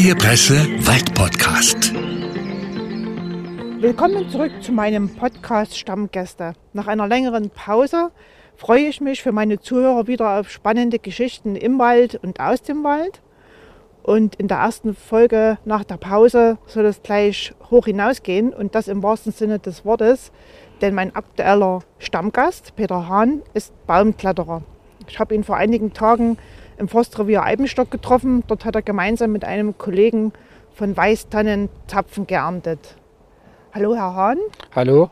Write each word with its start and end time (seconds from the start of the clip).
Freie 0.00 0.14
Presse 0.14 0.54
Waldpodcast. 0.86 1.92
Willkommen 3.82 4.30
zurück 4.30 4.52
zu 4.62 4.72
meinem 4.72 5.14
Podcast 5.14 5.78
Stammgäste. 5.78 6.54
Nach 6.72 6.86
einer 6.86 7.06
längeren 7.06 7.50
Pause 7.50 8.10
freue 8.56 8.86
ich 8.86 9.02
mich 9.02 9.22
für 9.22 9.32
meine 9.32 9.60
Zuhörer 9.60 10.06
wieder 10.06 10.40
auf 10.40 10.50
spannende 10.50 10.98
Geschichten 10.98 11.54
im 11.54 11.78
Wald 11.78 12.18
und 12.22 12.40
aus 12.40 12.62
dem 12.62 12.82
Wald. 12.82 13.20
Und 14.02 14.36
in 14.36 14.48
der 14.48 14.56
ersten 14.56 14.94
Folge 14.94 15.58
nach 15.66 15.84
der 15.84 15.98
Pause 15.98 16.56
soll 16.64 16.86
es 16.86 17.02
gleich 17.02 17.52
hoch 17.70 17.84
hinausgehen 17.84 18.54
und 18.54 18.74
das 18.74 18.88
im 18.88 19.02
wahrsten 19.02 19.32
Sinne 19.32 19.58
des 19.58 19.84
Wortes, 19.84 20.32
denn 20.80 20.94
mein 20.94 21.14
aktueller 21.14 21.80
Stammgast, 21.98 22.74
Peter 22.74 23.06
Hahn, 23.06 23.42
ist 23.52 23.74
Baumkletterer. 23.86 24.62
Ich 25.08 25.18
habe 25.18 25.34
ihn 25.34 25.44
vor 25.44 25.58
einigen 25.58 25.92
Tagen 25.92 26.38
im 26.80 26.88
Forstrevier 26.88 27.44
Eibenstock 27.44 27.90
getroffen. 27.90 28.42
Dort 28.48 28.64
hat 28.64 28.74
er 28.74 28.82
gemeinsam 28.82 29.30
mit 29.30 29.44
einem 29.44 29.78
Kollegen 29.78 30.32
von 30.74 30.96
Weißtannen 30.96 31.68
Zapfen 31.86 32.26
geerntet. 32.26 32.96
Hallo, 33.72 33.94
Herr 33.94 34.14
Hahn. 34.14 34.38
Hallo. 34.74 35.10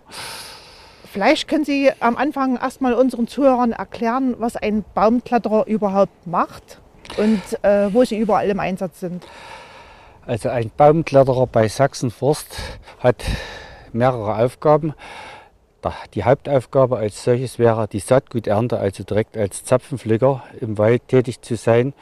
Vielleicht 1.12 1.47
können 1.47 1.65
Sie 1.65 1.91
am 2.01 2.17
Anfang 2.17 2.57
erstmal 2.57 2.95
unseren 2.95 3.29
Zuhörern 3.29 3.73
erklären, 3.73 4.35
was 4.39 4.57
ein 4.57 4.85
Baumkletterer 4.95 5.67
überhaupt 5.67 6.27
macht 6.27 6.81
und 7.17 7.43
äh, 7.62 7.93
wo 7.93 8.05
Sie 8.05 8.19
überall 8.19 8.48
im 8.48 8.61
Einsatz 8.61 9.01
sind. 9.01 9.27
Also 10.27 10.48
ein 10.48 10.71
Baumkletterer 10.77 11.47
bei 11.47 11.69
Sachsenforst 11.69 12.57
hat 12.98 13.25
mehrere 13.93 14.37
Aufgaben. 14.37 14.95
Die 16.15 16.24
Hauptaufgabe 16.24 16.97
als 16.97 17.25
solches 17.25 17.58
wäre 17.58 17.89
die 17.89 18.00
Saatguternte, 18.00 18.78
also 18.78 19.05
direkt 19.05 19.36
als 19.36 19.64
Zapfenpflücker 19.64 20.42
im 20.61 20.78
Wald 20.78 21.06
tätig 21.08 21.42
zu 21.42 21.56
sein. 21.56 21.95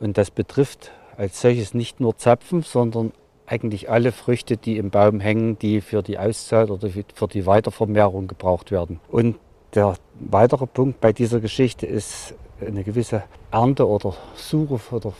Und 0.00 0.18
das 0.18 0.30
betrifft 0.30 0.90
als 1.16 1.40
solches 1.40 1.74
nicht 1.74 2.00
nur 2.00 2.16
Zapfen, 2.16 2.62
sondern 2.62 3.12
eigentlich 3.46 3.90
alle 3.90 4.12
Früchte, 4.12 4.56
die 4.56 4.76
im 4.76 4.90
Baum 4.90 5.20
hängen, 5.20 5.58
die 5.58 5.80
für 5.80 6.02
die 6.02 6.18
Aussaat 6.18 6.70
oder 6.70 6.88
für 6.88 7.28
die 7.28 7.46
Weitervermehrung 7.46 8.28
gebraucht 8.28 8.70
werden. 8.70 9.00
Und 9.08 9.36
der 9.74 9.94
weitere 10.20 10.66
Punkt 10.66 11.00
bei 11.00 11.12
dieser 11.12 11.40
Geschichte 11.40 11.86
ist 11.86 12.34
eine 12.60 12.84
gewisse 12.84 13.24
Ernte 13.50 13.86
oder 13.88 14.14
Suche 14.36 14.80
oder 14.94 15.12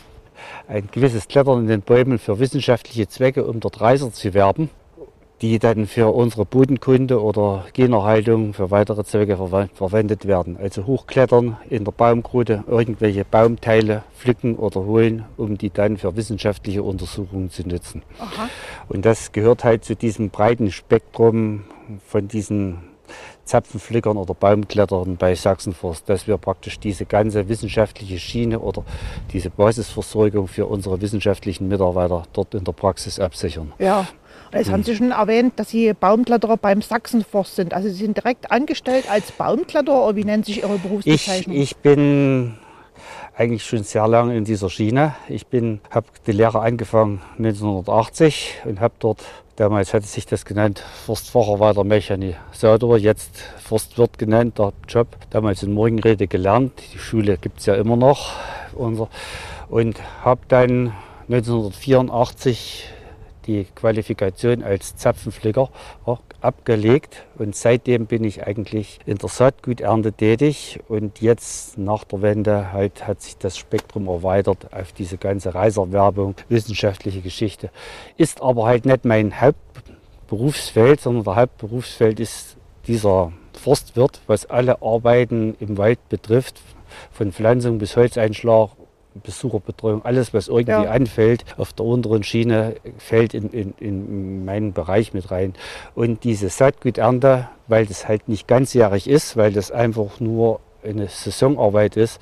ein 0.66 0.88
gewisses 0.90 1.28
Klettern 1.28 1.60
in 1.60 1.66
den 1.68 1.82
Bäumen 1.82 2.18
für 2.18 2.38
wissenschaftliche 2.38 3.08
Zwecke, 3.08 3.44
um 3.44 3.60
dort 3.60 3.80
Reiser 3.80 4.12
zu 4.12 4.34
werben 4.34 4.70
die 5.42 5.58
dann 5.58 5.88
für 5.88 6.14
unsere 6.14 6.44
Bodenkunde 6.44 7.20
oder 7.20 7.66
Generhaltung 7.72 8.54
für 8.54 8.70
weitere 8.70 9.02
Zwecke 9.02 9.36
ver 9.36 9.68
verwendet 9.74 10.26
werden. 10.26 10.56
Also 10.56 10.86
hochklettern 10.86 11.56
in 11.68 11.84
der 11.84 11.90
Baumkrute, 11.90 12.62
irgendwelche 12.68 13.24
Baumteile 13.24 14.04
pflücken 14.16 14.54
oder 14.54 14.84
holen, 14.84 15.24
um 15.36 15.58
die 15.58 15.70
dann 15.70 15.96
für 15.96 16.14
wissenschaftliche 16.14 16.84
Untersuchungen 16.84 17.50
zu 17.50 17.66
nutzen. 17.68 18.02
Aha. 18.20 18.48
Und 18.88 19.04
das 19.04 19.32
gehört 19.32 19.64
halt 19.64 19.84
zu 19.84 19.96
diesem 19.96 20.30
breiten 20.30 20.70
Spektrum 20.70 21.64
von 22.06 22.28
diesen 22.28 22.78
Zapfenflickern 23.44 24.16
oder 24.16 24.34
Baumklettern 24.34 25.16
bei 25.16 25.34
Sachsenforst, 25.34 26.08
dass 26.08 26.28
wir 26.28 26.38
praktisch 26.38 26.78
diese 26.78 27.04
ganze 27.04 27.48
wissenschaftliche 27.48 28.18
Schiene 28.18 28.60
oder 28.60 28.84
diese 29.32 29.50
Basisversorgung 29.50 30.46
für 30.46 30.66
unsere 30.66 31.00
wissenschaftlichen 31.00 31.66
Mitarbeiter 31.68 32.22
dort 32.32 32.54
in 32.54 32.64
der 32.64 32.72
Praxis 32.72 33.18
absichern. 33.18 33.72
Ja, 33.78 34.06
Jetzt 34.52 34.70
haben 34.70 34.82
Sie 34.82 34.94
schon 34.94 35.12
erwähnt, 35.12 35.54
dass 35.56 35.70
Sie 35.70 35.92
Baumkletterer 35.94 36.56
beim 36.56 36.82
Sachsenforst 36.82 37.56
sind. 37.56 37.72
Also 37.72 37.88
Sie 37.88 37.94
sind 37.94 38.16
direkt 38.16 38.50
angestellt 38.50 39.10
als 39.10 39.32
Baumkletterer 39.32 40.04
oder 40.04 40.16
wie 40.16 40.24
nennt 40.24 40.46
sich 40.46 40.58
Ihre 40.58 40.78
Berufsbezeichnung? 40.78 41.56
Ich, 41.56 41.62
ich 41.62 41.76
bin 41.78 42.54
eigentlich 43.34 43.64
schon 43.64 43.82
sehr 43.82 44.06
lange 44.06 44.36
in 44.36 44.44
dieser 44.44 44.68
Schiene. 44.68 45.14
Ich 45.28 45.46
habe 45.90 46.06
die 46.26 46.32
Lehre 46.32 46.60
angefangen 46.60 47.22
1980 47.38 48.60
und 48.66 48.80
habe 48.80 48.94
dort, 48.98 49.24
damals 49.56 49.94
hatte 49.94 50.06
sich 50.06 50.26
das 50.26 50.44
genannt, 50.44 50.84
Forstfacharbeiter 51.06 51.84
Mechanisator, 51.84 52.98
jetzt 52.98 53.38
Forstwirt 53.62 54.18
genannt, 54.18 54.58
der 54.58 54.72
Job. 54.86 55.08
Damals 55.30 55.62
in 55.62 55.72
Morgenrede 55.72 56.26
gelernt. 56.26 56.72
Die 56.92 56.98
Schule 56.98 57.38
gibt 57.38 57.60
es 57.60 57.66
ja 57.66 57.74
immer 57.74 57.96
noch. 57.96 58.32
Und 58.74 59.96
habe 60.22 60.40
dann 60.48 60.92
1984 61.28 62.84
die 63.46 63.66
Qualifikation 63.74 64.62
als 64.62 64.96
Zapfenflicker 64.96 65.70
abgelegt 66.40 67.24
und 67.38 67.54
seitdem 67.54 68.06
bin 68.06 68.24
ich 68.24 68.46
eigentlich 68.46 68.98
in 69.06 69.18
der 69.18 69.28
Saatguternte 69.28 70.12
tätig 70.12 70.80
und 70.88 71.20
jetzt 71.20 71.78
nach 71.78 72.04
der 72.04 72.22
Wende 72.22 72.72
halt 72.72 73.06
hat 73.06 73.22
sich 73.22 73.36
das 73.38 73.56
Spektrum 73.56 74.08
erweitert 74.08 74.72
auf 74.72 74.92
diese 74.92 75.18
ganze 75.18 75.54
Reiserwerbung, 75.54 76.34
wissenschaftliche 76.48 77.20
Geschichte. 77.20 77.70
Ist 78.16 78.42
aber 78.42 78.66
halt 78.66 78.86
nicht 78.86 79.04
mein 79.04 79.40
Hauptberufsfeld, 79.40 81.00
sondern 81.00 81.24
der 81.24 81.36
Hauptberufsfeld 81.36 82.20
ist 82.20 82.56
dieser 82.86 83.32
Forstwirt, 83.52 84.20
was 84.26 84.46
alle 84.46 84.82
Arbeiten 84.82 85.56
im 85.60 85.78
Wald 85.78 86.08
betrifft, 86.08 86.60
von 87.12 87.32
Pflanzung 87.32 87.78
bis 87.78 87.96
Holzeinschlag 87.96 88.70
Besucherbetreuung, 89.22 90.04
alles, 90.04 90.34
was 90.34 90.48
irgendwie 90.48 90.70
ja. 90.70 90.90
anfällt 90.90 91.44
auf 91.56 91.72
der 91.72 91.86
unteren 91.86 92.22
Schiene, 92.22 92.76
fällt 92.98 93.34
in, 93.34 93.50
in, 93.50 93.74
in 93.78 94.44
meinen 94.44 94.72
Bereich 94.72 95.12
mit 95.12 95.30
rein. 95.30 95.54
Und 95.94 96.24
diese 96.24 96.48
Saatguternte, 96.48 97.48
weil 97.68 97.86
das 97.86 98.08
halt 98.08 98.28
nicht 98.28 98.48
ganzjährig 98.48 99.08
ist, 99.08 99.36
weil 99.36 99.52
das 99.52 99.70
einfach 99.70 100.20
nur 100.20 100.60
eine 100.84 101.08
Saisonarbeit 101.08 101.96
ist, 101.96 102.20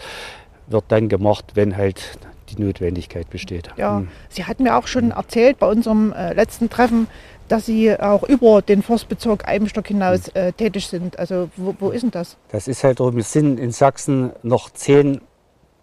wird 0.67 0.85
dann 0.89 1.09
gemacht, 1.09 1.53
wenn 1.55 1.77
halt 1.77 2.19
die 2.51 2.63
Notwendigkeit 2.63 3.31
besteht. 3.31 3.71
Ja, 3.77 3.99
hm. 3.99 4.09
Sie 4.29 4.45
hatten 4.45 4.65
mir 4.65 4.77
auch 4.77 4.87
schon 4.87 5.13
erzählt 5.13 5.59
bei 5.59 5.69
unserem 5.69 6.13
äh, 6.13 6.33
letzten 6.35 6.69
Treffen, 6.69 7.07
dass 7.49 7.67
Sie 7.67 7.99
auch 7.99 8.23
über 8.23 8.63
den 8.63 8.83
Forstbezirk 8.83 9.47
Eibenstock 9.49 9.89
hinaus 9.89 10.27
hm. 10.27 10.33
äh, 10.35 10.53
tätig 10.53 10.87
sind. 10.87 11.19
Also 11.19 11.51
wo, 11.57 11.75
wo 11.79 11.91
ist 11.91 12.03
denn 12.03 12.11
das? 12.11 12.37
Das 12.51 12.69
ist 12.69 12.85
halt, 12.85 13.01
wir 13.01 13.23
sind 13.23 13.59
in 13.59 13.73
Sachsen 13.73 14.33
noch 14.43 14.71
zehn 14.71 15.21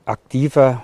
aktive 0.06 0.82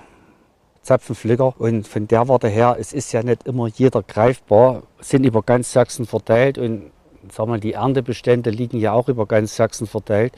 Zapfenflicker. 0.83 1.55
Und 1.59 1.87
von 1.87 2.07
der 2.07 2.27
Warte 2.27 2.47
her, 2.47 2.77
es 2.79 2.93
ist 2.93 3.11
ja 3.11 3.23
nicht 3.23 3.47
immer 3.47 3.67
jeder 3.67 4.03
greifbar, 4.03 4.83
sind 4.99 5.25
über 5.25 5.41
ganz 5.41 5.71
Sachsen 5.73 6.05
verteilt 6.05 6.57
und 6.57 6.91
sag 7.31 7.47
mal, 7.47 7.59
die 7.59 7.73
Erntebestände 7.73 8.49
liegen 8.49 8.77
ja 8.77 8.93
auch 8.93 9.07
über 9.07 9.25
ganz 9.25 9.55
Sachsen 9.55 9.87
verteilt. 9.87 10.33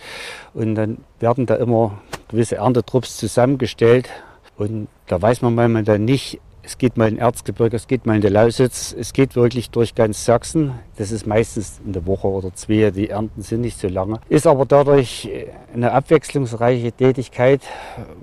Und 0.54 0.76
dann 0.76 1.00
werden 1.20 1.46
da 1.46 1.56
immer 1.56 2.00
gewisse 2.28 2.56
Erntetrupps 2.58 3.18
zusammengestellt. 3.18 4.10
Und 4.58 4.88
da 5.08 5.22
weiß 5.22 5.42
man 5.42 5.56
manchmal 5.56 5.84
dann 5.84 6.06
nicht, 6.06 6.40
es 6.66 6.78
geht 6.78 6.98
mal 6.98 7.08
in 7.08 7.18
Erzgebirge, 7.18 7.76
es 7.76 7.88
geht 7.88 8.06
mal 8.06 8.16
in 8.16 8.22
der 8.22 8.32
Lausitz, 8.32 8.96
es 8.98 9.14
geht 9.14 9.36
wirklich 9.36 9.70
durch 9.70 9.94
ganz 9.94 10.26
Sachsen. 10.26 10.74
Das 10.98 11.12
ist 11.12 11.28
meistens 11.28 11.80
eine 11.86 12.06
Woche 12.06 12.28
oder 12.28 12.54
zwei, 12.54 12.92
die 12.92 13.10
Ernten 13.10 13.42
sind 13.42 13.62
nicht 13.62 13.80
so 13.80 13.88
lange. 13.88 14.20
Ist 14.30 14.48
aber 14.48 14.66
dadurch 14.66 15.30
eine 15.74 15.92
abwechslungsreiche 15.92 16.92
Tätigkeit 16.92 17.62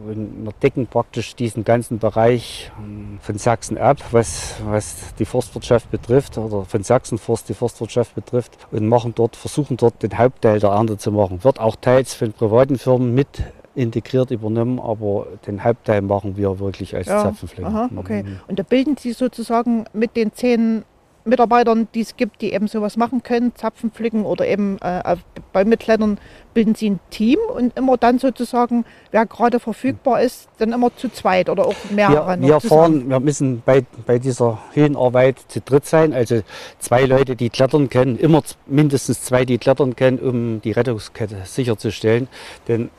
und 0.07 0.45
wir 0.45 0.53
decken 0.63 0.87
praktisch 0.87 1.37
diesen 1.37 1.65
ganzen 1.65 1.99
Bereich 1.99 2.73
von 3.21 3.39
Sachsen 3.39 3.79
ab, 3.79 3.99
was, 4.11 4.57
was 4.65 5.15
die 5.19 5.25
Forstwirtschaft 5.25 5.91
betrifft 5.91 6.37
oder 6.39 6.65
von 6.65 6.83
Sachsenforst 6.83 7.49
die 7.49 7.55
Forstwirtschaft 7.55 8.15
betrifft 8.15 8.59
und 8.71 8.89
machen 8.89 9.15
dort, 9.15 9.37
versuchen 9.37 9.77
dort 9.77 10.03
den 10.03 10.19
Hauptteil 10.19 10.59
der 10.59 10.71
Ernte 10.71 10.99
zu 10.99 11.13
machen. 11.13 11.45
Wird 11.45 11.61
auch 11.61 11.77
teils 11.77 12.15
von 12.15 12.33
privaten 12.33 12.79
Firmen 12.79 13.15
mit 13.15 13.45
integriert 13.75 14.31
übernommen, 14.31 14.79
aber 14.79 15.27
den 15.47 15.65
Hauptteil 15.65 16.03
machen 16.03 16.37
wir 16.37 16.59
wirklich 16.59 16.95
als 16.95 17.07
ja, 17.07 17.23
Zapfenflicker. 17.23 17.69
Aha, 17.69 17.91
okay. 17.97 18.23
Mhm. 18.23 18.41
Und 18.49 18.59
da 18.59 18.63
bilden 18.63 18.97
Sie 18.97 19.13
sozusagen 19.13 19.85
mit 19.93 20.17
den 20.17 20.33
zehn 20.33 20.85
Mitarbeitern, 21.25 21.89
die 21.95 22.01
es 22.01 22.17
gibt, 22.17 22.43
die 22.43 22.53
eben 22.53 22.67
sowas 22.67 22.97
machen 22.97 23.23
können, 23.23 23.55
Zapfen 23.55 23.91
pflücken 23.93 24.25
oder 24.25 24.47
eben 24.47 24.79
äh, 24.81 25.17
Bäume 25.53 25.77
klettern, 25.77 26.19
bilden 26.55 26.75
sie 26.75 26.91
ein 26.91 27.01
Team 27.11 27.39
und 27.55 27.77
immer 27.79 27.97
dann 27.97 28.19
sozusagen, 28.19 28.85
wer 29.11 29.27
gerade 29.27 29.61
verfügbar 29.61 30.23
ist, 30.23 30.49
dann 30.59 30.73
immer 30.73 30.95
zu 30.97 31.09
zweit 31.09 31.49
oder 31.49 31.67
auch 31.67 31.77
mehrere. 31.91 32.41
Wir, 32.41 32.49
wir 32.49 32.61
fahren, 32.61 33.09
wir 33.09 33.21
müssen 33.21 33.63
bei, 33.65 33.85
bei 34.07 34.19
dieser 34.19 34.59
Höhenarbeit 34.73 35.39
zu 35.49 35.61
dritt 35.61 35.87
sein, 35.87 36.13
also 36.13 36.43
zwei 36.79 37.05
Leute, 37.05 37.37
die 37.37 37.51
klettern 37.51 37.89
können, 37.89 38.17
immer 38.19 38.43
mindestens 38.67 39.23
zwei, 39.23 39.45
die 39.45 39.59
klettern 39.59 39.97
können, 39.97 40.19
um 40.19 40.61
die 40.61 40.73
Rettungskette 40.73 41.37
sicherzustellen. 41.45 42.29
Denn 42.67 42.91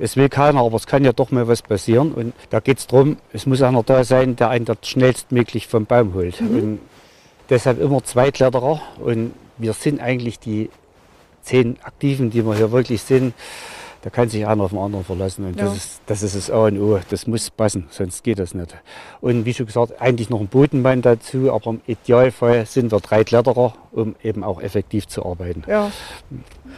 es 0.00 0.16
will 0.16 0.28
keiner, 0.28 0.60
aber 0.60 0.76
es 0.76 0.86
kann 0.86 1.04
ja 1.04 1.12
doch 1.12 1.30
mal 1.30 1.46
was 1.46 1.62
passieren. 1.62 2.12
Und 2.12 2.32
da 2.48 2.60
geht 2.60 2.78
es 2.78 2.86
darum, 2.86 3.18
es 3.32 3.46
muss 3.46 3.62
einer 3.62 3.82
da 3.82 4.02
sein, 4.02 4.34
der 4.34 4.48
einen 4.48 4.64
das 4.64 4.78
schnellstmöglich 4.82 5.68
vom 5.68 5.86
Baum 5.86 6.14
holt. 6.14 6.40
Mhm. 6.40 6.56
Und 6.56 6.78
deshalb 7.50 7.80
immer 7.80 8.02
zwei 8.02 8.30
Kletterer. 8.30 8.80
Und 8.98 9.34
wir 9.58 9.74
sind 9.74 10.00
eigentlich 10.00 10.38
die 10.38 10.70
zehn 11.42 11.76
Aktiven, 11.82 12.30
die 12.30 12.44
wir 12.44 12.54
hier 12.56 12.72
wirklich 12.72 13.02
sind. 13.02 13.34
Da 14.02 14.08
kann 14.08 14.28
sich 14.30 14.46
einer 14.46 14.64
auf 14.64 14.70
den 14.70 14.78
anderen 14.78 15.04
verlassen. 15.04 15.44
Und 15.44 15.58
ja. 15.58 15.66
das, 15.66 15.76
ist, 15.76 16.00
das 16.06 16.22
ist 16.22 16.34
das 16.34 16.50
A 16.50 16.66
und 16.66 16.80
O. 16.80 16.98
Das 17.10 17.26
muss 17.26 17.50
passen, 17.50 17.86
sonst 17.90 18.24
geht 18.24 18.38
das 18.38 18.54
nicht. 18.54 18.74
Und 19.20 19.44
wie 19.44 19.52
schon 19.52 19.66
gesagt, 19.66 20.00
eigentlich 20.00 20.30
noch 20.30 20.40
ein 20.40 20.48
Bodenmann 20.48 21.02
dazu, 21.02 21.52
aber 21.52 21.70
im 21.70 21.80
Idealfall 21.86 22.64
sind 22.64 22.92
wir 22.92 23.00
drei 23.00 23.24
Kletterer, 23.24 23.74
um 23.92 24.16
eben 24.22 24.42
auch 24.42 24.62
effektiv 24.62 25.06
zu 25.06 25.24
arbeiten. 25.26 25.64
Ja. 25.66 25.92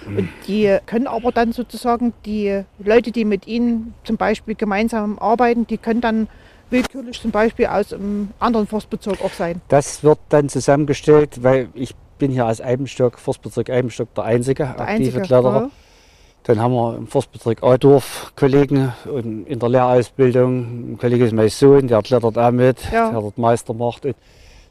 Und 0.06 0.28
die 0.48 0.78
können 0.86 1.06
aber 1.06 1.30
dann 1.30 1.52
sozusagen 1.52 2.12
die 2.26 2.62
Leute, 2.78 3.12
die 3.12 3.24
mit 3.24 3.46
ihnen 3.46 3.94
zum 4.04 4.16
Beispiel 4.16 4.56
gemeinsam 4.56 5.18
arbeiten, 5.18 5.66
die 5.66 5.78
können 5.78 6.00
dann 6.00 6.28
willkürlich 6.70 7.20
zum 7.20 7.30
Beispiel 7.30 7.66
aus 7.66 7.92
einem 7.92 8.30
anderen 8.40 8.66
Forstbezirk 8.66 9.22
auch 9.22 9.32
sein? 9.32 9.60
Das 9.68 10.02
wird 10.02 10.18
dann 10.30 10.48
zusammengestellt, 10.48 11.42
weil 11.44 11.68
ich 11.74 11.94
bin 12.18 12.32
hier 12.32 12.46
als 12.46 12.60
Eibenstock, 12.60 13.18
Forstbezirk 13.18 13.70
Eibenstock, 13.70 14.12
der 14.14 14.24
einzige 14.24 14.64
Der 14.64 14.70
aktive 14.70 14.86
einzige. 14.86 15.20
Kletterer. 15.20 15.60
ja. 15.62 15.70
Dann 16.44 16.58
haben 16.60 16.72
wir 16.74 16.96
im 16.96 17.06
Forstbezirk 17.06 17.62
Audorf 17.62 18.32
Kollegen 18.34 18.92
und 19.04 19.46
in 19.46 19.58
der 19.58 19.68
Lehrausbildung. 19.68 20.92
Ein 20.92 20.98
Kollege 20.98 21.24
ist 21.26 21.32
mein 21.34 21.48
Sohn, 21.48 21.86
der 21.86 22.02
klettert 22.02 22.36
auch 22.36 22.50
mit, 22.50 22.78
Ja. 22.92 23.10
der 23.10 23.20
dort 23.20 23.38
Meister 23.38 23.74
macht. 23.74 24.04
Und 24.04 24.16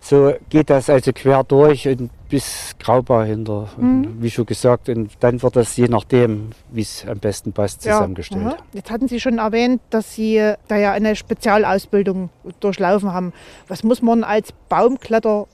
so 0.01 0.33
geht 0.50 0.69
das 0.69 0.89
also 0.89 1.12
quer 1.13 1.44
durch 1.45 1.88
und 1.88 2.09
bis 2.27 2.75
Graubau 2.79 3.21
hinter. 3.21 3.68
Mhm. 3.77 4.18
wie 4.19 4.29
schon 4.31 4.45
gesagt, 4.45 4.89
und 4.89 5.12
dann 5.21 5.41
wird 5.41 5.56
das 5.56 5.77
je 5.77 5.88
nachdem, 5.88 6.50
wie 6.71 6.81
es 6.81 7.06
am 7.07 7.19
besten 7.19 7.53
passt, 7.53 7.85
Ja, 7.85 7.94
zusammengestellt. 7.94 8.47
aha. 8.47 8.57
Jetzt 8.74 8.89
hatten 8.91 9.07
Sie 9.07 9.19
schon 9.19 9.38
erwähnt, 9.38 9.81
dass 9.91 10.13
Sie 10.15 10.53
da 10.67 10.75
ja 10.75 10.91
eine 10.91 11.15
Spezialausbildung 11.15 12.29
durchlaufen 12.59 13.13
haben. 13.13 13.31
Was 13.67 13.83
muss 13.83 14.01
man 14.01 14.24
als 14.25 14.51
Baumkletterer 14.69 15.47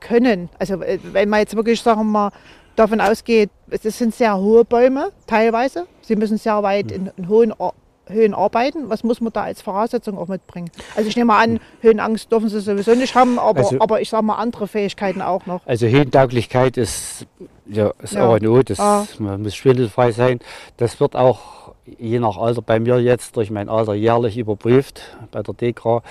können? 0.00 0.48
Also 0.58 0.80
äh, 0.82 0.98
wenn 1.12 1.28
man 1.28 1.40
jetzt 1.40 1.56
wirklich, 1.56 1.80
sagen 1.82 2.00
wir 2.00 2.04
mal, 2.04 2.30
davon 2.78 3.00
ausgeht, 3.00 3.50
es 3.70 3.82
sind 3.82 4.14
sehr 4.14 4.36
hohe 4.38 4.64
Bäume 4.64 5.10
teilweise. 5.26 5.86
Sie 6.02 6.16
müssen 6.16 6.38
sehr 6.38 6.62
weit 6.62 6.90
in, 6.92 7.10
in 7.16 7.28
hohen 7.28 7.52
Ar- 7.60 7.74
Höhen 8.10 8.32
arbeiten. 8.32 8.88
Was 8.88 9.04
muss 9.04 9.20
man 9.20 9.34
da 9.34 9.42
als 9.42 9.60
Voraussetzung 9.60 10.16
auch 10.16 10.28
mitbringen? 10.28 10.70
Also 10.96 11.10
ich 11.10 11.16
nehme 11.16 11.26
mal 11.26 11.42
an, 11.44 11.60
Höhenangst 11.82 12.32
dürfen 12.32 12.48
Sie 12.48 12.58
sowieso 12.60 12.94
nicht 12.94 13.14
haben, 13.14 13.38
aber, 13.38 13.58
Also- 13.58 13.76
aber 13.80 14.00
ich 14.00 14.08
sage 14.08 14.24
mal 14.24 14.36
andere 14.36 14.66
Fähigkeiten 14.66 15.20
auch 15.20 15.44
noch. 15.44 15.60
Also 15.66 15.86
Höhentauglichkeit 15.86 16.78
ist, 16.78 17.26
ja, 17.66 17.92
ist 18.02 18.14
Ja. 18.14 18.24
A 18.24 18.28
und 18.34 18.46
O, 18.46 18.62
das, 18.62 18.80
Ah. 18.80 19.06
man 19.18 19.42
muss 19.42 19.54
schwindelfrei 19.54 20.12
sein. 20.12 20.40
Das 20.78 21.00
wird 21.00 21.16
auch 21.16 21.72
je 21.98 22.18
nach 22.18 22.38
Alter 22.38 22.62
bei 22.62 22.80
mir 22.80 22.98
jetzt 23.00 23.36
durch 23.36 23.50
mein 23.50 23.68
Alter 23.68 23.92
jährlich 23.94 24.38
überprüft 24.38 25.02
bei 25.30 25.42
der 25.42 25.52
DEKRA 25.54 26.02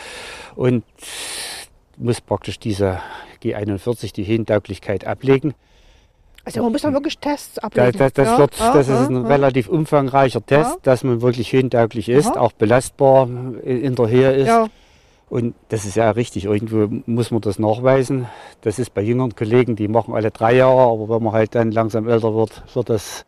und 0.55 0.83
muss 1.97 2.21
praktisch 2.21 2.59
diese 2.59 2.99
G41, 3.43 4.13
die 4.13 4.25
Höhentauglichkeit 4.27 5.05
ablegen. 5.07 5.55
Also 6.47 6.63
man 6.63 6.71
muss 6.71 6.81
da 6.83 6.93
wirklich 6.93 7.19
Tests 7.19 7.59
ablegen. 7.59 7.91
das, 7.97 8.13
das, 8.13 8.27
Ja, 8.29 8.37
wird, 8.37 8.57
ja, 8.57 8.73
das 8.73 8.87
ist 8.87 8.93
ja, 8.93 9.07
ein 9.07 9.23
ja. 9.23 9.27
relativ 9.27 9.67
umfangreicher 9.67 10.45
Test, 10.45 10.77
dass 10.83 11.03
man 11.03 11.21
wirklich 11.21 11.51
höhentauglich 11.51 12.07
ist, 12.07 12.37
auch 12.37 12.53
belastbar 12.53 13.27
in 13.27 13.83
in 13.83 13.95
der 13.95 14.07
Höhe 14.07 14.31
ist. 14.31 14.69
Und 15.27 15.55
das 15.67 15.83
ist 15.83 15.97
ja 15.97 16.09
richtig, 16.11 16.45
irgendwo 16.45 16.87
muss 17.05 17.31
man 17.31 17.41
das 17.41 17.59
nachweisen. 17.59 18.27
Das 18.61 18.79
ist 18.79 18.93
bei 18.93 19.01
jüngeren 19.01 19.35
Kollegen, 19.35 19.75
die 19.75 19.89
machen 19.89 20.13
alle 20.13 20.31
drei 20.31 20.55
Jahre, 20.55 20.89
aber 20.89 21.09
wenn 21.13 21.21
man 21.21 21.33
halt 21.33 21.53
dann 21.53 21.73
langsam 21.73 22.07
älter 22.07 22.33
wird, 22.33 22.63
wird 22.73 22.89
das, 22.91 23.25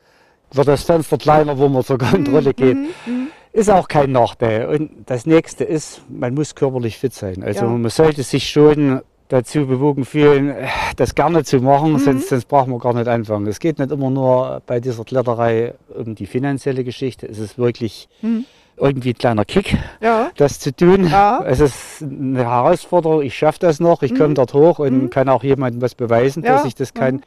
wird 0.54 0.70
das 0.70 0.84
Fenster 0.84 1.18
kleiner, 1.18 1.58
wo 1.58 1.68
man 1.68 1.84
zur 1.84 1.98
Kontrolle 1.98 2.54
geht. 2.54 2.78
mhm. 2.78 3.28
Ist 3.52 3.70
auch 3.70 3.90
kein 3.90 4.14
Nachteil. 4.14 4.68
Und 4.68 4.92
das 5.08 5.26
nächste 5.26 5.66
ist, 5.66 6.04
man 6.08 6.36
muss 6.36 6.56
körperlich 6.56 6.98
fit 6.98 7.14
sein. 7.14 7.44
Also 7.44 7.66
man 7.66 7.90
sollte 7.90 8.24
sich 8.24 8.50
schon 8.50 9.02
dazu 9.30 9.66
bewogen 9.66 10.04
fühlen, 10.06 10.54
das 10.98 11.16
gerne 11.16 11.44
zu 11.46 11.60
machen, 11.60 11.94
Mhm. 11.94 12.00
sonst, 12.00 12.30
sonst 12.30 12.46
braucht 12.48 12.68
man 12.68 12.80
gar 12.80 12.94
nicht 12.94 13.08
anfangen. 13.08 13.48
Es 13.48 13.60
geht 13.60 13.80
nicht 13.80 13.92
immer 13.92 14.10
nur 14.10 14.62
bei 14.66 14.80
dieser 14.82 15.06
Kletterei 15.06 15.74
um 15.96 16.16
die 16.16 16.26
finanzielle 16.26 16.84
Geschichte, 16.84 17.28
es 17.28 17.40
ist 17.40 17.58
wirklich 17.58 18.10
Mhm. 18.22 18.46
irgendwie 18.76 19.12
ein 19.12 19.18
kleiner 19.18 19.46
Kick 19.46 19.78
ja. 20.02 20.32
das 20.38 20.60
zu 20.60 20.76
tun. 20.76 21.08
Ja. 21.10 21.44
Es 21.46 21.60
ist 21.60 22.02
eine 22.02 22.44
Herausforderung. 22.44 23.22
Ich 23.22 23.38
schaffe 23.38 23.60
das 23.60 23.80
noch. 23.80 24.02
Ich 24.04 24.16
komme 24.16 24.34
dort 24.34 24.54
hoch 24.54 24.80
und 24.80 25.10
kann 25.10 25.30
auch 25.30 25.44
jemandem 25.44 25.82
was 25.82 25.96
beweisen, 25.96 26.40
Mhm. 26.42 26.46
Ja. 26.48 26.54
dass 26.54 26.66
ich 26.66 26.76
das 26.76 26.94
kann. 26.94 27.22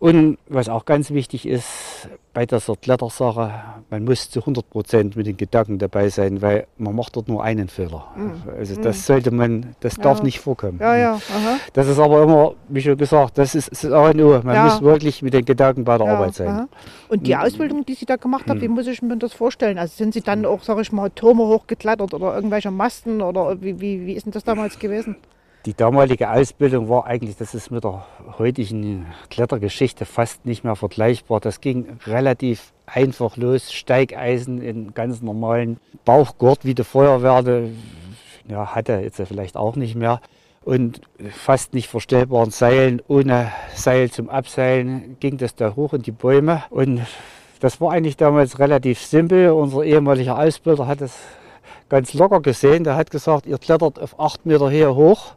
Und 0.00 0.38
was 0.48 0.70
auch 0.70 0.86
ganz 0.86 1.10
wichtig 1.10 1.46
ist 1.46 2.08
bei 2.32 2.46
dieser 2.46 2.74
Klettersache, 2.74 3.52
man 3.90 4.04
muss 4.04 4.30
zu 4.30 4.40
100 4.40 4.70
Prozent 4.70 5.14
mit 5.14 5.26
den 5.26 5.36
Gedanken 5.36 5.78
dabei 5.78 6.08
sein, 6.08 6.40
weil 6.40 6.66
man 6.78 6.96
macht 6.96 7.16
dort 7.16 7.28
nur 7.28 7.44
einen 7.44 7.68
Fehler. 7.68 8.04
Also 8.56 8.80
das 8.80 9.04
sollte 9.04 9.30
man, 9.30 9.74
das 9.80 9.96
darf 9.96 10.14
Mhm. 10.18 10.20
Ja. 10.20 10.24
nicht 10.24 10.40
vorkommen. 10.40 10.78
Ja, 10.80 10.96
ja. 10.96 11.12
Aha. 11.14 11.56
Das 11.74 11.86
ist 11.86 11.98
aber 11.98 12.22
immer, 12.22 12.54
wie 12.70 12.80
schon 12.80 12.96
gesagt, 12.96 13.36
das 13.36 13.54
ist, 13.54 13.70
das 13.72 13.84
ist 13.84 13.92
auch 13.92 14.14
nur. 14.14 14.42
Man 14.42 14.54
Ja. 14.54 14.64
muss 14.64 14.80
wirklich 14.80 15.20
mit 15.20 15.34
den 15.34 15.44
Gedanken 15.44 15.84
bei 15.84 15.98
der 15.98 16.06
ja, 16.06 16.14
Arbeit 16.14 16.34
sein. 16.34 16.48
aha. 16.48 16.68
Und 17.10 17.26
die 17.26 17.36
Ausbildung, 17.36 17.84
die 17.84 17.92
Sie 17.94 18.06
da 18.06 18.16
gemacht 18.16 18.48
haben, 18.48 18.60
wie 18.62 18.68
Mhm. 18.68 18.74
muss 18.76 18.86
ich 18.86 19.02
mir 19.02 19.18
das 19.18 19.34
vorstellen? 19.34 19.76
Also 19.76 19.92
sind 19.96 20.14
Sie 20.14 20.22
dann 20.22 20.46
auch, 20.46 20.62
sage 20.62 20.80
ich 20.80 20.92
mal, 20.92 21.10
Türme 21.10 21.42
hochgeklettert 21.46 22.14
oder 22.14 22.34
irgendwelche 22.34 22.70
Masten 22.70 23.20
oder 23.20 23.60
wie, 23.60 23.78
wie, 23.82 24.06
wie 24.06 24.14
ist 24.14 24.24
denn 24.24 24.32
das 24.32 24.44
damals 24.44 24.78
gewesen? 24.78 25.16
Die 25.66 25.74
damalige 25.74 26.30
Ausbildung 26.30 26.88
war 26.88 27.06
eigentlich, 27.06 27.36
das 27.36 27.54
ist 27.54 27.70
mit 27.70 27.84
der 27.84 28.06
heutigen 28.38 29.04
Klettergeschichte 29.28 30.06
fast 30.06 30.46
nicht 30.46 30.64
mehr 30.64 30.74
vergleichbar. 30.74 31.38
Das 31.38 31.60
ging 31.60 31.98
relativ 32.06 32.72
einfach 32.86 33.36
los. 33.36 33.70
Steigeisen 33.70 34.62
in 34.62 34.94
ganz 34.94 35.20
normalen 35.20 35.78
Bauchgurt, 36.06 36.64
wie 36.64 36.74
die 36.74 36.84
Feuerwehr 36.84 37.42
die, 37.42 37.76
ja, 38.50 38.74
hatte, 38.74 39.00
jetzt 39.02 39.20
vielleicht 39.20 39.58
auch 39.58 39.76
nicht 39.76 39.96
mehr. 39.96 40.22
Und 40.62 41.02
fast 41.30 41.74
nicht 41.74 41.88
verstellbaren 41.88 42.50
Seilen, 42.50 43.02
ohne 43.06 43.52
Seil 43.74 44.10
zum 44.10 44.30
Abseilen, 44.30 45.18
ging 45.20 45.36
das 45.36 45.54
da 45.56 45.76
hoch 45.76 45.92
in 45.92 46.00
die 46.00 46.10
Bäume. 46.10 46.62
Und 46.70 47.02
das 47.60 47.82
war 47.82 47.92
eigentlich 47.92 48.16
damals 48.16 48.58
relativ 48.58 48.98
simpel. 49.00 49.50
Unser 49.50 49.84
ehemaliger 49.84 50.38
Ausbilder 50.38 50.86
hat 50.86 51.02
es 51.02 51.18
ganz 51.90 52.14
locker 52.14 52.40
gesehen. 52.40 52.84
Der 52.84 52.96
hat 52.96 53.10
gesagt, 53.10 53.44
ihr 53.46 53.58
klettert 53.58 53.98
auf 54.00 54.18
acht 54.18 54.46
Meter 54.46 54.70
Höhe 54.70 54.94
hoch 54.94 55.34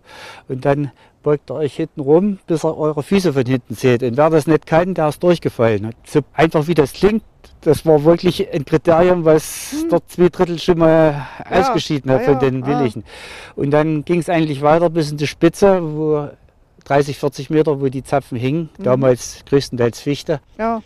und 0.47 0.63
dann 0.63 0.91
beugt 1.23 1.49
ihr 1.51 1.55
euch 1.55 1.75
hinten 1.75 2.01
rum, 2.01 2.39
bis 2.47 2.63
ihr 2.63 2.77
eure 2.77 3.03
Füße 3.03 3.33
von 3.33 3.45
hinten 3.45 3.75
seht. 3.75 4.03
Und 4.03 4.15
wer 4.15 4.29
das 4.29 4.47
nicht 4.47 4.65
kann, 4.65 4.93
der 4.93 5.09
ist 5.09 5.21
durchgefallen. 5.23 5.93
So 6.05 6.21
einfach 6.33 6.67
wie 6.67 6.73
das 6.73 6.93
klingt, 6.93 7.23
das 7.61 7.85
war 7.85 8.03
wirklich 8.03 8.53
ein 8.53 8.65
Kriterium, 8.65 9.23
was 9.25 9.73
dort 9.89 10.09
zwei 10.09 10.29
Drittel 10.29 10.59
schon 10.59 10.79
mal 10.79 11.25
Ja, 11.49 11.61
ausgeschieden 11.61 12.11
hat 12.11 12.21
ja, 12.21 12.31
von 12.31 12.39
den 12.39 12.63
ah. 12.63 12.67
Willigen. 12.67 13.03
Und 13.55 13.71
dann 13.71 14.03
ging 14.05 14.19
es 14.19 14.29
eigentlich 14.29 14.61
weiter 14.61 14.89
bis 14.89 15.11
in 15.11 15.17
die 15.17 15.27
Spitze, 15.27 15.79
wo 15.81 16.27
30, 16.85 17.17
40 17.17 17.49
Meter, 17.49 17.79
wo 17.79 17.87
die 17.87 18.03
Zapfen 18.03 18.37
hingen, 18.37 18.69
Mhm. 18.77 18.83
damals 18.83 19.43
größtenteils 19.47 20.01
Fichte. 20.01 20.41
Ja, 20.57 20.81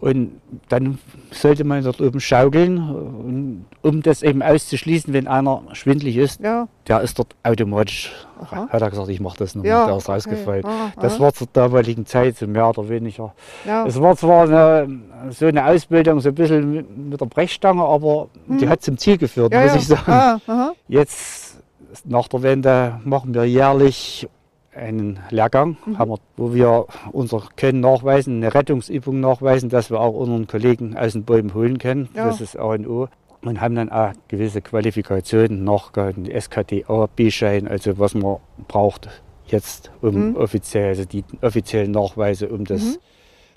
Und 0.00 0.40
dann 0.70 0.98
sollte 1.30 1.62
man 1.64 1.84
dort 1.84 2.00
oben 2.00 2.20
schaukeln, 2.20 2.78
und 2.78 3.66
um 3.82 4.02
das 4.02 4.22
eben 4.22 4.42
auszuschließen, 4.42 5.12
wenn 5.12 5.26
einer 5.28 5.62
schwindlig 5.72 6.16
ist, 6.16 6.40
ja, 6.40 6.68
der 6.88 7.02
ist 7.02 7.18
dort 7.18 7.36
automatisch, 7.42 8.10
Aha. 8.40 8.66
hat 8.70 8.80
er 8.80 8.88
gesagt, 8.88 9.10
ich 9.10 9.20
mache 9.20 9.36
das 9.36 9.54
nicht 9.54 9.66
Ja, 9.66 9.86
der 9.86 9.96
ist 9.98 10.04
okay. 10.04 10.12
rausgefallen. 10.12 10.64
Ah, 10.64 10.92
Das 11.00 11.20
war 11.20 11.34
zur 11.34 11.48
damaligen 11.52 12.06
Zeit 12.06 12.38
so 12.38 12.46
mehr 12.46 12.66
oder 12.70 12.88
weniger. 12.88 13.34
ja. 13.66 13.84
Es 13.86 14.00
war 14.00 14.16
zwar 14.16 14.44
eine, 14.44 15.00
so 15.30 15.44
eine 15.44 15.66
Ausbildung, 15.66 16.20
so 16.20 16.30
ein 16.30 16.34
bisschen 16.34 17.10
mit, 17.10 17.20
der 17.20 17.26
Brechstange, 17.26 17.84
aber 17.84 18.28
die 18.46 18.66
hat 18.68 18.80
zum 18.82 18.96
Ziel 18.96 19.18
geführt, 19.18 19.52
ja, 19.52 19.64
muss 19.64 19.74
ich 19.76 19.86
sagen. 19.86 20.40
Ah. 20.46 20.72
Jetzt, 20.88 21.58
nach 22.04 22.28
der 22.28 22.42
Wende, 22.42 23.00
machen 23.04 23.34
wir 23.34 23.44
jährlich 23.44 24.26
einen 24.74 25.18
Lehrgang, 25.30 25.76
Mhm. 25.84 25.98
haben 25.98 26.10
wir, 26.12 26.18
wo 26.36 26.54
wir 26.54 26.86
unser 27.12 27.42
Können 27.56 27.80
nachweisen, 27.80 28.36
eine 28.36 28.54
Rettungsübung 28.54 29.18
nachweisen, 29.20 29.68
dass 29.68 29.90
wir 29.90 30.00
auch 30.00 30.14
unseren 30.14 30.46
Kollegen 30.46 30.96
aus 30.96 31.12
den 31.12 31.24
Bäumen 31.24 31.54
holen 31.54 31.78
können. 31.78 32.08
Ja. 32.14 32.26
Das 32.26 32.40
ist 32.40 32.56
A 32.58 32.64
und 32.64 32.86
O. 32.86 33.08
Und 33.42 33.60
haben 33.60 33.74
dann 33.74 33.88
auch 33.90 34.12
gewisse 34.28 34.60
Qualifikationen 34.60 35.64
nachgehalten, 35.64 36.26
SKTA, 36.26 37.08
B-Schein, 37.16 37.66
also 37.68 37.98
was 37.98 38.14
man 38.14 38.36
braucht 38.68 39.08
jetzt, 39.46 39.90
um 40.02 40.30
Mhm. 40.30 40.36
offiziell, 40.36 40.88
also 40.88 41.04
die 41.06 41.24
offiziellen 41.40 41.90
Nachweise, 41.90 42.48
um 42.48 42.64
das 42.64 42.98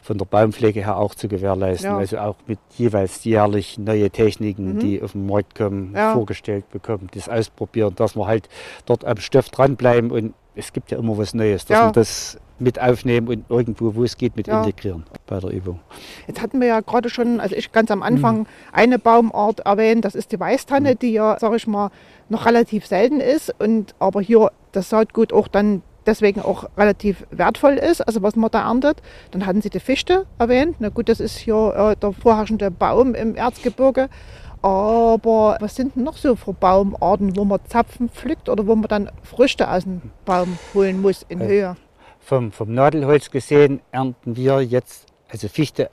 von 0.02 0.18
der 0.18 0.26
Baumpflege 0.26 0.82
her 0.84 0.98
auch 0.98 1.16
zu 1.16 1.28
gewährleisten. 1.28 1.90
Ja. 1.92 1.98
Also 1.98 2.18
auch 2.18 2.36
mit 2.48 2.60
jeweils 2.78 3.24
jährlich 3.24 3.78
neue 3.78 4.10
Techniken, 4.10 4.74
Mhm. 4.76 4.80
die 4.80 5.02
auf 5.02 5.12
den 5.14 5.26
Markt 5.28 5.56
kommen, 5.56 5.94
Ja. 5.96 6.14
vorgestellt 6.14 6.70
bekommen, 6.72 7.08
das 7.14 7.30
ausprobieren, 7.30 7.94
dass 7.96 8.16
wir 8.16 8.26
halt 8.28 8.50
dort 8.86 9.06
am 9.06 9.18
Stoff 9.18 9.50
dranbleiben 9.50 10.12
und 10.12 10.34
es 10.56 10.72
gibt 10.74 10.92
ja 10.92 10.98
immer 10.98 11.18
was 11.18 11.34
Neues, 11.34 11.66
dass 11.66 11.78
Ja. 11.80 11.88
wir 11.88 11.92
das 11.92 12.38
mit 12.60 12.80
aufnehmen 12.80 13.28
und 13.28 13.46
irgendwo, 13.50 13.96
wo 13.96 14.04
es 14.04 14.16
geht, 14.18 14.36
mit 14.38 14.48
Ja. 14.48 14.60
integrieren 14.60 15.04
bei 15.28 15.40
der 15.40 15.50
Übung. 15.50 15.80
Jetzt 16.28 16.42
hatten 16.42 16.62
wir 16.62 16.68
ja 16.68 16.80
gerade 16.82 17.10
schon, 17.10 17.40
also 17.40 17.56
ich 17.56 17.72
ganz 17.72 17.90
am 17.92 18.00
Mhm. 18.00 18.04
Anfang, 18.06 18.48
eine 18.72 19.00
Baumart 19.00 19.62
erwähnt, 19.62 20.06
das 20.06 20.16
ist 20.16 20.32
die 20.32 20.40
Weißtanne, 20.40 20.96
die 20.96 21.14
ja, 21.14 21.38
sage 21.40 21.56
ich 21.58 21.68
mal, 21.68 21.90
noch 22.30 22.46
relativ 22.46 22.86
selten 22.86 23.20
ist 23.20 23.54
und 23.60 23.96
aber 24.00 24.22
hier 24.22 24.52
das 24.72 24.90
Saatgut 24.90 25.34
auch 25.34 25.48
dann 25.48 25.82
deswegen 26.06 26.42
auch 26.42 26.66
relativ 26.78 27.26
wertvoll 27.32 27.74
ist, 27.76 28.02
also 28.02 28.22
was 28.22 28.36
man 28.36 28.52
da 28.52 28.64
erntet. 28.68 29.02
Dann 29.32 29.46
hatten 29.46 29.62
Sie 29.62 29.70
die 29.70 29.80
Fichte 29.80 30.26
erwähnt. 30.38 30.76
Na 30.80 30.90
gut, 30.90 31.08
das 31.10 31.20
ist 31.22 31.38
hier 31.38 31.74
äh, 31.76 31.96
der 31.96 32.12
vorherrschende 32.12 32.72
Baum 32.72 33.16
im 33.16 33.36
Erzgebirge. 33.36 34.10
Aber 34.64 35.58
was 35.60 35.76
sind 35.76 35.96
denn 35.96 36.04
noch 36.06 36.16
so 36.18 36.36
für 36.38 36.54
Baumarten, 36.54 37.36
wo 37.36 37.44
man 37.44 37.60
Zapfen 37.68 38.10
pflückt 38.10 38.48
oder 38.48 38.66
wo 38.66 38.76
man 38.76 38.88
dann 38.88 39.12
Früchte 39.22 39.70
aus 39.70 39.84
dem 39.84 40.02
Baum 40.26 40.58
holen 40.74 41.02
muss 41.02 41.26
in 41.28 41.42
Äh, 41.42 41.48
Höhe? 41.48 41.76
Vom, 42.22 42.54
vom 42.54 42.74
Nadelholz 42.74 43.30
gesehen 43.30 43.82
ernten 43.92 44.38
wir 44.38 44.62
jetzt, 44.62 45.08
also 45.30 45.50
Fichte 45.50 45.90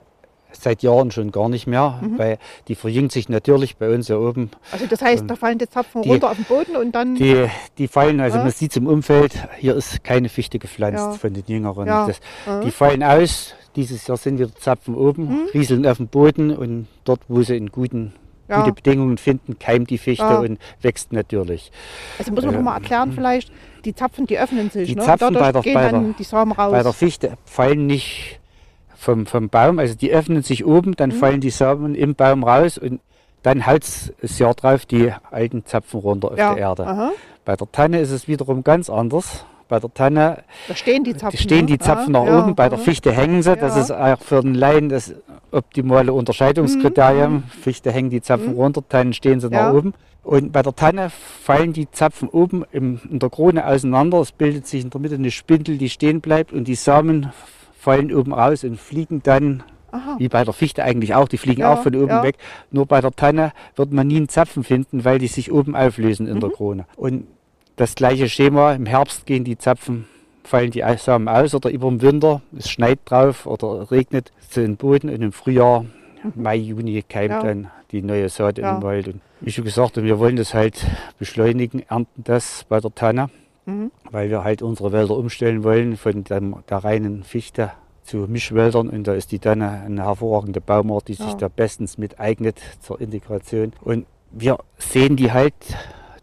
seit 0.53 0.83
Jahren 0.83 1.11
schon 1.11 1.31
gar 1.31 1.49
nicht 1.49 1.67
mehr, 1.67 1.99
Mhm. 2.01 2.17
weil 2.19 2.37
die 2.69 2.75
verjüngt 2.75 3.11
sich 3.11 3.27
natürlich 3.27 3.75
bei 3.77 3.93
uns 3.93 4.07
hier 4.07 4.19
oben. 4.19 4.51
Also 4.71 4.85
das 4.85 5.01
heißt, 5.01 5.25
da 5.27 5.35
fallen 5.35 5.57
die 5.57 5.67
Zapfen 5.69 6.01
die- 6.01 6.09
runter 6.09 6.29
auf 6.31 6.35
den 6.37 6.45
Boden 6.45 6.75
und 6.77 6.93
dann... 6.93 7.15
Die, 7.15 7.47
die 7.77 7.87
fallen, 7.89 8.19
also 8.21 8.37
Ja. 8.37 8.43
man 8.43 8.51
sieht 8.53 8.71
es 8.71 8.77
im 8.77 8.87
Umfeld, 8.87 9.33
hier 9.59 9.75
ist 9.75 10.01
keine 10.03 10.29
Fichte 10.29 10.59
gepflanzt 10.59 10.97
Ja. 11.03 11.11
von 11.11 11.33
den 11.33 11.43
Jüngeren. 11.45 11.87
Ja. 11.87 12.07
Das, 12.07 12.19
Mhm. 12.47 12.61
Die 12.61 12.71
fallen 12.71 13.03
aus, 13.03 13.53
dieses 13.75 14.07
Jahr 14.07 14.17
sind 14.17 14.39
wieder 14.39 14.53
Zapfen 14.55 14.95
oben, 14.95 15.47
rieseln 15.53 15.85
auf 15.85 15.97
dem 15.97 16.07
Boden 16.07 16.55
und 16.55 16.87
dort, 17.03 17.19
wo 17.27 17.41
sie 17.43 17.55
in 17.57 17.67
guten 17.67 18.13
Ja. 18.51 18.59
gute 18.61 18.73
Bedingungen 18.73 19.17
finden, 19.17 19.57
keimt 19.57 19.89
die 19.89 19.97
Fichte 19.97 20.23
Ja. 20.23 20.39
und 20.39 20.59
wächst 20.81 21.11
natürlich. 21.13 21.71
Also 22.19 22.31
muss 22.31 22.43
man 22.45 22.53
noch 22.55 22.61
mal 22.61 22.75
erklären 22.75 23.11
vielleicht, 23.13 23.51
die 23.85 23.95
Zapfen, 23.95 24.27
die 24.27 24.37
öffnen 24.37 24.69
sich. 24.69 24.89
Die 24.89 24.95
ne? 24.95 25.01
Zapfen 25.03 25.33
bei 25.33 25.51
der- 25.51 25.61
gehen 25.61 25.73
bei 25.73 25.89
dann 25.89 26.03
der- 26.07 26.13
die 26.19 26.23
Samen 26.23 26.51
raus. 26.51 26.71
Bei 26.71 26.83
der 26.83 26.93
Fichte 26.93 27.33
fallen 27.45 27.87
nicht 27.87 28.39
vom, 28.95 29.25
vom 29.25 29.49
Baum, 29.49 29.79
also 29.79 29.95
die 29.95 30.11
öffnen 30.11 30.43
sich 30.43 30.65
oben, 30.65 30.91
Mhm. 30.91 30.95
dann 30.97 31.11
fallen 31.11 31.41
die 31.41 31.49
Samen 31.49 31.95
im 31.95 32.13
Baum 32.13 32.43
raus 32.43 32.77
und 32.77 32.99
dann 33.43 33.65
haut 33.65 33.81
das 34.21 34.37
Jahr 34.37 34.53
drauf 34.53 34.85
die 34.85 35.11
alten 35.31 35.65
Zapfen 35.65 35.99
runter 36.01 36.31
auf 36.31 36.37
ja. 36.37 36.53
die 36.53 36.59
Erde. 36.59 36.85
Aha. 36.85 37.11
Bei 37.43 37.55
der 37.55 37.71
Tanne 37.71 37.99
ist 37.99 38.11
es 38.11 38.27
wiederum 38.27 38.63
ganz 38.63 38.87
anders. 38.89 39.45
Bei 39.71 39.79
der 39.79 39.93
Tanne 39.93 40.43
Da 40.67 40.75
stehen 40.75 41.05
die 41.05 41.15
Zapfen. 41.15 41.39
stehen 41.39 41.65
die 41.65 41.73
ne? 41.73 41.79
Zapfen 41.79 42.13
ja, 42.13 42.19
nach 42.19 42.27
ja, 42.27 42.39
oben, 42.43 42.55
bei 42.55 42.67
der. 42.67 42.77
Fichte 42.77 43.13
hängen 43.13 43.41
sie. 43.41 43.55
Das 43.55 43.75
Ja. 43.77 43.81
ist 43.83 43.91
auch 43.91 44.19
für 44.21 44.41
den 44.41 44.53
Laien 44.53 44.89
das 44.89 45.13
optimale 45.51 46.11
Unterscheidungskriterium. 46.11 47.43
Fichte 47.61 47.89
hängen 47.89 48.09
die 48.09 48.21
Zapfen 48.21 48.53
runter, 48.53 48.83
Tannen 48.87 49.13
stehen 49.13 49.39
sie 49.39 49.47
Mhm. 49.47 49.53
Ja. 49.53 49.67
nach 49.71 49.73
oben. 49.77 49.93
Und 50.25 50.51
bei 50.51 50.61
der 50.61 50.75
Tanne 50.75 51.09
fallen 51.09 51.71
die 51.71 51.89
Zapfen 51.89 52.27
oben 52.27 52.65
im, 52.73 52.99
in 53.09 53.19
der 53.19 53.29
Krone 53.29 53.65
auseinander. 53.65 54.19
Es 54.19 54.33
bildet 54.33 54.67
sich 54.67 54.83
in 54.83 54.89
der 54.89 54.99
Mitte 54.99 55.15
eine 55.15 55.31
Spindel, 55.31 55.77
die 55.77 55.89
stehen 55.89 56.19
bleibt 56.19 56.51
und 56.51 56.65
die 56.67 56.75
Samen 56.75 57.31
fallen 57.79 58.13
oben 58.13 58.33
raus 58.33 58.65
und 58.65 58.77
fliegen 58.77 59.23
dann, 59.23 59.63
Aha. 59.91 60.15
wie 60.19 60.27
bei 60.27 60.43
der 60.43 60.53
Fichte 60.53 60.83
eigentlich 60.83 61.15
auch, 61.15 61.29
die 61.29 61.37
fliegen 61.37 61.61
Ja, 61.61 61.73
auch 61.73 61.81
von 61.83 61.95
oben 61.95 62.09
ja. 62.09 62.23
weg. 62.23 62.35
Nur 62.71 62.85
bei 62.87 62.99
der 62.99 63.11
Tanne 63.15 63.53
wird 63.77 63.93
man 63.93 64.05
nie 64.07 64.17
einen 64.17 64.27
Zapfen 64.29 64.65
finden, 64.65 65.05
weil 65.05 65.17
die 65.17 65.27
sich 65.27 65.49
oben 65.49 65.77
auflösen 65.77 66.27
in 66.27 66.41
der 66.41 66.49
Mhm. 66.49 66.53
Krone. 66.55 66.85
Und 66.97 67.27
das 67.81 67.95
gleiche 67.95 68.29
Schema, 68.29 68.73
im 68.73 68.85
Herbst 68.85 69.25
gehen 69.25 69.43
die 69.43 69.57
Zapfen, 69.57 70.07
fallen 70.43 70.69
die 70.69 70.83
Samen 70.97 71.27
aus 71.27 71.55
oder 71.55 71.71
über 71.71 71.89
den 71.89 72.01
Winter, 72.03 72.41
es 72.55 72.69
schneit 72.69 72.99
drauf 73.05 73.47
oder 73.47 73.89
regnet 73.89 74.31
zu 74.49 74.61
den 74.61 74.77
Boden 74.77 75.09
und 75.09 75.21
im 75.21 75.31
Frühjahr, 75.31 75.85
Mai, 76.35 76.57
Juni 76.57 77.03
keimt. 77.07 77.31
Ja. 77.31 77.41
dann 77.41 77.71
die 77.91 78.03
neue 78.03 78.29
Saat 78.29 78.59
Ja. 78.59 78.75
im 78.75 78.83
Wald. 78.83 79.07
Und 79.07 79.21
wie 79.39 79.51
schon 79.51 79.63
gesagt, 79.65 79.97
wir 80.01 80.19
wollen 80.19 80.35
das 80.35 80.53
halt 80.53 80.85
beschleunigen, 81.17 81.81
ernten 81.89 82.23
das 82.23 82.65
bei 82.69 82.79
der 82.79 82.93
Tanne, 82.93 83.29
Mhm. 83.65 83.91
weil 84.11 84.29
wir 84.29 84.43
halt 84.43 84.61
unsere 84.61 84.91
Wälder 84.91 85.17
umstellen 85.17 85.63
wollen 85.63 85.97
von 85.97 86.23
dem, 86.23 86.55
der 86.69 86.77
reinen 86.83 87.23
Fichte 87.23 87.71
zu 88.03 88.17
Mischwäldern 88.27 88.89
und 88.89 89.07
da 89.07 89.13
ist 89.15 89.31
die 89.31 89.39
Tanne 89.39 89.81
eine 89.85 90.03
hervorragende 90.05 90.61
Baumart, 90.61 91.07
die 91.07 91.13
sich 91.15 91.25
Ja. 91.31 91.33
da 91.35 91.47
bestens 91.47 91.97
mit 91.97 92.19
eignet 92.19 92.59
zur 92.81 93.01
Integration. 93.01 93.73
Und 93.83 94.05
wir 94.31 94.57
sehen 94.77 95.15
die 95.15 95.31
halt 95.31 95.53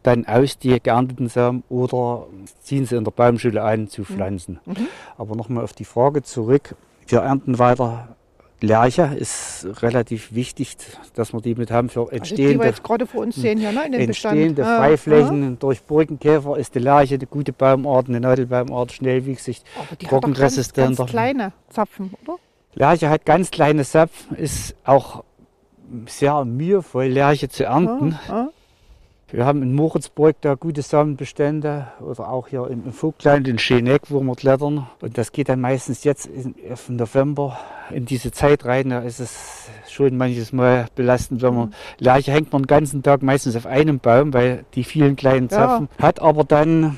dann 0.02 0.26
aus, 0.26 0.58
die 0.58 0.80
geernteten 0.80 1.28
Samen, 1.28 1.62
oder 1.68 2.26
ziehen 2.60 2.86
sie 2.86 2.96
in 2.96 3.04
der 3.04 3.10
Baumschule 3.10 3.62
ein 3.62 3.88
zu 3.88 4.04
pflanzen. 4.04 4.60
Mhm. 4.64 4.88
Aber 5.16 5.36
nochmal 5.36 5.64
auf 5.64 5.72
die 5.72 5.84
Frage 5.84 6.22
zurück. 6.22 6.74
Wir 7.06 7.20
ernten 7.20 7.58
weiter 7.58 8.08
Lerche, 8.60 9.14
ist 9.16 9.68
relativ 9.82 10.34
wichtig, 10.34 10.76
dass 11.14 11.32
wir 11.32 11.40
die 11.40 11.54
mit 11.54 11.70
haben 11.70 11.88
für 11.88 12.00
Also 12.00 12.12
entstehende, 12.12 12.66
jetzt 12.66 12.82
gerade 12.82 13.06
vor 13.06 13.20
uns 13.22 13.36
sehen 13.36 13.58
hier 13.58 13.70
ne, 13.70 13.86
in 13.86 13.92
dem 13.92 14.06
Bestand. 14.08 14.36
entstehende 14.36 14.62
Ja, 14.62 14.78
Freiflächen. 14.78 15.58
Durch 15.60 15.80
Burgenkäfer 15.82 16.58
ist 16.58 16.74
die 16.74 16.80
Lerche 16.80 17.14
eine 17.14 17.26
gute 17.26 17.52
Baumart, 17.52 18.08
eine 18.08 18.18
Nadelbaumart, 18.18 18.92
schnellwüchsig. 18.92 19.58
Ja. 19.58 19.82
Doch 19.82 19.88
ganz, 19.88 20.10
trockenresistenter. 20.10 20.96
ganz 20.96 21.10
kleine 21.10 21.52
Zapfen, 21.70 22.14
oder? 22.24 22.38
Lerche 22.74 23.08
hat 23.08 23.24
ganz 23.24 23.50
kleine 23.52 23.84
Zapfen, 23.84 24.36
ist 24.36 24.74
auch 24.84 25.22
sehr 26.06 26.44
mühevoll, 26.44 27.06
Lerche 27.06 27.48
zu 27.48 27.64
ernten. 27.64 28.18
Ja, 28.28 28.34
ja. 28.34 28.48
Wir 29.30 29.44
haben 29.44 29.62
in 29.62 29.74
Moritzburg 29.74 30.36
da 30.40 30.54
gute 30.54 30.80
Samenbestände 30.80 31.88
oder 32.00 32.30
auch 32.30 32.48
hier 32.48 32.66
im, 32.68 32.92
Vogtland 32.94 33.46
in 33.46 33.58
Scheneck, 33.58 34.02
wo 34.08 34.20
wir 34.20 34.34
klettern. 34.34 34.86
Und 35.02 35.18
das 35.18 35.32
geht 35.32 35.50
dann 35.50 35.60
meistens 35.60 36.02
jetzt 36.04 36.26
im 36.26 36.54
November 36.96 37.58
in 37.90 38.06
diese 38.06 38.32
Zeit 38.32 38.64
rein. 38.64 38.88
Da 38.88 39.00
ist 39.00 39.20
es 39.20 39.68
schon 39.86 40.16
manches 40.16 40.54
Mal 40.54 40.86
belastend, 40.94 41.42
wenn 41.42 41.54
man 41.54 41.74
Lerche 41.98 42.32
hängt 42.32 42.52
man 42.52 42.62
den 42.62 42.68
ganzen 42.68 43.02
Tag 43.02 43.22
meistens 43.22 43.54
auf 43.54 43.66
einem 43.66 43.98
Baum, 43.98 44.32
weil 44.32 44.64
die 44.74 44.84
vielen 44.84 45.14
kleinen 45.14 45.48
Ja. 45.50 45.58
Zapfen 45.58 45.88
hat 46.00 46.22
aber 46.22 46.44
dann 46.44 46.96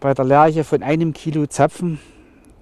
bei 0.00 0.12
der 0.12 0.26
Lerche 0.26 0.64
von 0.64 0.82
einem 0.82 1.14
Kilo 1.14 1.46
Zapfen 1.46 1.98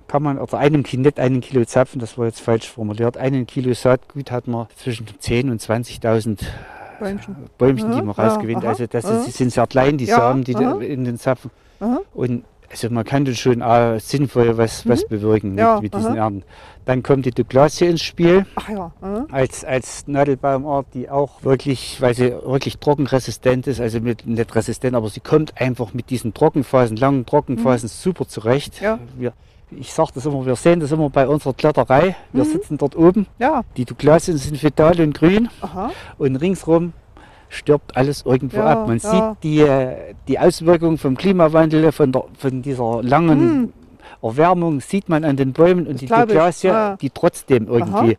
kann 0.07 0.23
man, 0.23 0.39
oder 0.39 0.59
einem 0.59 0.85
Kilo, 0.85 1.03
nicht 1.03 1.19
einen 1.19 1.41
Kilo 1.41 1.65
Zapfen, 1.65 2.01
das 2.01 2.17
war 2.17 2.27
jetzt 2.27 2.41
falsch 2.41 2.69
formuliert, 2.69 3.17
einen 3.17 3.47
Kilo 3.47 3.75
Saatgut 3.75 4.31
hat 4.31 4.47
man 4.47 4.67
zwischen 4.77 5.07
10.000 5.07 5.51
und 5.51 5.61
20.000 5.61 6.39
Bäumchen. 6.99 7.37
Bäumchen, 7.59 7.93
die 7.93 8.03
man 8.03 8.11
rausgewinnt. 8.11 8.65
also 8.65 8.87
das 8.87 9.05
ist, 9.05 9.37
sind 9.37 9.51
sehr 9.53 9.67
klein, 9.67 9.99
die 9.99 10.07
Samen, 10.07 10.45
die 10.45 10.53
in 10.53 11.05
den 11.05 11.19
Zapfen. 11.19 11.51
Und 12.15 12.45
also 12.71 12.91
man 12.91 13.05
kann 13.05 13.25
das 13.25 13.39
schon 13.39 13.63
auch 13.63 13.99
sinnvoll 13.99 14.59
was, 14.59 14.87
was 14.87 15.07
bewirken 15.07 15.55
mit, 15.55 15.59
Mhm. 15.59 15.59
Ja, 15.59 15.81
mit 15.81 15.95
diesen 15.95 16.13
aha. 16.13 16.17
Ernten. 16.17 16.43
Dann 16.85 17.03
kommt 17.03 17.25
die 17.27 17.31
Douglasie 17.31 17.87
ins 17.87 18.03
Spiel 18.03 18.45
Ach 18.57 18.69
ja. 18.69 18.93
als, 19.31 19.65
als 19.65 20.07
Nadelbaumart, 20.07 20.87
die 20.95 21.09
auch 21.09 21.43
wirklich, 21.45 22.01
weil 22.01 22.15
sie 22.15 22.31
wirklich 22.31 22.79
trockenresistent 22.79 23.67
ist, 23.67 23.81
also 23.81 24.01
mit, 24.01 24.27
nicht 24.27 24.55
resistent, 24.55 24.95
aber 24.97 25.09
sie 25.09 25.21
kommt 25.21 25.59
einfach 25.61 25.95
mit 25.95 26.11
diesen 26.11 26.35
Trockenphasen, 26.35 26.97
langen 26.97 27.25
Trockenphasen 27.27 27.89
super 27.89 28.27
zurecht. 28.29 28.81
Mhm. 28.81 28.85
Ja. 28.85 28.99
Wir, 29.17 29.33
ich 29.71 29.93
sage 29.93 30.11
das 30.15 30.25
immer, 30.27 30.45
wir 30.47 30.57
sehen 30.57 30.81
das 30.81 30.93
immer 30.93 31.11
bei 31.11 31.27
unserer 31.29 31.55
Kletterei. 31.55 32.17
Wir 32.33 32.45
Mhm. 32.45 32.49
sitzen 32.49 32.79
dort 32.79 32.97
oben, 32.97 33.27
Ja. 33.39 33.63
die 33.77 33.85
Douglasien 33.85 34.39
sind 34.39 34.63
vital 34.63 35.01
und 35.01 35.15
grün 35.15 35.49
Aha. 35.61 35.91
und 36.19 36.37
ringsrum 36.37 36.93
stirbt 37.51 37.97
alles 37.97 38.25
irgendwo 38.27 38.59
Ja, 38.59 38.67
ab. 38.67 38.89
Man 38.89 38.99
ja. 38.99 39.11
sieht 39.11 39.43
die, 39.43 39.67
die 40.29 40.39
Auswirkungen 40.39 40.99
vom 40.99 41.17
Klimawandel, 41.17 41.93
von, 41.93 42.13
der, 42.13 42.25
von 42.39 42.63
dieser 42.63 43.03
langen 43.03 43.73
Erwärmung, 44.23 44.81
sieht 44.81 45.09
man 45.09 45.25
an 45.25 45.37
den 45.37 45.53
Bäumen 45.53 45.87
und 45.87 46.01
die 46.01 46.07
glaub 46.07 46.21
ich, 46.23 46.27
Douglasie, 46.35 46.67
ja. 46.69 46.97
die 46.97 47.11
trotzdem 47.11 47.69
irgendwie. 47.69 48.19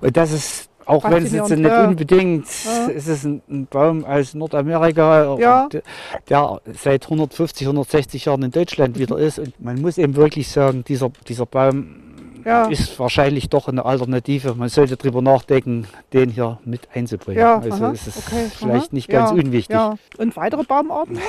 Und 0.00 0.16
das 0.16 0.32
ist, 0.32 0.68
auch 0.92 1.10
wenn 1.10 1.24
es 1.24 1.32
jetzt 1.32 1.50
nicht 1.50 1.60
ja. 1.64 1.86
unbedingt, 1.88 2.46
Ja. 2.64 2.88
es 2.94 3.06
ist 3.08 3.24
ein, 3.24 3.42
ein 3.50 3.66
Baum 3.66 4.04
aus 4.04 4.34
Nordamerika, 4.34 5.36
Ja. 5.38 5.68
der, 6.28 6.60
seit 6.78 7.04
150, 7.04 7.66
160 7.66 8.24
Jahren 8.26 8.42
in 8.42 8.50
Deutschland 8.50 8.98
wieder 8.98 9.18
ist. 9.18 9.38
Und 9.38 9.58
man 9.60 9.80
muss 9.80 9.98
eben 9.98 10.16
wirklich 10.16 10.48
sagen, 10.48 10.84
dieser, 10.86 11.10
dieser 11.28 11.46
Baum 11.46 11.96
Ja. 12.44 12.64
ist 12.66 12.98
wahrscheinlich 12.98 13.48
doch 13.50 13.68
eine 13.68 13.84
Alternative. 13.84 14.54
Man 14.54 14.68
sollte 14.68 14.96
darüber 14.96 15.22
nachdenken, 15.22 15.86
den 16.12 16.30
hier 16.30 16.58
mit 16.64 16.88
einzubringen. 16.94 17.40
Ja, 17.40 17.58
also 17.60 17.84
aha, 17.84 17.92
es 17.92 18.06
ist 18.08 18.18
okay, 18.18 18.46
vielleicht 18.54 18.86
aha, 18.86 18.94
nicht 18.94 19.08
ganz 19.08 19.30
ja, 19.30 19.36
unwichtig. 19.36 19.74
Ja. 19.76 19.94
Und 20.18 20.36
weitere 20.36 20.64
Baumarten 20.64 21.14
Die, 21.14 21.20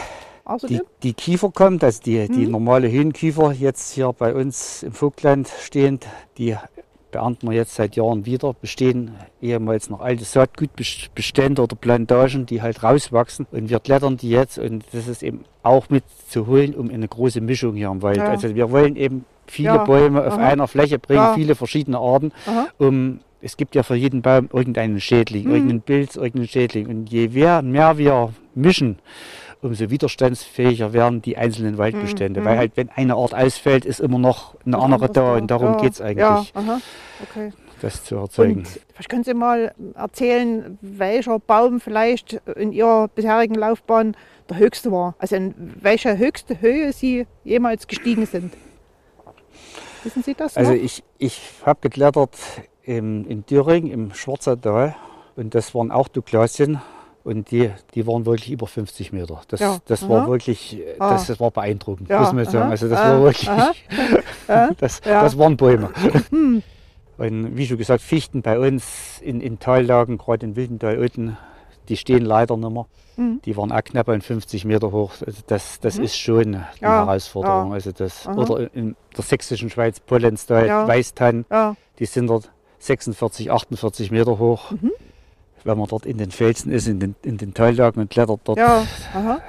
außerdem? 0.46 0.82
die 1.03 1.13
Kiefer 1.13 1.51
kommt, 1.51 1.84
also 1.84 2.01
die, 2.03 2.17
Mhm. 2.27 2.34
die 2.34 2.48
normale 2.48 2.91
Höhenkiefer, 2.91 3.51
jetzt 3.51 3.93
hier 3.93 4.12
bei 4.12 4.34
uns 4.34 4.82
im 4.84 4.91
Vogtland 4.93 5.50
stehend, 5.62 6.08
die 6.39 6.58
beernten 7.13 7.48
wir 7.50 7.55
jetzt 7.55 7.75
seit 7.75 7.96
Jahren 7.96 8.25
wieder, 8.25 8.53
bestehen 8.60 9.12
ehemals 9.41 9.89
noch 9.89 10.01
alte 10.01 10.25
Saatgutbestände 10.25 11.62
oder 11.62 11.75
Plantagen, 11.75 12.46
die 12.46 12.62
halt 12.62 12.84
rauswachsen 12.84 13.48
und 13.51 13.70
wir 13.70 13.79
klettern 13.79 14.17
die 14.17 14.29
jetzt 14.29 14.58
und 14.60 14.84
das 14.91 15.08
ist 15.08 15.24
eben 15.24 15.46
auch 15.62 15.89
mit 15.89 16.03
zu 16.29 16.48
holen, 16.48 16.75
um 16.75 16.89
eine 16.89 17.08
große 17.08 17.39
Mischung 17.39 17.75
hier 17.75 17.89
im 17.89 18.01
Wald. 18.01 18.17
Ja. 18.17 18.25
Also 18.25 18.53
wir 18.53 18.70
wollen 18.72 18.96
eben 18.98 19.24
viele 19.48 19.70
Ja, 19.70 19.84
Bäume 19.86 20.25
auf 20.25 20.34
aha. 20.34 20.48
einer 20.48 20.67
Fläche 20.67 21.00
bringen, 21.00 21.20
Ja. 21.22 21.34
viele 21.36 21.55
verschiedene 21.55 21.98
Arten, 22.00 22.32
Aha. 22.48 22.67
um 22.77 23.20
es 23.41 23.58
gibt 23.58 23.75
ja 23.75 23.84
für 23.84 23.96
jeden 23.96 24.22
Baum 24.22 24.50
irgendeinen 24.53 25.00
Schädling, 25.01 25.46
Mhm. 25.46 25.51
irgendeinen 25.53 25.82
Pilz, 25.82 26.15
irgendeinen 26.15 26.48
Schädling. 26.48 26.88
Und 26.88 27.12
je 27.12 27.27
mehr, 27.27 27.62
mehr 27.62 27.98
wir 27.98 28.34
mischen, 28.55 28.98
umso 29.63 29.89
widerstandsfähiger 29.89 30.93
werden 30.93 31.22
die 31.22 31.38
einzelnen 31.38 31.77
Waldbestände. 31.77 32.41
Mhm. 32.41 32.46
Weil 32.46 32.58
halt, 32.58 32.72
wenn 32.75 32.89
eine 32.89 33.15
Art 33.15 33.34
ausfällt, 33.34 33.86
ist 33.86 34.00
immer 34.00 34.20
noch 34.20 34.55
eine 34.65 34.77
Was 34.77 34.84
andere 34.84 35.10
da. 35.10 35.36
Und 35.36 35.50
darum 35.50 35.74
ja. 35.74 35.77
geht 35.82 35.93
es 35.93 36.01
eigentlich, 36.01 36.17
Ja. 36.17 36.46
Okay. 37.24 37.53
das 37.82 38.03
zu 38.03 38.15
erzeugen. 38.15 38.60
Und 38.60 38.79
vielleicht 38.93 39.10
können 39.10 39.24
Sie 39.24 39.34
mal 39.34 39.74
erzählen, 39.96 40.77
welcher 40.82 41.39
Baum 41.39 41.79
vielleicht 41.79 42.34
in 42.55 42.72
Ihrer 42.72 43.08
bisherigen 43.08 43.55
Laufbahn 43.55 44.15
der 44.50 44.58
höchste 44.58 44.91
war. 44.91 45.15
Also 45.20 45.38
in 45.38 45.55
welche 45.82 46.17
höchste 46.17 46.60
Höhe 46.60 46.91
Sie 46.91 47.25
jemals 47.43 47.88
gestiegen 47.88 48.25
sind. 48.25 48.53
Wissen 50.03 50.24
Sie 50.24 50.34
das? 50.34 50.58
Also 50.58 50.74
noch? 50.74 50.79
ich, 50.79 51.03
ich 51.17 51.41
habe 51.65 51.79
geklettert 51.82 52.38
im, 52.84 53.25
in 53.27 53.46
Düring 53.46 53.88
im 53.88 54.13
Schwarzerdal 54.13 54.96
und 55.38 55.55
das 55.55 55.74
waren 55.74 55.91
auch 55.91 56.10
Douglasien 56.10 56.82
und 57.24 57.51
die, 57.51 57.72
die 57.96 58.06
waren 58.08 58.25
wirklich 58.25 58.51
über 58.51 58.68
50 58.68 59.12
Meter. 59.13 59.42
Das, 59.48 59.60
Ja, 59.60 59.77
das 59.86 60.08
war 60.10 60.24
aha. 60.24 60.27
wirklich, 60.30 60.77
äh, 60.80 60.96
Ah. 61.00 61.12
das, 61.13 61.27
das 61.27 61.39
war 61.39 61.51
beeindruckend, 61.51 62.10
Ja, 62.10 62.20
muss 62.22 62.34
man 62.34 62.46
sagen. 62.46 62.58
aha, 62.65 62.70
Also 62.72 62.89
das 62.89 63.00
ah, 63.00 63.10
war 63.13 63.22
wirklich, 63.24 63.50
das, 64.80 65.01
das 65.01 65.38
waren 65.38 65.58
Bäume. 65.58 65.89
Hm. 66.30 66.63
Und 67.18 67.58
wie 67.58 67.68
schon 67.68 67.77
gesagt, 67.77 68.01
Fichten 68.01 68.42
bei 68.42 68.58
uns 68.60 69.20
in, 69.22 69.39
in 69.39 69.60
Tallagen, 69.60 70.18
gerade 70.18 70.46
in 70.46 70.56
Wildental 70.56 70.98
unten, 70.98 71.38
die 71.89 71.98
stehen 71.98 72.25
leider 72.25 72.58
nicht 72.58 72.72
mehr. 72.72 72.86
Mhm. 73.18 73.39
Die 73.46 73.56
waren 73.56 73.72
auch 73.72 73.84
knapp 73.84 74.10
an 74.10 74.22
50 74.22 74.65
Meter 74.65 74.92
hoch. 74.92 75.12
Also 75.24 75.42
das 75.46 75.80
das 75.80 76.00
ist 76.00 76.18
schon 76.18 76.39
eine 76.56 76.68
Ja, 76.82 77.06
Herausforderung. 77.06 77.68
ja. 77.70 77.74
Also 77.75 77.92
das, 77.92 78.25
Aha. 78.25 78.36
oder 78.36 78.74
in 78.74 78.96
der 79.15 79.24
sächsischen 79.24 79.70
Schweiz, 79.70 80.00
Pollenstal, 80.00 80.65
Ja. 80.65 80.88
Weißtann, 80.88 81.46
die 82.00 82.06
sind 82.06 82.27
dort 82.27 82.50
46, 82.80 83.51
48 83.51 84.10
Meter 84.10 84.39
hoch. 84.39 84.72
Mhm. 84.72 84.92
Wenn 85.65 85.77
man 85.77 85.88
dort 85.88 86.05
in 86.05 86.17
den 86.17 86.32
Felsen 86.32 86.72
ist, 86.72 86.88
in 86.88 87.00
den, 87.00 87.15
in 87.24 87.38
den 87.38 87.53
Tallagen 87.53 88.01
und 88.01 88.10
klettert 88.10 88.41
dort, 88.43 88.58
Ja. 88.58 88.84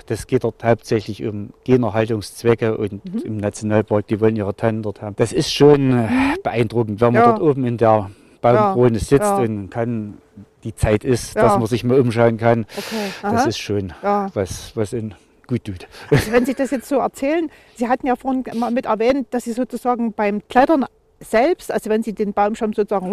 Das 0.06 0.26
geht 0.26 0.44
dort 0.44 0.62
hauptsächlich 0.62 1.24
um 1.24 1.50
Generhaltungszwecke 1.64 2.76
und 2.76 3.04
Mhm. 3.04 3.18
im 3.24 3.36
Nationalpark, 3.38 4.06
die 4.06 4.20
wollen 4.20 4.36
ihre 4.36 4.54
Tannen 4.54 4.82
dort 4.82 5.02
haben. 5.02 5.16
Das 5.16 5.32
ist 5.32 5.52
schon 5.52 5.92
äh, 5.92 6.08
beeindruckend, 6.42 7.00
wenn 7.00 7.12
man 7.12 7.22
Ja. 7.22 7.32
dort 7.32 7.42
oben 7.42 7.64
in 7.64 7.76
der 7.76 8.10
Baumkrone 8.40 8.98
sitzt 8.98 9.20
ja. 9.24 9.36
und 9.38 9.70
kann 9.70 10.18
die 10.64 10.74
Zeit 10.74 11.04
ist, 11.04 11.36
dass 11.36 11.58
man 11.58 11.66
sich 11.66 11.84
mal 11.84 11.98
umschauen 12.00 12.36
kann. 12.38 12.66
Okay. 12.76 13.10
Das 13.22 13.46
ist 13.46 13.58
schön, 13.58 13.92
was, 14.02 14.72
was 14.76 14.92
ihnen 14.92 15.14
gut 15.46 15.64
tut. 15.64 15.86
Also 16.10 16.32
wenn 16.32 16.46
Sie 16.46 16.54
das 16.54 16.70
jetzt 16.70 16.88
so 16.88 16.96
erzählen, 16.96 17.50
Sie 17.76 17.88
hatten 17.88 18.06
ja 18.06 18.16
vorhin 18.16 18.44
mal 18.54 18.70
mit 18.70 18.86
erwähnt, 18.86 19.28
dass 19.30 19.44
Sie 19.44 19.52
sozusagen 19.52 20.12
beim 20.14 20.40
Klettern 20.48 20.86
selbst, 21.20 21.70
also 21.70 21.90
wenn 21.90 22.02
Sie 22.02 22.14
den 22.14 22.32
Baumstamm 22.32 22.72
sozusagen 22.72 23.10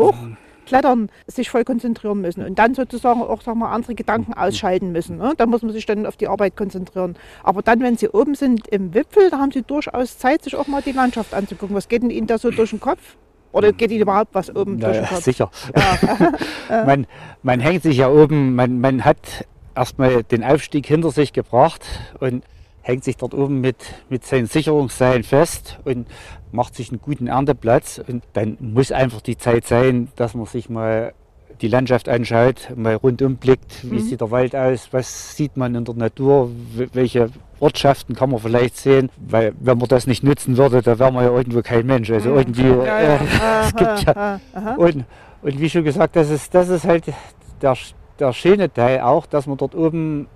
hochklettern, 0.72 1.10
sich 1.28 1.50
voll 1.50 1.64
konzentrieren 1.64 2.22
müssen 2.22 2.46
und 2.46 2.58
dann 2.58 2.74
sozusagen 2.74 3.22
auch 3.22 3.42
sagen 3.42 3.60
wir, 3.60 3.70
andere 3.70 3.96
Gedanken 3.96 4.34
ausschalten 4.34 4.92
müssen. 4.92 5.18
Ne? 5.18 5.34
Da 5.38 5.46
muss 5.46 5.62
man 5.62 5.74
sich 5.74 5.86
dann 5.86 6.06
auf 6.06 6.18
die 6.18 6.28
Arbeit 6.28 6.56
konzentrieren. 6.56 7.16
Aber 7.44 7.62
dann, 7.62 7.82
wenn 7.82 7.98
Sie 7.98 8.10
oben 8.10 8.36
sind 8.36 8.68
im 8.68 8.94
Wipfel, 8.94 9.30
da 9.30 9.40
haben 9.40 9.52
Sie 9.52 9.62
durchaus 9.62 10.18
Zeit, 10.18 10.44
sich 10.44 10.56
auch 10.56 10.68
mal 10.68 10.82
die 10.82 10.92
Landschaft 10.92 11.34
anzugucken. 11.34 11.76
Was 11.76 11.88
geht 11.88 12.04
denn 12.04 12.10
Ihnen 12.10 12.28
da 12.28 12.38
so 12.38 12.52
durch 12.52 12.72
den 12.72 12.80
Kopf? 12.80 13.16
Oder 13.52 13.74
geht 13.74 13.92
Ihnen 13.92 14.02
überhaupt 14.02 14.34
was 14.34 14.50
oben 14.50 14.80
durch 14.80 14.94
den 14.94 15.04
Naja, 15.04 15.16
Kopf? 15.16 15.24
sicher. 15.24 15.52
man, 16.70 17.06
man 17.44 17.60
hängt 17.60 17.84
sich 17.84 17.98
ja 17.98 18.10
oben, 18.10 18.56
man, 18.56 18.80
man 18.80 19.04
hat 19.04 19.46
erstmal 19.76 20.24
den 20.24 20.44
Aufstieg 20.44 20.86
hinter 20.86 21.12
sich 21.12 21.34
gebracht 21.34 21.82
und 22.20 22.44
hängt 22.82 23.04
sich 23.04 23.18
dort 23.18 23.34
oben 23.34 23.62
mit, 23.62 23.78
mit 24.10 24.26
seinen 24.26 24.48
Sicherungsseilen 24.48 25.24
fest 25.24 25.80
und 25.84 26.08
macht 26.52 26.76
sich 26.76 26.90
einen 26.92 27.02
guten 27.02 27.28
Ernteplatz. 27.28 28.02
Und 28.06 28.24
dann 28.34 28.58
muss 28.60 28.92
einfach 28.92 29.22
die 29.22 29.38
Zeit 29.38 29.66
sein, 29.66 30.10
dass 30.16 30.34
man 30.34 30.46
sich 30.46 30.70
mal 30.70 31.14
die 31.62 31.68
Landschaft 31.68 32.10
anschaut, 32.10 32.72
mal 32.76 32.96
rundum 32.96 33.36
blickt, 33.36 33.90
wie 33.92 34.00
sieht 34.00 34.22
der 34.22 34.32
Wald 34.32 34.56
aus, 34.56 34.90
was 34.92 35.36
sieht 35.36 35.58
man 35.58 35.76
in 35.76 35.86
der 35.86 35.96
Natur, 35.96 36.50
welche 36.94 37.30
Ortschaften 37.60 38.16
kann 38.16 38.32
man 38.32 38.40
vielleicht 38.40 38.78
sehen, 38.78 39.10
weil 39.18 39.54
wenn 39.60 39.78
man 39.78 39.88
das 39.88 40.08
nicht 40.08 40.24
nutzen 40.24 40.58
würde, 40.58 40.82
da 40.82 40.98
wäre 40.98 41.12
man 41.12 41.24
ja 41.24 41.32
irgendwo 41.32 41.62
kein 41.62 41.86
Mensch. 41.86 42.10
Also 42.10 42.34
irgendwie, 42.36 42.68
Ja, 42.68 43.02
ja. 43.02 43.16
äh, 43.16 43.20
es 43.66 43.76
gibt 43.76 44.04
ja 44.06 44.40
und, 44.78 45.06
und 45.44 45.60
wie 45.62 45.70
schon 45.70 45.84
gesagt, 45.84 46.16
das 46.16 46.32
ist, 46.32 46.54
das 46.56 46.70
ist 46.70 46.86
halt 46.86 47.14
der, 47.62 47.78
der 48.20 48.34
schöne 48.34 48.74
Teil 48.74 49.02
auch, 49.02 49.28
dass 49.28 49.46
man 49.46 49.58
dort 49.58 49.76
oben 49.76 50.28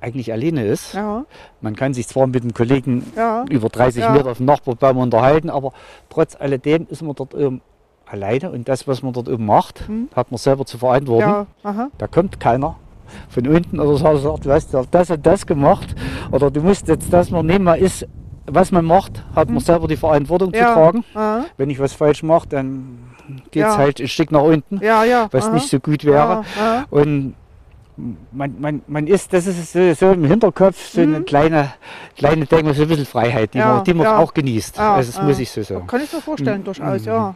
eigentlich 0.00 0.32
alleine 0.32 0.64
ist. 0.64 0.94
Ja, 0.94 1.24
Man 1.60 1.74
kann 1.76 1.92
sich 1.94 2.06
zwar 2.08 2.26
mit 2.26 2.42
einem 2.42 2.54
Kollegen 2.54 3.04
ja. 3.16 3.44
über 3.50 3.68
30 3.68 4.02
Ja. 4.02 4.10
Meter 4.12 4.30
auf 4.30 4.36
dem 4.38 4.46
Nachbarbaum 4.46 4.98
unterhalten, 4.98 5.50
aber 5.50 5.72
trotz 6.08 6.36
alledem 6.36 6.86
ist 6.90 7.02
man 7.02 7.14
dort 7.14 7.34
oben 7.34 7.60
alleine 8.06 8.50
und 8.50 8.68
das, 8.68 8.86
was 8.88 9.02
man 9.02 9.12
dort 9.12 9.28
oben 9.28 9.44
macht, 9.44 9.86
Hm. 9.88 10.08
hat 10.14 10.30
man 10.30 10.38
selber 10.38 10.64
zu 10.64 10.78
verantworten. 10.78 11.46
Da 11.98 12.06
kommt 12.06 12.40
keiner 12.40 12.76
von 13.28 13.46
unten 13.46 13.80
oder 13.80 13.96
so, 13.96 14.16
sagt, 14.16 14.44
du 14.46 14.52
hast 14.52 14.72
ja 14.72 14.82
das 14.90 15.10
und 15.10 15.24
das 15.26 15.46
gemacht 15.46 15.94
oder 16.30 16.50
du 16.50 16.60
musst 16.60 16.88
jetzt 16.88 17.12
das 17.12 17.30
noch 17.30 17.42
nehmen, 17.42 17.74
ist, 17.76 18.06
was 18.46 18.70
man 18.72 18.84
macht, 18.84 19.24
hat 19.34 19.50
man 19.50 19.60
selber 19.60 19.88
die 19.88 19.96
Verantwortung 19.96 20.52
zu 20.54 20.58
Hm. 20.60 20.66
Ja. 20.66 20.74
tragen. 20.74 21.04
Aha. 21.14 21.44
Wenn 21.58 21.70
ich 21.70 21.78
was 21.80 21.92
falsch 21.92 22.22
mache, 22.22 22.48
dann 22.48 22.98
geht 23.50 23.64
es 23.64 23.72
Ja. 23.72 23.76
halt 23.76 24.00
ein 24.00 24.08
Stück 24.08 24.30
nach 24.32 24.42
unten 24.42 24.78
Ja, 24.82 25.28
was 25.32 25.46
aha. 25.46 25.54
nicht 25.54 25.68
so 25.68 25.80
gut 25.80 26.04
wäre. 26.04 26.44
Und 26.90 27.34
man, 28.32 28.54
man, 28.60 28.82
man 28.86 29.06
ist, 29.06 29.32
das 29.32 29.46
ist 29.46 29.72
so, 29.72 29.92
so 29.94 30.12
im 30.12 30.24
Hinterkopf 30.24 30.90
so 30.92 31.00
eine 31.00 31.22
kleine, 31.22 31.72
kleine 32.16 32.46
Denke, 32.46 32.72
so 32.72 32.82
ein 32.82 32.88
bisschen 32.88 33.06
Freiheit, 33.06 33.54
die 33.54 33.58
Mhm. 33.58 33.62
Ja, 33.64 33.74
man, 33.74 33.84
die 33.84 33.94
man 33.94 34.04
ja. 34.04 34.18
auch 34.18 34.32
genießt. 34.32 34.76
Ja, 34.76 34.94
also 34.94 35.12
das 35.12 35.20
muss 35.22 35.38
ich 35.38 35.50
so 35.50 35.62
sagen. 35.62 35.86
Kann 35.86 36.00
ich 36.02 36.12
mir 36.12 36.18
Mhm. 36.18 36.22
vorstellen, 36.22 36.64
durchaus, 36.64 37.04
ja. 37.04 37.34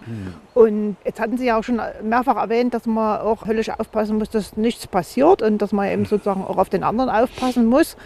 Und 0.54 0.96
jetzt 1.04 1.18
hatten 1.20 1.36
Sie 1.36 1.46
ja 1.46 1.58
auch 1.58 1.64
schon 1.64 1.80
mehrfach 2.02 2.36
erwähnt, 2.36 2.74
dass 2.74 2.86
man 2.86 3.20
auch 3.20 3.46
höllisch 3.46 3.70
aufpassen 3.70 4.18
muss, 4.18 4.30
dass 4.30 4.56
nichts 4.56 4.86
passiert 4.86 5.42
und 5.42 5.58
dass 5.58 5.72
man 5.72 5.88
eben 5.90 6.04
sozusagen 6.04 6.44
auch 6.44 6.58
auf 6.58 6.68
den 6.68 6.84
anderen 6.84 7.10
aufpassen 7.10 7.66
muss. 7.66 7.96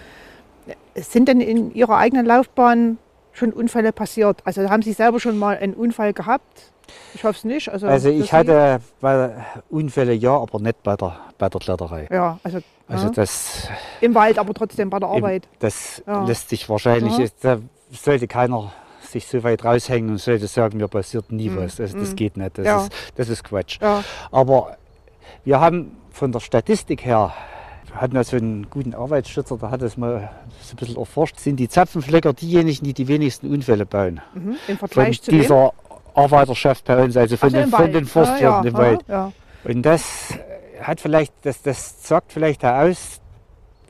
Sind 0.94 1.28
denn 1.28 1.40
in 1.40 1.74
Ihrer 1.74 1.96
eigenen 1.98 2.24
Laufbahn 2.26 2.98
schon 3.32 3.52
Unfälle 3.52 3.92
passiert? 3.92 4.40
Also 4.44 4.68
haben 4.70 4.82
Sie 4.82 4.92
selber 4.94 5.20
schon 5.20 5.38
mal 5.38 5.58
einen 5.58 5.74
Unfall 5.74 6.12
gehabt? 6.14 6.72
Ich 7.14 7.24
hoffe 7.24 7.36
es 7.38 7.44
nicht. 7.44 7.68
Also, 7.70 7.86
Also 7.86 8.08
ich 8.10 8.32
hatte 8.32 8.80
bei 9.00 9.30
Unfälle 9.70 10.12
ja, 10.14 10.36
aber 10.36 10.58
nicht 10.60 10.82
bei 10.82 10.96
der, 10.96 11.16
bei 11.38 11.48
der 11.48 11.60
Kletterei. 11.60 12.08
Ja, 12.10 12.38
also, 12.42 12.58
Also 12.88 13.06
ja, 13.06 13.12
das, 13.12 13.68
im 14.00 14.14
Wald, 14.14 14.38
aber 14.38 14.54
trotzdem 14.54 14.90
bei 14.90 14.98
der 14.98 15.08
im- 15.08 15.16
Arbeit. 15.16 15.48
das 15.58 16.02
Ja. 16.06 16.24
lässt 16.24 16.48
sich 16.48 16.68
wahrscheinlich, 16.68 17.16
Ja. 17.18 17.26
da 17.42 17.58
sollte 17.92 18.26
keiner 18.28 18.72
sich 19.02 19.26
so 19.26 19.42
weit 19.44 19.64
raushängen 19.64 20.10
und 20.10 20.18
sollte 20.18 20.46
sagen, 20.46 20.78
mir 20.78 20.88
passiert 20.88 21.30
nie 21.32 21.48
Mhm. 21.48 21.56
was. 21.58 21.76
Das, 21.76 21.92
das 21.92 22.10
Mhm. 22.10 22.16
geht 22.16 22.36
nicht. 22.36 22.58
Das, 22.58 22.66
Ja. 22.66 22.82
ist, 22.82 22.92
das 23.16 23.28
ist 23.28 23.44
Quatsch. 23.44 23.78
Aber 24.30 24.76
wir 25.44 25.60
haben 25.60 25.96
von 26.10 26.32
der 26.32 26.40
Statistik 26.40 27.04
her, 27.04 27.32
wir 27.88 28.00
hatten 28.00 28.16
ja 28.16 28.24
so 28.24 28.36
einen 28.36 28.68
guten 28.68 28.94
Arbeitsschützer, 28.94 29.56
der 29.58 29.70
hat 29.70 29.80
das 29.82 29.96
mal 29.96 30.30
so 30.60 30.72
ein 30.72 30.76
bisschen 30.76 30.96
erforscht, 30.96 31.38
sind 31.38 31.56
die 31.56 31.68
Zapfenflecker 31.68 32.32
diejenigen, 32.32 32.84
die 32.84 32.94
die 32.94 33.06
wenigsten 33.08 33.52
Unfälle 33.52 33.86
bauen. 33.86 34.20
mhm. 34.34 34.56
im 34.68 34.76
Von 34.78 34.88
Vergleich 34.88 35.22
zu 35.22 35.30
dem. 35.30 35.40
dieser 35.40 35.72
Arbeiterschaft 36.16 36.84
bei 36.84 37.02
uns, 37.02 37.16
also 37.16 37.36
von, 37.36 37.50
Ach 37.50 37.52
den, 37.52 37.70
von 37.70 37.92
den 37.92 38.06
Forstwirten 38.06 38.42
ja, 38.42 38.62
ja, 38.62 38.68
im 38.68 38.74
Wald. 38.74 39.00
Ja, 39.08 39.32
Und 39.64 39.82
das 39.82 40.34
hat 40.80 41.00
vielleicht, 41.00 41.32
das, 41.42 41.62
das 41.62 42.06
sagt 42.06 42.32
vielleicht 42.32 42.64
aus, 42.64 43.20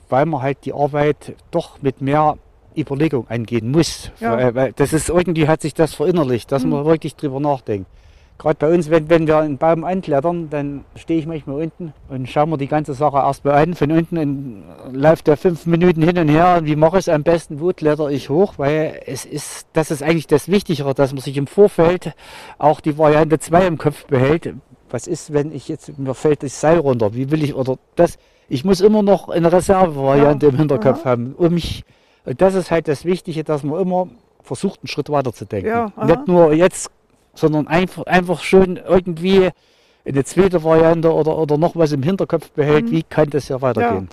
weil 0.09 0.27
man 0.27 0.43
halt 0.43 0.59
die 0.65 0.73
Arbeit 0.73 1.35
doch 1.51 1.83
mit 1.83 2.01
mehr 2.01 2.37
Überlegung 2.77 3.29
angehen 3.29 3.71
muss. 3.71 4.11
Mhm. 4.21 4.55
Weil 4.55 4.73
das 4.73 4.93
ist 4.93 5.09
irgendwie 5.09 5.49
hat 5.49 5.63
sich 5.63 5.75
das 5.75 5.95
verinnerlicht, 5.95 6.53
dass 6.53 6.65
man 6.65 6.85
wirklich 6.85 7.17
drüber 7.17 7.41
nachdenkt. 7.41 7.89
Gerade 8.39 8.57
bei 8.59 8.73
uns, 8.73 8.91
wenn, 8.91 9.09
wenn 9.09 9.27
wir 9.27 9.39
einen 9.39 9.57
Baum 9.57 9.85
anklettern, 9.85 10.51
dann 10.51 10.85
stehe 10.95 11.19
ich 11.19 11.27
manchmal 11.27 11.63
unten 11.63 11.95
und 12.09 12.29
schaue 12.29 12.47
mir 12.47 12.59
die 12.59 12.69
ganze 12.69 12.93
Sache 12.93 13.17
erstmal 13.17 13.55
an. 13.55 13.75
Von 13.75 13.91
unten 13.93 14.19
und 14.19 14.65
läuft 14.93 15.27
der 15.27 15.39
fünf 15.39 15.65
Minuten 15.65 16.03
hin 16.03 16.19
und 16.19 16.29
her. 16.29 16.61
Wie 16.65 16.77
mache 16.77 16.99
ich 16.99 17.07
es 17.07 17.09
am 17.09 17.23
besten? 17.23 17.61
Wo 17.61 17.73
kletter 17.73 18.11
ich 18.11 18.29
hoch? 18.29 18.55
Weil 18.59 19.01
es 19.07 19.25
ist, 19.25 19.67
das 19.73 19.91
ist 19.91 20.03
eigentlich 20.03 20.27
das 20.27 20.49
Wichtigere, 20.49 20.95
dass 20.95 21.13
man 21.13 21.23
sich 21.23 21.37
im 21.39 21.47
Vorfeld 21.47 22.13
auch 22.59 22.81
die 22.81 22.99
Variante 22.99 23.39
2 23.39 23.67
im 23.67 23.79
Kopf 23.79 24.05
behält. 24.05 24.53
Was 24.91 25.07
ist, 25.07 25.33
wenn 25.33 25.51
ich 25.51 25.69
jetzt, 25.69 25.99
mir 25.99 26.15
fällt 26.15 26.43
das 26.43 26.61
Seil 26.61 26.79
runter? 26.79 27.15
Wie 27.15 27.31
will 27.31 27.43
ich, 27.43 27.55
oder 27.55 27.79
das, 27.97 28.19
ich 28.49 28.65
muss 28.65 28.81
immer 28.81 29.03
noch 29.03 29.29
eine 29.31 29.51
Reservevariante 29.51 30.47
Ja, 30.47 30.53
im 30.53 30.59
Hinterkopf 30.59 31.01
aha. 31.01 31.11
haben, 31.11 31.35
um 31.37 31.55
mich, 31.55 31.85
und 32.25 32.41
das 32.41 32.55
ist 32.55 32.71
halt 32.71 32.87
das 32.87 33.05
Wichtige, 33.05 33.45
dass 33.45 33.63
man 33.63 33.81
immer 33.81 34.09
versucht, 34.43 34.81
einen 34.83 34.89
Schritt 34.89 35.11
weiter 35.11 35.33
zu 35.33 35.45
denken. 35.45 35.69
Ja. 35.69 35.93
Nicht 36.05 36.29
nur 36.29 36.53
jetzt, 36.53 36.91
sondern 37.37 37.69
einfach, 37.69 38.05
einfach 38.07 38.43
schon 38.43 38.77
irgendwie 38.79 39.51
eine 40.07 40.25
zweite 40.25 40.63
Variante 40.65 41.13
oder, 41.13 41.37
oder 41.39 41.59
noch 41.59 41.77
was 41.77 41.93
im 41.93 42.03
Hinterkopf 42.03 42.51
behält, 42.51 42.87
Mhm. 42.87 42.91
wie 42.91 43.03
kann 43.03 43.31
das 43.31 43.49
ja 43.49 43.61
weitergehen. 43.63 44.09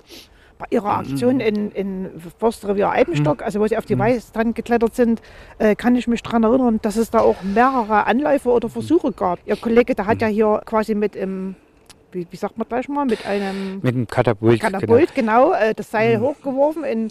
bei 0.60 0.66
Ihrer 0.70 1.00
Aktion 1.00 1.40
in, 1.42 1.72
in 1.72 2.10
Forstrevier 2.40 2.90
Eibenstock, 2.90 3.42
also 3.42 3.60
wo 3.60 3.68
Sie 3.68 3.78
auf 3.78 3.86
die 3.86 3.98
Weißtand 4.00 4.56
geklettert 4.56 4.96
sind, 4.96 5.22
äh, 5.58 5.76
kann 5.76 5.96
ich 5.96 6.08
mich 6.08 6.22
daran 6.24 6.44
erinnern, 6.44 6.80
dass 6.82 6.96
es 6.96 7.10
da 7.10 7.20
auch 7.20 7.36
mehrere 7.44 8.06
Anläufe 8.06 8.50
oder 8.50 8.70
Versuche 8.70 9.12
gab. 9.12 9.40
Ihr 9.46 9.56
Kollege, 9.58 9.94
der 9.94 10.06
hat 10.06 10.22
ja 10.22 10.28
hier 10.28 10.62
quasi 10.66 10.96
mit 10.96 11.16
im, 11.18 11.56
wie, 12.14 12.26
wie 12.30 12.36
sagt 12.38 12.58
man 12.58 12.68
gleich 12.70 12.88
mal, 12.88 13.06
mit 13.06 13.26
einem 13.26 13.80
Mit 13.82 14.10
Katapult. 14.10 14.62
Katapult, 14.62 15.14
genau, 15.16 15.52
äh, 15.52 15.74
das 15.74 15.92
Seil 15.92 16.20
hochgeworfen 16.22 16.84
in, 16.86 17.10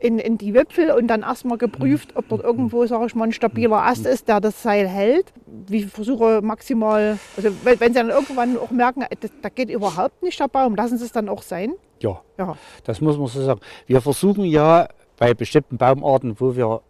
in, 0.00 0.18
in 0.18 0.38
die 0.38 0.54
Wipfel 0.54 0.90
und 0.90 1.06
dann 1.08 1.22
erstmal 1.22 1.58
geprüft, 1.58 2.16
ob 2.16 2.28
dort 2.28 2.42
irgendwo, 2.42 2.86
sage 2.86 3.06
ich 3.06 3.14
mal, 3.14 3.24
ein 3.24 3.32
stabiler 3.32 3.82
Ast 3.84 4.06
ist, 4.06 4.28
der 4.28 4.40
das 4.40 4.62
Seil 4.62 4.88
hält. 4.88 5.32
Wie 5.46 5.82
Versuche 5.84 6.40
maximal, 6.42 7.18
also 7.36 7.50
wenn, 7.64 7.78
wenn 7.80 7.92
Sie 7.92 7.98
dann 7.98 8.08
irgendwann 8.08 8.56
auch 8.56 8.70
merken, 8.70 9.02
äh, 9.02 9.14
das, 9.20 9.30
da 9.42 9.48
geht 9.50 9.68
überhaupt 9.70 10.22
nicht 10.22 10.40
der 10.40 10.48
Baum, 10.48 10.74
lassen 10.74 10.96
Sie 10.98 11.04
es 11.04 11.12
dann 11.12 11.28
auch 11.28 11.42
sein. 11.42 11.74
Ja, 12.00 12.20
Ja. 12.38 12.56
das 12.84 13.00
muss 13.02 13.18
man 13.18 13.26
so 13.26 13.42
sagen. 13.42 13.60
Wir 13.86 14.00
versuchen 14.00 14.44
ja 14.44 14.88
bei 15.18 15.34
bestimmten 15.34 15.76
Baumarten, 15.76 16.40
wo 16.40 16.56
wir 16.56 16.80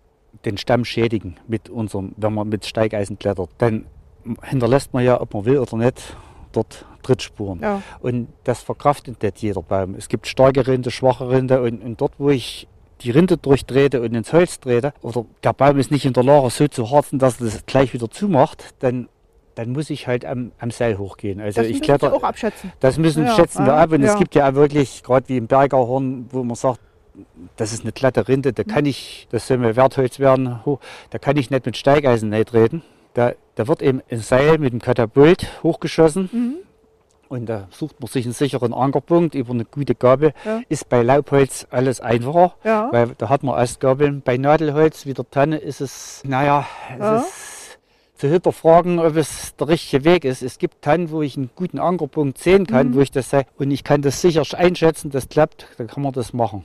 den 0.45 0.57
Stamm 0.57 0.85
schädigen 0.85 1.37
mit 1.49 1.69
unserem, 1.69 2.13
wenn 2.17 2.33
man 2.33 2.49
mit 2.49 2.65
Steigeisen 2.65 3.19
klettert, 3.19 3.51
dann 3.59 3.87
hinterlässt 4.45 4.93
man 4.93 5.05
ja, 5.05 5.21
ob 5.21 5.35
man 5.35 5.45
will 5.47 5.59
oder 5.59 5.77
nicht, 5.77 6.17
dort 6.53 6.85
Trittspuren. 7.03 7.61
Ja. 7.61 7.83
Und 8.01 8.29
das 8.45 8.63
verkraftet 8.63 9.21
nicht 9.23 9.43
jeder 9.43 9.63
Baum. 9.63 9.95
Es 9.97 10.09
gibt 10.09 10.29
starke 10.29 10.67
Rinde, 10.67 10.91
schwache 10.93 11.29
Rinde 11.29 11.61
und, 11.63 11.83
und 11.83 12.01
dort, 12.01 12.13
wo 12.19 12.31
ich 12.31 12.69
die 13.03 13.11
Rinde 13.11 13.37
durchtrete 13.37 14.01
und 14.01 14.15
ins 14.15 14.33
Holz 14.33 14.61
trete, 14.61 14.93
oder 15.03 15.25
der 15.43 15.53
Baum 15.53 15.79
ist 15.79 15.91
nicht 15.91 16.05
in 16.05 16.13
der 16.13 16.23
Lage 16.25 16.51
so 16.51 16.69
zu 16.69 16.91
harzen, 16.91 17.19
dass 17.19 17.41
er 17.41 17.47
das 17.47 17.67
gleich 17.67 17.93
wieder 17.93 18.11
zumacht, 18.11 18.75
dann, 18.81 19.09
dann 19.55 19.71
muss 19.71 19.91
ich 19.91 20.07
halt 20.07 20.25
am, 20.25 20.53
am 20.59 20.71
Seil 20.71 20.99
hochgehen. 20.99 21.41
Also 21.41 21.61
Das 21.63 21.71
ich 21.71 21.83
kletter 21.83 22.13
auch 22.13 22.23
abschätzen. 22.23 22.73
das 22.81 22.99
müssen 22.99 23.25
Ja, 23.27 23.35
schätzen 23.35 23.67
wir 23.67 23.75
ab. 23.75 23.93
Und 23.93 24.03
ja. 24.03 24.13
es 24.13 24.19
gibt 24.19 24.35
ja 24.35 24.49
auch 24.49 24.55
wirklich, 24.55 25.03
gerade 25.03 25.29
wie 25.29 25.37
im 25.37 25.47
Bergerhorn, 25.47 26.27
wo 26.31 26.43
man 26.43 26.57
sagt, 26.57 26.81
das 27.57 27.73
ist 27.73 27.83
eine 27.83 27.93
glatte 27.93 28.29
Rinde, 28.29 28.53
da 28.53 28.65
kann 28.65 28.87
ich, 28.87 29.27
das 29.31 29.47
soll 29.47 29.59
mir 29.59 29.77
Wertholz 29.77 30.19
werden, 30.21 30.61
da 31.11 31.19
kann 31.19 31.37
ich 31.37 31.51
nicht 31.51 31.67
mit 31.67 31.77
Steigeisen 31.77 32.31
treten. 32.45 32.83
Da, 33.15 33.33
da 33.57 33.67
wird 33.67 33.83
eben 33.83 34.01
ein 34.11 34.21
Seil 34.21 34.59
mit 34.59 34.73
dem 34.73 34.81
Katapult 34.81 35.49
hochgeschossen. 35.63 36.31
Mhm. 36.33 36.55
Und 37.31 37.47
da 37.47 37.69
sucht 37.71 38.01
man 38.01 38.09
sich 38.09 38.25
einen 38.25 38.35
sicheren 38.35 38.75
Ankerpunkt 38.75 39.37
über 39.37 39.53
eine 39.53 39.65
gute 39.65 39.95
Gabel. 39.95 40.33
Ja. 40.45 40.63
Ist 40.69 40.89
bei 40.89 41.01
Laubholz 41.03 41.65
alles 41.71 42.01
einfacher, 42.01 42.55
Ja. 42.65 42.89
weil 42.91 43.15
da 43.17 43.29
hat 43.29 43.45
man 43.45 43.57
erst 43.57 43.79
Gabeln. 43.79 44.21
Bei 44.21 44.37
Nadelholz 44.37 45.07
wie 45.07 45.15
der 45.15 45.31
Tanne 45.31 45.59
ist 45.59 45.81
es, 45.81 46.23
naja, 46.27 46.67
es 46.93 46.99
Ja. 46.99 47.17
ist 47.19 47.79
zu 48.17 48.27
hinterfragen, 48.29 48.99
ob 48.99 49.15
es 49.15 49.55
der 49.55 49.69
richtige 49.69 50.05
Weg 50.05 50.25
ist. 50.25 50.43
Es 50.43 50.59
gibt 50.59 50.83
Tannen, 50.83 51.13
wo 51.13 51.23
ich 51.23 51.37
einen 51.37 51.51
guten 51.55 51.79
Ankerpunkt 51.79 52.37
sehen 52.39 52.67
kann, 52.67 52.89
Mhm. 52.89 52.95
wo 52.97 53.01
ich 53.01 53.13
das 53.13 53.31
sei. 53.31 53.47
Und 53.59 53.71
ich 53.71 53.85
kann 53.85 54.03
das 54.03 54.21
sicher 54.21 54.43
einschätzen, 54.59 55.13
das 55.13 55.29
klappt, 55.29 55.69
dann 55.79 55.87
kann 55.87 56.03
man 56.03 56.13
das 56.13 56.33
machen. 56.33 56.65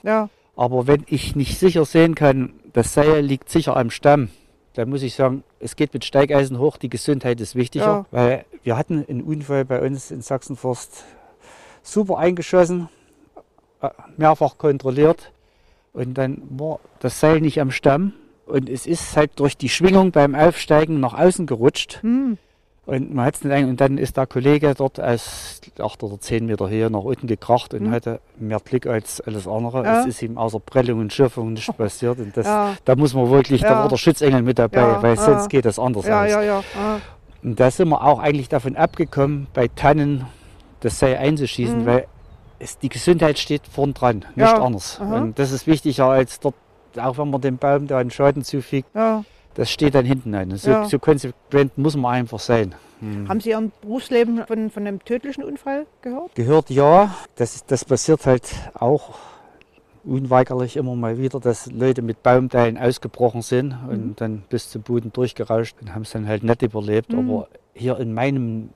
Aber 0.56 0.88
wenn 0.88 1.04
ich 1.08 1.36
nicht 1.36 1.60
sicher 1.60 1.86
sehen 1.86 2.15
kann, 2.15 2.54
das 2.73 2.95
Seil 2.95 3.19
liegt 3.23 3.51
sicher 3.51 3.78
am 3.78 3.91
Stamm, 3.91 4.30
da 4.73 4.88
muss 4.88 5.04
ich 5.04 5.13
sagen, 5.13 5.43
es 5.60 5.75
geht 5.75 5.93
mit 5.93 6.04
Steigeisen 6.06 6.58
hoch, 6.58 6.78
die 6.78 6.89
Gesundheit 6.89 7.39
ist 7.39 7.54
wichtiger, 7.56 7.86
Ja. 7.86 8.06
weil 8.10 8.45
wir 8.65 8.75
hatten 8.78 9.06
einen 9.08 9.21
Unfall 9.21 9.63
bei 9.63 9.80
uns 9.82 10.12
in 10.12 10.21
Sachsenforst 10.21 11.04
super 11.84 12.17
eingeschossen, 12.17 12.89
äh, 13.82 13.89
mehrfach 14.17 14.58
kontrolliert 14.58 15.32
und 15.93 16.15
dann 16.17 16.41
war 16.49 16.80
das 16.99 17.19
Seil 17.19 17.41
nicht 17.41 17.62
am 17.62 17.71
Stamm 17.71 18.13
und 18.47 18.67
es 18.69 18.86
ist 18.88 19.15
halt 19.15 19.39
durch 19.39 19.56
die 19.56 19.69
Schwingung 19.69 20.12
beim 20.12 20.34
Aufsteigen 20.36 20.99
nach 20.99 21.13
außen 21.13 21.45
gerutscht 21.45 21.99
Hm. 22.01 22.38
und 22.88 23.13
man 23.13 23.25
hat's 23.25 23.43
nicht 23.43 23.63
und 23.65 23.80
dann 23.82 23.99
ist 23.99 24.17
der 24.17 24.25
Kollege 24.25 24.73
dort 24.75 24.99
aus 24.99 25.62
acht 25.80 26.01
oder 26.01 26.19
zehn 26.19 26.47
Meter 26.47 26.67
hier 26.67 26.89
nach 26.89 27.01
unten 27.01 27.28
gekracht 27.28 27.73
und 27.75 27.84
Mhm. 27.84 27.91
hatte 27.91 28.19
mehr 28.39 28.60
Glück 28.60 28.88
als 28.88 29.21
alles 29.21 29.47
andere. 29.47 29.84
Ja. 29.84 29.99
Es 30.01 30.08
ist 30.08 30.21
ihm 30.23 30.38
außer 30.39 30.60
Prellung 30.60 30.99
und 31.01 31.13
Schürfung 31.13 31.54
nicht 31.54 31.67
passiert 31.78 32.17
und 32.17 32.36
das, 32.36 32.47
Ja. 32.47 32.75
da 32.84 32.95
muss 32.95 33.13
man 33.13 33.30
wirklich, 33.30 33.62
da 33.62 33.69
Ja. 33.73 33.80
war 33.82 33.89
der 33.89 33.97
Schutzengel 33.97 34.41
mit 34.41 34.58
dabei, 34.58 35.01
weil 35.04 35.17
sonst 35.17 35.49
geht 35.49 35.65
das 35.65 35.78
anders 35.78 36.06
aus. 36.06 36.32
Und 37.45 37.60
da 37.60 37.69
sind 37.69 37.89
wir 37.89 38.03
auch 38.03 38.19
eigentlich 38.19 38.49
davon 38.49 38.75
abgekommen, 38.75 39.45
bei 39.53 39.67
Tannen 39.67 40.25
das 40.79 40.97
Seil 40.99 41.17
einzuschießen, 41.17 41.81
Mhm. 41.81 41.86
weil 41.86 42.08
es, 42.58 42.79
die 42.79 42.89
Gesundheit 42.89 43.38
steht 43.38 43.62
vorn 43.71 43.93
dran, 43.93 44.25
nicht 44.36 44.38
Ja. 44.38 44.62
anders. 44.62 44.99
Aha. 44.99 45.21
Und 45.21 45.38
das 45.39 45.51
ist 45.51 45.67
wichtiger 45.67 46.08
als 46.08 46.39
dort, 46.39 46.55
auch 46.97 47.17
wenn 47.19 47.29
man 47.29 47.41
dem 47.41 47.58
Baum 47.58 47.86
da 47.88 47.99
einen 47.99 48.10
Schaden 48.10 48.43
zufügt, 48.43 48.88
ja. 48.95 49.23
das 49.53 49.69
steht 49.69 49.93
dann 49.93 50.05
hinten 50.05 50.34
ein. 50.34 50.51
Und 50.51 50.58
So, 50.58 50.71
Ja. 50.71 50.86
so 50.86 50.97
konsequent 50.97 51.77
muss 51.77 51.95
man 51.95 52.13
einfach 52.15 52.39
sein. 52.39 52.73
Haben 53.27 53.39
Sie 53.41 53.49
Ihren 53.51 53.71
Berufsleben 53.81 54.43
von, 54.47 54.71
von 54.71 54.88
einem 54.88 55.03
tödlichen 55.03 55.43
Unfall 55.43 55.86
gehört? 56.01 56.34
Gehört 56.34 56.69
ja, 56.71 57.13
das, 57.36 57.63
das 57.65 57.86
passiert 57.86 58.25
halt 58.25 58.43
auch 58.73 59.15
unweigerlich 60.06 60.78
immer 60.78 60.96
mal 60.96 61.18
wieder, 61.18 61.39
dass 61.39 61.72
Leute 61.72 62.02
mit 62.02 62.22
Baumteilen 62.24 62.78
ausgebrochen 62.78 63.41
sind 63.41 63.70
Mhm. 63.84 63.89
und 63.89 64.22
dann 64.22 64.44
bis 64.50 64.70
zum 64.70 64.82
Boden 64.84 65.12
durchgerauscht 65.13 65.76
und 65.82 65.94
haben 65.96 66.04
es 66.04 66.12
dann 66.12 66.28
halt 66.28 66.44
nicht 66.44 66.62
überlebt. 66.62 67.12
Mhm. 67.13 67.20
Aber 67.20 67.48
hier 67.74 68.00
in 68.00 68.13
meinem 68.13 68.70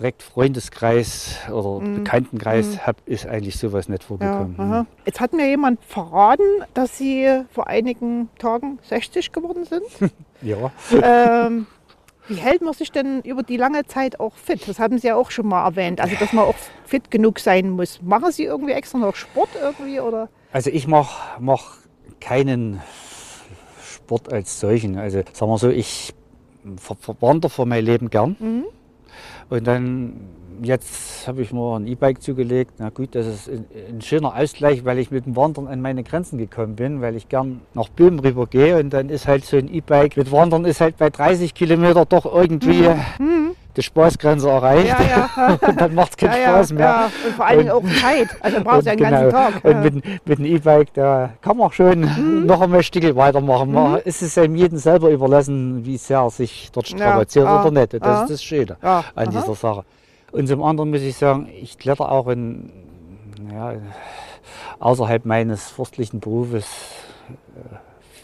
direkt 0.00 0.22
Freundeskreis 0.22 1.36
oder 1.52 1.80
Mhm. 1.84 1.94
Bekanntenkreis 1.96 2.74
Mhm. 2.76 2.86
hab, 2.86 2.96
ist 3.06 3.26
eigentlich 3.26 3.58
sowas 3.58 3.88
nicht 3.88 4.02
Ja, 4.02 4.06
vorgekommen. 4.08 4.54
aha. 4.58 4.86
Jetzt 5.04 5.20
hat 5.20 5.32
mir 5.32 5.48
jemand 5.48 5.82
verraten, 5.84 6.42
dass 6.74 6.96
Sie 6.98 7.28
vor 7.52 7.66
einigen 7.68 8.28
Tagen 8.38 8.78
60 8.88 9.32
geworden 9.32 9.64
sind. 9.64 9.82
Ja. 10.42 10.72
ähm, 11.46 11.66
wie 12.26 12.34
hält 12.34 12.62
man 12.62 12.72
sich 12.74 12.90
denn 12.90 13.20
über 13.22 13.42
die 13.44 13.56
lange 13.56 13.84
Zeit 13.86 14.18
auch 14.18 14.34
fit? 14.34 14.66
Das 14.66 14.80
haben 14.80 14.98
Sie 14.98 15.06
ja 15.08 15.14
auch 15.14 15.30
schon 15.30 15.46
mal 15.46 15.64
erwähnt. 15.64 16.00
Also, 16.00 16.16
dass 16.16 16.32
man 16.32 16.44
auch 16.46 16.56
fit 16.84 17.10
genug 17.12 17.38
sein 17.38 17.70
muss. 17.70 18.00
Machen 18.02 18.32
Sie 18.32 18.44
irgendwie 18.44 18.72
extra 18.72 18.98
noch 18.98 19.14
Sport 19.14 19.50
irgendwie? 19.60 20.00
Oder? 20.00 20.28
Also 20.52 20.70
ich 20.70 20.86
mache 20.86 21.40
mach 21.40 21.78
keinen 22.20 22.80
Sport 23.82 24.32
als 24.32 24.60
solchen. 24.60 24.98
Also 24.98 25.22
sagen 25.32 25.50
wir 25.50 25.58
so, 25.58 25.70
ich 25.70 26.14
ver 26.76 26.94
verwandere 26.96 27.50
vor 27.50 27.66
mein 27.66 27.84
Leben 27.84 28.10
gern. 28.10 28.36
Mhm. 28.38 28.64
Und 29.50 29.66
dann, 29.66 30.20
jetzt 30.62 31.26
habe 31.26 31.42
ich 31.42 31.52
mir 31.52 31.76
ein 31.76 31.86
E-Bike 31.86 32.22
zugelegt. 32.22 32.74
Na 32.78 32.90
gut, 32.90 33.14
das 33.14 33.26
ist 33.26 33.50
ein, 33.50 34.00
schöner 34.00 34.36
Ausgleich, 34.36 34.84
weil 34.84 34.98
ich 34.98 35.10
mit 35.10 35.26
dem 35.26 35.36
Wandern 35.36 35.66
an 35.66 35.80
meine 35.80 36.02
Grenzen 36.02 36.38
gekommen 36.38 36.76
bin, 36.76 37.00
weil 37.00 37.16
ich 37.16 37.28
gern 37.28 37.60
nach 37.74 37.88
Böhmen 37.88 38.20
rüber 38.20 38.46
gehe. 38.46 38.78
Und 38.78 38.90
dann 38.90 39.08
ist 39.08 39.26
halt 39.26 39.44
so 39.44 39.56
ein 39.56 39.72
E-Bike 39.72 40.16
mit 40.16 40.32
Wandern 40.32 40.64
ist 40.64 40.80
halt 40.80 40.96
bei 40.96 41.10
30 41.10 41.54
Kilometer 41.54 42.04
doch 42.04 42.24
irgendwie 42.24 42.88
die 43.76 43.82
Spaßgrenze 43.82 44.48
erreicht. 44.48 44.88
Ja, 44.88 45.28
ja. 45.36 45.58
Und 45.68 45.80
dann 45.80 45.94
macht 45.94 46.10
es 46.10 46.16
keinen 46.16 46.42
ja, 46.42 46.48
Spaß 46.48 46.72
mehr. 46.72 46.86
Ja. 46.86 47.10
Und 47.26 47.34
vor 47.36 47.46
allen 47.46 47.58
Dingen 47.58 47.70
auch 47.70 47.82
Zeit. 48.00 48.28
Also, 48.40 48.60
brauchst 48.62 48.86
du 48.86 48.90
ja 48.90 48.96
den 48.96 49.10
ganzen 49.10 49.30
Tag. 49.30 49.64
Und 49.64 49.82
mit, 49.82 50.26
mit 50.26 50.38
dem 50.38 50.44
E-Bike, 50.44 50.94
da 50.94 51.30
kann 51.40 51.56
man 51.56 51.72
schon 51.72 52.00
Mhm. 52.00 52.46
noch 52.46 52.60
einmal 52.60 52.82
Stückel 52.82 53.16
weitermachen. 53.16 53.72
Man 53.72 53.98
ist 54.00 54.22
es 54.22 54.36
einem 54.38 54.56
jedem 54.56 54.78
selber 54.78 55.10
überlassen, 55.10 55.84
wie 55.84 55.96
sehr 55.96 56.18
er 56.18 56.30
sich 56.30 56.70
dort 56.72 56.88
strapaziert 56.88 57.46
ah, 57.46 57.62
oder 57.62 57.70
nicht. 57.80 57.94
Und 57.94 58.04
Das 58.04 58.20
ah. 58.20 58.22
ist 58.24 58.30
das 58.30 58.42
Schöne 58.42 58.76
an 58.80 59.04
aha. 59.14 59.26
dieser 59.26 59.54
Sache. 59.54 59.84
Und 60.32 60.48
zum 60.48 60.62
anderen 60.62 60.90
muss 60.90 61.02
ich 61.02 61.16
sagen, 61.16 61.48
ich 61.60 61.78
kletter 61.78 62.10
auch 62.10 62.28
in, 62.28 62.70
ja, 63.52 63.74
außerhalb 64.78 65.24
meines 65.24 65.70
forstlichen 65.70 66.20
Berufes 66.20 66.66
äh, 67.54 67.76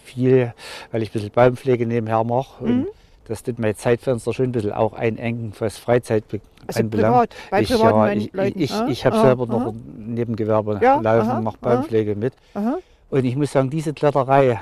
viel, 0.05 0.55
weil 0.91 1.03
ich 1.03 1.11
ein 1.11 1.13
bisschen 1.13 1.31
Baumpflege 1.31 1.87
nebenher 1.87 2.25
mache. 2.25 2.65
Mhm. 2.65 2.87
Und 3.29 3.47
das 3.47 3.55
mein 3.59 3.77
Zeitfenster 3.77 4.33
schon 4.33 4.47
ein 4.47 4.53
bisschen 4.53 4.73
auch 4.73 4.95
einengen, 4.95 5.53
was 5.59 5.77
Freizeit 5.77 6.25
Also 6.67 6.81
anbelangt. 6.81 7.31
privat, 7.31 7.51
bei 7.51 7.61
ich, 7.63 7.69
ja, 7.69 7.93
Men- 8.07 8.21
ich, 8.21 8.33
Leuten. 8.33 8.61
ich, 8.61 8.73
ah, 8.73 8.87
ich 8.89 9.05
habe 9.05 9.17
ah, 9.17 9.23
selber 9.23 9.43
aha, 9.45 9.53
noch 9.53 9.67
ein 9.73 10.15
Nebengewerbe 10.15 10.79
Ja, 10.83 10.99
laufen, 11.01 11.29
aha, 11.31 11.41
mache 11.43 11.59
aha. 11.63 11.75
Baumpflege 11.75 12.15
mit. 12.17 12.33
Aha. 12.55 12.79
Und 13.11 13.25
ich 13.25 13.37
muss 13.37 13.53
sagen, 13.53 13.69
diese 13.71 13.93
Kletterei 13.93 14.59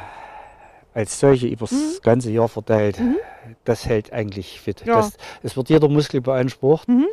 als 0.95 1.21
solche 1.21 1.47
übers 1.47 1.71
Mhm. 1.73 1.77
ganze 2.03 2.31
Jahr 2.33 2.49
verteilt, 2.49 3.01
das 3.65 3.87
hält 3.87 4.13
eigentlich 4.13 4.61
fit. 4.61 4.83
Ja. 4.85 4.97
Das, 4.97 5.13
es 5.43 5.57
wird 5.57 5.69
jeder 5.69 5.89
Muskel 5.89 6.21
beansprucht. 6.21 6.89
Mhm. 6.89 7.07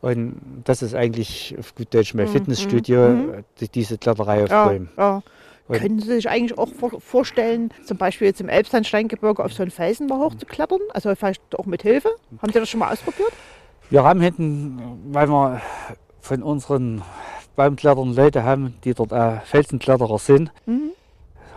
Und 0.00 0.36
das 0.64 0.82
ist 0.82 0.94
eigentlich 0.94 1.56
auf 1.58 1.74
gut 1.74 1.92
Deutsch 1.94 2.14
mein 2.14 2.26
Mhm, 2.26 2.30
Fitnessstudio, 2.32 3.08
mhm. 3.08 3.44
die, 3.60 3.68
diese 3.68 3.96
Kletterei 3.98 4.44
auf 4.44 4.50
Bäumen. 4.50 4.90
ja. 4.98 5.22
Und- 5.68 5.78
Können 5.80 6.00
Sie 6.00 6.06
sich 6.14 6.28
eigentlich 6.28 6.56
auch 6.58 6.68
vor 6.72 7.00
vorstellen, 7.00 7.70
zum 7.84 7.96
Beispiel 7.98 8.26
jetzt 8.28 8.40
im 8.40 8.48
Elbsandsteingebirge 8.48 9.44
auf 9.44 9.52
so 9.52 9.62
einen 9.62 9.70
Felsen 9.70 10.06
mal 10.06 10.18
hochzuklettern? 10.18 10.80
Also 10.94 11.14
vielleicht 11.14 11.42
auch 11.58 11.66
mit 11.66 11.82
Hilfe? 11.82 12.08
Haben 12.40 12.52
Sie 12.52 12.58
das 12.58 12.68
schon 12.68 12.80
mal 12.80 12.90
ausprobiert? 12.92 13.32
Wir 13.90 14.02
haben 14.02 14.20
hinten, 14.20 14.80
weil 15.12 15.28
wir 15.28 15.60
von 16.20 16.42
unseren 16.42 17.02
Baumklettern 17.56 18.14
Leute 18.14 18.44
haben, 18.44 18.74
die 18.84 18.94
dort 18.94 19.12
äh, 19.12 19.40
Felsenkletterer 19.44 20.18
sind, 20.18 20.52
Mhm. 20.66 20.92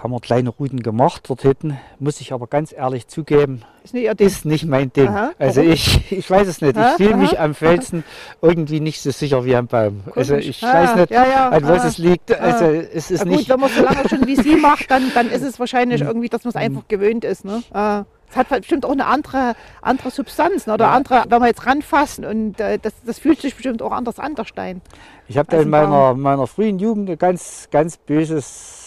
Haben 0.01 0.11
wir 0.11 0.19
kleine 0.19 0.49
Routen 0.49 0.81
gemacht 0.81 1.23
dort 1.27 1.43
hinten. 1.43 1.77
Muss 1.99 2.21
ich 2.21 2.33
aber 2.33 2.47
ganz 2.47 2.73
ehrlich 2.73 3.07
zugeben, 3.07 3.61
Ist 3.83 3.93
nicht 3.93 4.19
ist 4.19 4.45
nicht 4.45 4.65
mein 4.65 4.91
Ding. 4.91 5.07
Aha, 5.07 5.31
also 5.37 5.61
ich, 5.61 6.11
ich 6.11 6.29
weiß 6.29 6.47
es 6.47 6.61
nicht. 6.61 6.75
Ich 6.75 6.85
fühle 6.97 7.17
mich 7.17 7.39
am 7.39 7.53
Felsen 7.53 8.03
irgendwie 8.41 8.79
nicht 8.79 9.01
so 9.01 9.11
sicher 9.11 9.45
wie 9.45 9.55
am 9.55 9.67
Baum. 9.67 10.01
Also 10.15 10.33
Komisch. 10.33 10.49
ich 10.49 10.63
Ah, 10.63 10.73
weiß 10.73 10.95
nicht, 10.95 11.11
ja, 11.11 11.25
ja, 11.25 11.49
an 11.49 11.63
was 11.63 11.83
ah, 11.83 11.87
es 11.87 11.97
liegt. 11.99 12.31
Also 12.31 12.65
es 12.65 13.11
ist 13.11 13.23
gut, 13.23 13.31
nicht. 13.31 13.49
wenn 13.49 13.59
man 13.59 13.69
so 13.69 13.83
lange 13.83 14.09
schon 14.09 14.25
wie 14.25 14.35
Sie 14.35 14.55
macht, 14.55 14.89
dann, 14.89 15.11
dann 15.13 15.29
ist 15.29 15.43
es 15.43 15.59
wahrscheinlich 15.59 16.01
irgendwie, 16.11 16.29
dass 16.29 16.45
man 16.45 16.49
es 16.49 16.55
einfach 16.55 16.87
gewöhnt 16.87 17.23
ist. 17.23 17.45
Ne? 17.45 17.61
Ah. 17.71 18.05
Es 18.31 18.37
hat 18.37 18.47
bestimmt 18.49 18.85
auch 18.85 18.91
eine 18.91 19.05
andere, 19.05 19.55
andere 19.81 20.09
Substanz 20.09 20.65
ne? 20.65 20.73
oder 20.73 20.89
andere, 20.89 21.25
wenn 21.27 21.41
wir 21.41 21.47
jetzt 21.47 21.65
ranfassen 21.65 22.23
und 22.25 22.59
äh, 22.61 22.79
das, 22.81 22.93
das 23.05 23.19
fühlt 23.19 23.41
sich 23.41 23.53
bestimmt 23.53 23.81
auch 23.81 23.91
anders 23.91 24.19
an, 24.19 24.35
der 24.35 24.45
Stein. 24.45 24.81
Ich 25.27 25.37
habe 25.37 25.49
da 25.51 25.57
in 25.57 25.63
ein 25.63 25.69
meiner, 25.69 26.13
meiner 26.13 26.47
frühen 26.47 26.79
Jugend 26.79 27.09
ein 27.09 27.17
ganz, 27.17 27.67
ganz 27.71 27.97
böses 27.97 28.80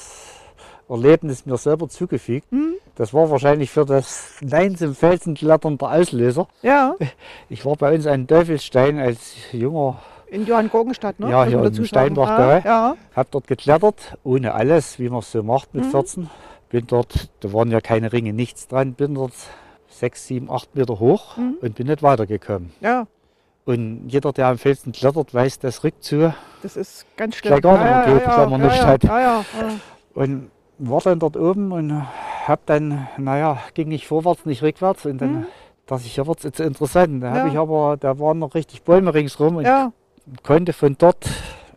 Erlebnis 0.89 1.47
mir 1.47 1.57
selber 1.57 1.89
zugefügt. 1.89 2.51
Hm? 2.51 2.75
Das 2.97 3.13
war 3.15 3.31
wahrscheinlich 3.31 3.71
für 3.71 3.85
das 3.85 4.35
Nein 4.41 4.77
zum 4.77 4.95
Felsenklettern 4.95 5.79
der 5.79 5.91
Auslöser. 5.91 6.47
Ja, 6.63 6.95
Ich 7.49 7.65
war 7.67 7.77
bei 7.77 7.95
uns 7.95 8.07
an 8.07 8.27
Teufelsstein 8.27 8.99
als 8.99 9.35
junger, 9.53 9.99
in 10.27 10.47
Johann 10.47 10.69
Gorgenstadt, 10.69 11.19
ne? 11.21 11.31
Ja, 11.31 11.45
hier 11.45 11.61
sagen. 11.63 11.85
Steinbach 11.85 12.29
ah, 12.29 12.39
da. 12.39 12.59
Ja, 12.59 12.97
habe 13.15 13.29
dort 13.31 13.47
geklettert, 13.47 14.17
ohne 14.25 14.55
alles, 14.55 14.99
wie 14.99 15.09
man 15.09 15.21
es 15.21 15.31
so 15.31 15.43
macht 15.43 15.75
mit 15.75 15.85
Mhm. 15.85 15.91
14. 15.91 16.31
Bin 16.71 16.87
dort, 16.87 17.29
da 17.41 17.53
waren 17.53 17.71
ja 17.71 17.81
keine 17.81 18.13
Ringe, 18.13 18.33
nichts 18.33 18.67
dran, 18.67 18.95
bin 18.95 19.15
dort 19.15 19.33
sechs, 19.89 20.27
sieben, 20.27 20.51
acht 20.51 20.75
Meter 20.75 20.99
hoch 20.99 21.37
Mhm. 21.37 21.59
und 21.61 21.75
bin 21.77 21.87
nicht 21.87 22.03
weitergekommen. 22.03 22.73
ja, 22.81 23.07
Und 23.65 24.09
jeder, 24.09 24.33
der 24.33 24.49
am 24.49 24.59
Felsen 24.59 24.93
klettert, 24.93 25.33
weiß, 25.33 25.59
das 25.61 25.85
rückt 25.85 26.03
zu. 26.05 26.35
das 26.63 26.77
ist 26.77 27.07
ganz 27.17 27.37
schlimm. 27.37 27.51
Gleich 27.53 27.63
gar 27.63 27.73
nicht 27.79 27.85
ja, 27.85 28.01
ja, 28.01 28.09
ja, 28.09 28.67
ja. 28.67 28.97
Ja, 29.03 29.21
ja, 29.21 29.45
ja. 29.61 29.71
Und 30.15 30.51
war 30.91 31.01
dann 31.01 31.19
dort 31.19 31.37
oben 31.37 31.73
und 31.73 31.93
hab 32.47 32.67
dann, 32.67 33.09
naja, 33.19 33.59
ging 33.75 33.89
nicht 33.89 34.07
vorwärts, 34.07 34.45
nicht 34.47 34.63
rückwärts. 34.63 35.07
Und 35.07 35.19
dann 35.19 35.33
Mhm. 35.33 35.47
dachte 35.87 36.03
ich, 36.07 36.17
ja, 36.17 36.27
wird's 36.27 36.43
jetzt 36.45 36.61
interessant. 36.61 37.23
Da 37.23 37.29
Ja. 37.29 37.35
habe 37.41 37.49
ich 37.49 37.57
aber, 37.59 37.97
da 37.99 38.19
waren 38.19 38.39
noch 38.39 38.55
richtig 38.55 38.83
Bäume 38.83 39.13
ringsrum 39.15 39.57
und 39.57 39.65
ja. 39.65 39.93
konnte 40.43 40.73
von 40.73 40.97
dort 40.99 41.29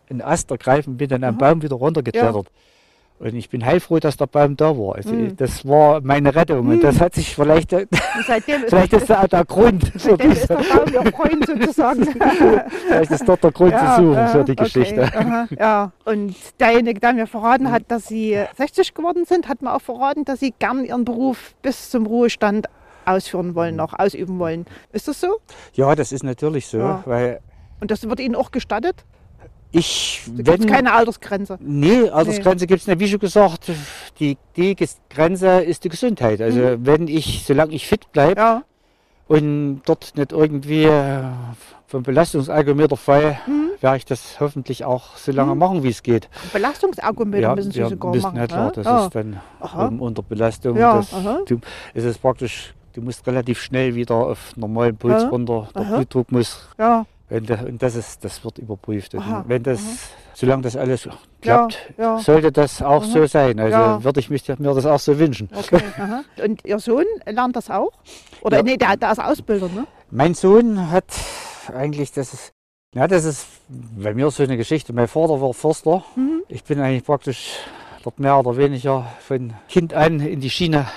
einen 0.10 0.22
Ast 0.22 0.52
ergreifen, 0.52 0.98
bin 0.98 1.10
dann 1.10 1.24
am. 1.24 1.38
Baum 1.38 1.62
wieder 1.62 1.76
runtergeklettert. 1.76 2.48
Und 3.19 3.34
ich 3.34 3.49
bin 3.49 3.65
heilfroh, 3.65 3.97
dass 3.99 4.15
der 4.15 4.27
Baum 4.27 4.56
da 4.58 4.77
war. 4.77 4.95
Also 4.95 5.12
Mhm. 5.12 5.36
das 5.38 5.67
war 5.67 6.01
meine 6.01 6.36
Rettung. 6.36 6.67
Und 6.67 6.84
das 6.84 7.01
hat 7.01 7.15
sich 7.15 7.34
vielleicht, 7.34 7.71
seitdem 8.27 8.62
vielleicht 8.67 8.93
ist 8.93 9.10
da 9.10 9.25
der 9.27 9.43
Grund 9.43 9.91
seitdem 9.97 10.32
ist 10.34 10.47
der 10.49 10.56
Baum 10.58 10.93
Ihr 10.93 11.12
Freund 11.12 11.45
sozusagen. 11.47 12.06
vielleicht 12.88 13.12
ist 13.12 13.27
dort 13.27 13.43
der 13.43 13.51
Grund 13.51 13.73
zu 13.73 13.86
suchen 13.95 14.13
ja, 14.13 14.27
für 14.27 14.43
die 14.43 14.51
okay, 14.51 14.63
Geschichte. 14.65 15.03
aha, 15.03 15.47
ja, 15.58 15.91
und 16.06 16.36
derjenige, 16.60 16.99
der 16.99 17.13
mir 17.13 17.25
verraten 17.27 17.71
hat, 17.71 17.84
dass 17.88 18.08
Sie 18.08 18.38
60 18.56 18.93
geworden 18.93 19.25
sind, 19.25 19.47
hat 19.47 19.63
mir 19.63 19.73
auch 19.73 19.82
verraten, 19.82 20.23
dass 20.23 20.39
Sie 20.39 20.53
gern 20.60 20.86
Ihren 20.86 21.03
Beruf 21.03 21.56
bis 21.63 21.89
zum 21.89 22.06
Ruhestand 22.06 22.67
ausführen 23.06 23.56
wollen, 23.56 23.75
noch 23.75 23.97
ausüben 23.97 24.38
wollen. 24.38 24.65
Ist 24.91 25.08
das 25.08 25.21
so? 25.21 25.38
Ja, 25.73 25.95
das 25.95 26.12
ist 26.12 26.23
natürlich 26.23 26.67
so, 26.67 26.77
Ja. 26.77 27.01
weil 27.06 27.39
Und 27.80 27.89
das 27.89 28.08
wird 28.08 28.19
Ihnen 28.19 28.36
auch 28.36 28.51
gestattet? 28.51 29.06
Ich, 29.78 30.22
Da 30.38 30.56
gibt 30.56 30.68
keine 30.68 30.94
Altersgrenze. 30.94 31.58
Nee, 31.62 32.10
Altersgrenze 32.10 32.68
gibt 32.68 32.82
es 32.82 32.88
nicht. 32.88 33.00
Wie 33.00 33.08
schon 33.08 33.20
gesagt, 33.20 33.72
die, 34.20 34.38
die 34.56 34.76
Grenze 35.10 35.62
ist 35.62 35.84
die 35.84 35.90
Gesundheit. 35.90 36.42
Also 36.42 36.78
wenn 36.80 37.08
ich, 37.08 37.44
solange 37.46 37.74
ich 37.74 37.88
fit 37.88 38.12
bleibe 38.12 38.40
Ja, 38.40 38.63
und 39.28 39.82
dort 39.86 40.13
nicht 40.16 40.32
irgendwie 40.32 40.84
äh, 40.86 41.24
vom 41.88 42.04
Belastungsalgometer 42.04 42.98
fall, 42.98 43.40
Mhm. 43.48 43.70
werde 43.82 43.98
ich 43.98 44.06
das 44.06 44.40
hoffentlich 44.40 44.84
auch 44.86 45.16
so 45.18 45.32
lange 45.32 45.54
machen, 45.56 45.84
wie 45.84 45.90
es 45.90 46.02
geht. 46.04 46.30
Belastungsergometer 46.54 47.56
müssen 47.56 47.72
Sie 47.72 47.80
ja, 47.80 47.90
sogar 47.90 48.12
bisschen 48.12 48.34
machen. 48.34 48.48
ja? 48.50 48.72
Das 48.72 48.86
ja. 48.86 49.06
ist 49.06 49.16
dann 49.16 49.40
um, 49.62 50.02
unter 50.02 50.22
Belastung. 50.24 50.78
Ja, 50.78 51.02
du, 51.46 51.60
es 51.94 52.04
ist 52.04 52.22
praktisch, 52.22 52.74
du 52.94 53.02
musst 53.02 53.26
relativ 53.28 53.62
schnell 53.62 53.94
wieder 53.96 54.16
auf 54.16 54.56
normalen 54.58 54.96
Puls 54.98 55.24
Ja, 55.24 55.30
runter. 55.30 55.68
Der. 55.76 55.82
Blutdruck 55.82 56.32
muss, 56.32 56.68
ja, 56.78 57.06
wenn 57.30 57.46
der, 57.46 57.66
und 57.68 57.82
das, 57.82 57.96
ist, 57.96 58.24
das 58.24 58.44
wird 58.44 58.58
überprüft. 58.58 59.13
Aha, 59.16 59.44
wenn 59.48 59.63
das, 59.63 59.82
solange 60.34 60.62
das 60.63 60.76
alles 60.78 61.08
klappt, 61.42 61.78
ja. 61.98 62.20
sollte 62.20 62.52
das 62.52 62.82
auch 62.82 63.04
so 63.04 63.26
sein. 63.26 63.60
Also 63.60 63.78
Ja. 63.78 64.04
würde 64.04 64.20
ich 64.20 64.30
mich, 64.30 64.48
mir 64.48 64.74
das 64.74 64.86
auch 64.86 65.00
so 65.00 65.18
wünschen. 65.20 65.50
Okay. 65.54 65.82
aha. 65.98 66.22
Und 66.44 66.63
Ihr 66.66 66.80
Sohn 66.80 67.06
lernt 67.26 67.56
das 67.56 67.70
auch? 67.70 67.92
Oder 68.42 68.58
Ja. 68.58 68.63
nee, 68.63 68.78
der, 68.78 68.96
der 68.98 69.12
ist 69.12 69.20
Ausbilder, 69.20 69.68
ne? 69.70 69.86
Mein 70.10 70.34
Sohn 70.34 70.90
hat 70.90 71.06
eigentlich, 71.76 72.13
das 72.13 72.34
ist, 72.34 72.52
ja, 72.96 73.08
das 73.08 73.26
ist 73.26 73.46
bei 73.70 74.13
mir 74.13 74.32
so 74.32 74.44
eine 74.44 74.56
Geschichte. 74.56 74.94
Mein 74.94 75.10
Vater 75.10 75.42
war 75.42 75.54
Förster. 75.54 76.04
Mhm. 76.16 76.44
Ich 76.48 76.63
bin 76.63 76.80
eigentlich 76.80 77.04
praktisch 77.04 77.58
dort 78.04 78.20
mehr 78.20 78.40
oder 78.40 78.56
weniger 78.56 79.06
von 79.20 79.54
Kind 79.68 79.94
an 79.94 80.22
in 80.22 80.40
die 80.40 80.50
Schiene 80.50 80.88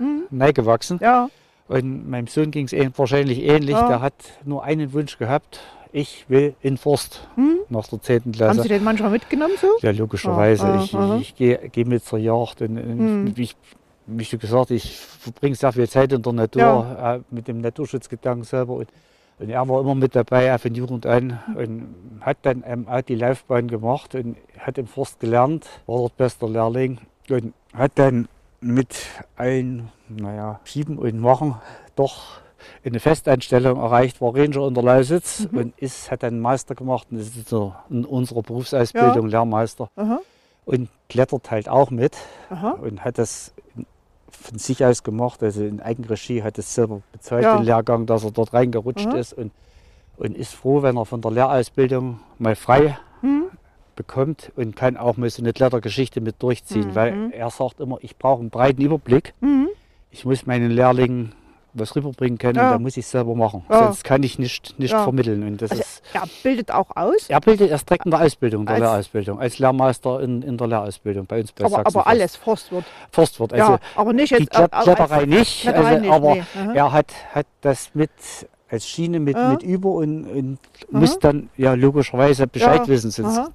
Mhm. 0.00 0.24
neigewachsen. 0.30 0.98
Ja, 1.02 1.28
Und 1.68 2.08
meinem 2.08 2.26
Sohn 2.26 2.50
ging 2.50 2.66
es 2.66 2.98
wahrscheinlich 2.98 3.42
ähnlich. 3.42 3.76
Ja. 3.76 3.88
Der 3.88 4.00
hat 4.00 4.14
nur 4.44 4.64
einen 4.64 4.92
Wunsch 4.92 5.18
gehabt. 5.18 5.60
Ich 5.92 6.24
will 6.28 6.54
in 6.60 6.76
Forst 6.76 7.26
Mhm. 7.36 7.58
nach 7.68 7.86
der 7.88 8.00
10. 8.02 8.22
haben 8.24 8.32
Klasse. 8.32 8.62
Sie 8.62 8.68
den 8.68 8.84
manchmal 8.84 9.10
mitgenommen 9.10 9.54
so? 9.60 9.68
Ja, 9.80 9.90
logischerweise. 9.90 10.64
Ah, 10.66 10.78
ah, 10.78 10.82
ich 10.84 10.94
aha. 10.94 11.18
ich 11.20 11.34
gehe 11.34 11.58
geh 11.72 11.84
mit 11.84 12.04
zur 12.04 12.18
Jagd. 12.18 12.62
Und, 12.62 12.74
Mhm. 12.74 13.34
ich, 13.36 13.56
wie 14.06 14.24
schon 14.24 14.38
gesagt, 14.38 14.70
ich 14.70 14.96
verbringe 14.98 15.54
sehr 15.54 15.72
viel 15.72 15.88
Zeit 15.88 16.12
in 16.12 16.22
der 16.22 16.32
Natur, 16.32 16.96
äh, 17.02 17.34
mit 17.34 17.48
dem 17.48 17.60
Naturschutzgedanken 17.60 18.44
selber. 18.44 18.74
Und, 18.74 18.88
und 19.38 19.48
er 19.50 19.66
war 19.68 19.80
immer 19.80 19.94
mit 19.94 20.14
dabei, 20.14 20.54
auch 20.54 20.60
von 20.60 20.74
Jugend 20.74 21.06
an. 21.06 21.38
Und 21.56 21.94
hat 22.20 22.38
dann 22.42 22.64
ähm, 22.66 22.86
auch 22.88 23.02
die 23.02 23.14
Laufbahn 23.14 23.68
gemacht 23.68 24.14
und 24.14 24.36
hat 24.58 24.76
im 24.78 24.86
Forst 24.86 25.20
gelernt, 25.20 25.66
war 25.86 25.98
dort 25.98 26.16
bester 26.18 26.48
Lehrling. 26.48 26.98
Und 27.30 27.52
hat 27.74 27.92
dann 27.94 28.28
mit 28.60 28.94
ein, 29.36 29.88
naja, 30.08 30.60
Schieben 30.64 30.98
und 30.98 31.18
Machen 31.20 31.56
doch 31.96 32.40
eine 32.84 33.00
Festanstellung 33.00 33.78
erreicht, 33.78 34.20
war 34.20 34.34
Ranger 34.34 34.66
in 34.68 34.74
der 34.74 34.82
Lausitz 34.82 35.48
Mhm. 35.52 35.58
und 35.58 35.78
ist, 35.78 36.10
hat 36.10 36.22
dann 36.22 36.34
einen 36.34 36.40
Meister 36.40 36.74
gemacht 36.74 37.08
und 37.10 37.18
ist 37.18 37.52
in 37.90 38.04
unserer 38.04 38.42
Berufsausbildung 38.42 39.28
Lehrmeister 39.28 39.90
Aha, 39.96 40.20
und 40.64 40.88
klettert 41.08 41.50
halt 41.50 41.68
auch 41.68 41.90
mit 41.90 42.16
aha. 42.50 42.70
und 42.82 43.04
hat 43.04 43.18
das 43.18 43.52
von 44.30 44.58
sich 44.58 44.84
aus 44.84 45.02
gemacht, 45.02 45.42
also 45.42 45.62
in 45.64 45.80
Eigenregie, 45.80 46.42
hat 46.42 46.58
es 46.58 46.74
selber 46.74 47.00
bezahlt, 47.12 47.44
Ja. 47.44 47.56
den 47.56 47.64
Lehrgang, 47.64 48.06
dass 48.06 48.24
er 48.24 48.30
dort 48.32 48.52
reingerutscht 48.52 49.06
Aha. 49.06 49.16
ist 49.16 49.32
und, 49.34 49.52
und 50.16 50.36
ist 50.36 50.52
froh, 50.54 50.82
wenn 50.82 50.96
er 50.96 51.04
von 51.06 51.20
der 51.20 51.30
Lehrausbildung 51.30 52.20
mal 52.38 52.54
frei 52.56 52.98
Mhm. 53.22 53.44
bekommt 53.96 54.52
und 54.56 54.76
kann 54.76 54.96
auch 54.96 55.16
mal 55.16 55.28
so 55.30 55.42
eine 55.42 55.52
Klettergeschichte 55.52 56.20
mit 56.20 56.40
durchziehen, 56.42 56.88
Mhm. 56.88 56.94
weil 56.94 57.30
er 57.32 57.50
sagt 57.50 57.80
immer, 57.80 57.98
ich 58.00 58.16
brauche 58.16 58.40
einen 58.40 58.50
breiten 58.50 58.82
Überblick, 58.82 59.34
Mhm. 59.40 59.68
Ich 60.10 60.24
muss 60.24 60.46
meinen 60.46 60.70
Lehrlingen 60.70 61.32
was 61.74 61.94
rüberbringen 61.94 62.38
können 62.38 62.56
Ja. 62.56 62.68
und 62.68 62.72
da 62.72 62.78
muss 62.78 62.96
ich 62.96 63.04
es 63.04 63.10
selber 63.10 63.34
machen, 63.36 63.62
Ja. 63.70 63.84
sonst 63.84 64.02
kann 64.02 64.22
ich 64.22 64.38
nicht, 64.38 64.78
nicht 64.80 64.90
Ja. 64.90 65.02
vermitteln 65.04 65.42
und 65.46 65.60
das 65.62 65.70
Also 65.70 65.82
ist... 65.82 66.02
er 66.12 66.24
bildet 66.42 66.72
auch 66.72 66.88
aus, 66.96 67.28
Er 67.28 67.40
bildet 67.40 67.70
erst 67.70 67.88
direkt 67.88 68.04
in 68.06 68.10
der 68.10 68.20
Ausbildung, 68.22 68.64
der 68.66 68.74
Als- 68.76 68.80
Lehrerausbildung, 68.82 69.38
als 69.38 69.58
Lehrmeister 69.58 70.20
in, 70.20 70.42
in 70.42 70.56
der 70.56 70.66
Lehrausbildung 70.66 71.26
bei 71.26 71.40
uns 71.40 71.52
bei 71.52 71.66
aber, 71.66 71.76
Sachsen 71.76 71.86
aber 71.98 72.06
alles 72.08 72.36
Forstwirt. 72.36 72.84
Forstwirt. 73.12 73.52
Also 73.52 73.72
ja, 73.72 73.78
aber 73.94 74.12
nicht 74.12 74.30
die 74.30 74.36
jetzt 74.42 74.50
Klet 74.50 74.72
äh, 74.72 74.74
als- 74.76 74.84
Kletterei 74.86 75.26
nicht, 75.26 75.60
Kletterei 75.62 75.86
also, 75.88 76.00
nicht, 76.00 76.12
aber 76.12 76.34
nee. 76.34 76.42
Er 76.74 76.92
hat, 76.92 77.12
hat 77.34 77.46
das 77.60 77.90
mit 77.94 78.10
als 78.70 78.88
Schiene 78.88 79.20
mit, 79.20 79.36
mit 79.36 79.62
über 79.62 79.90
und, 79.90 80.24
und 80.26 80.58
muss 80.90 81.18
dann 81.18 81.48
ja 81.56 81.74
logischerweise 81.74 82.46
Bescheid 82.46 82.86
wissen. 82.88 83.10
Sonst, 83.10 83.38
Aha. 83.38 83.48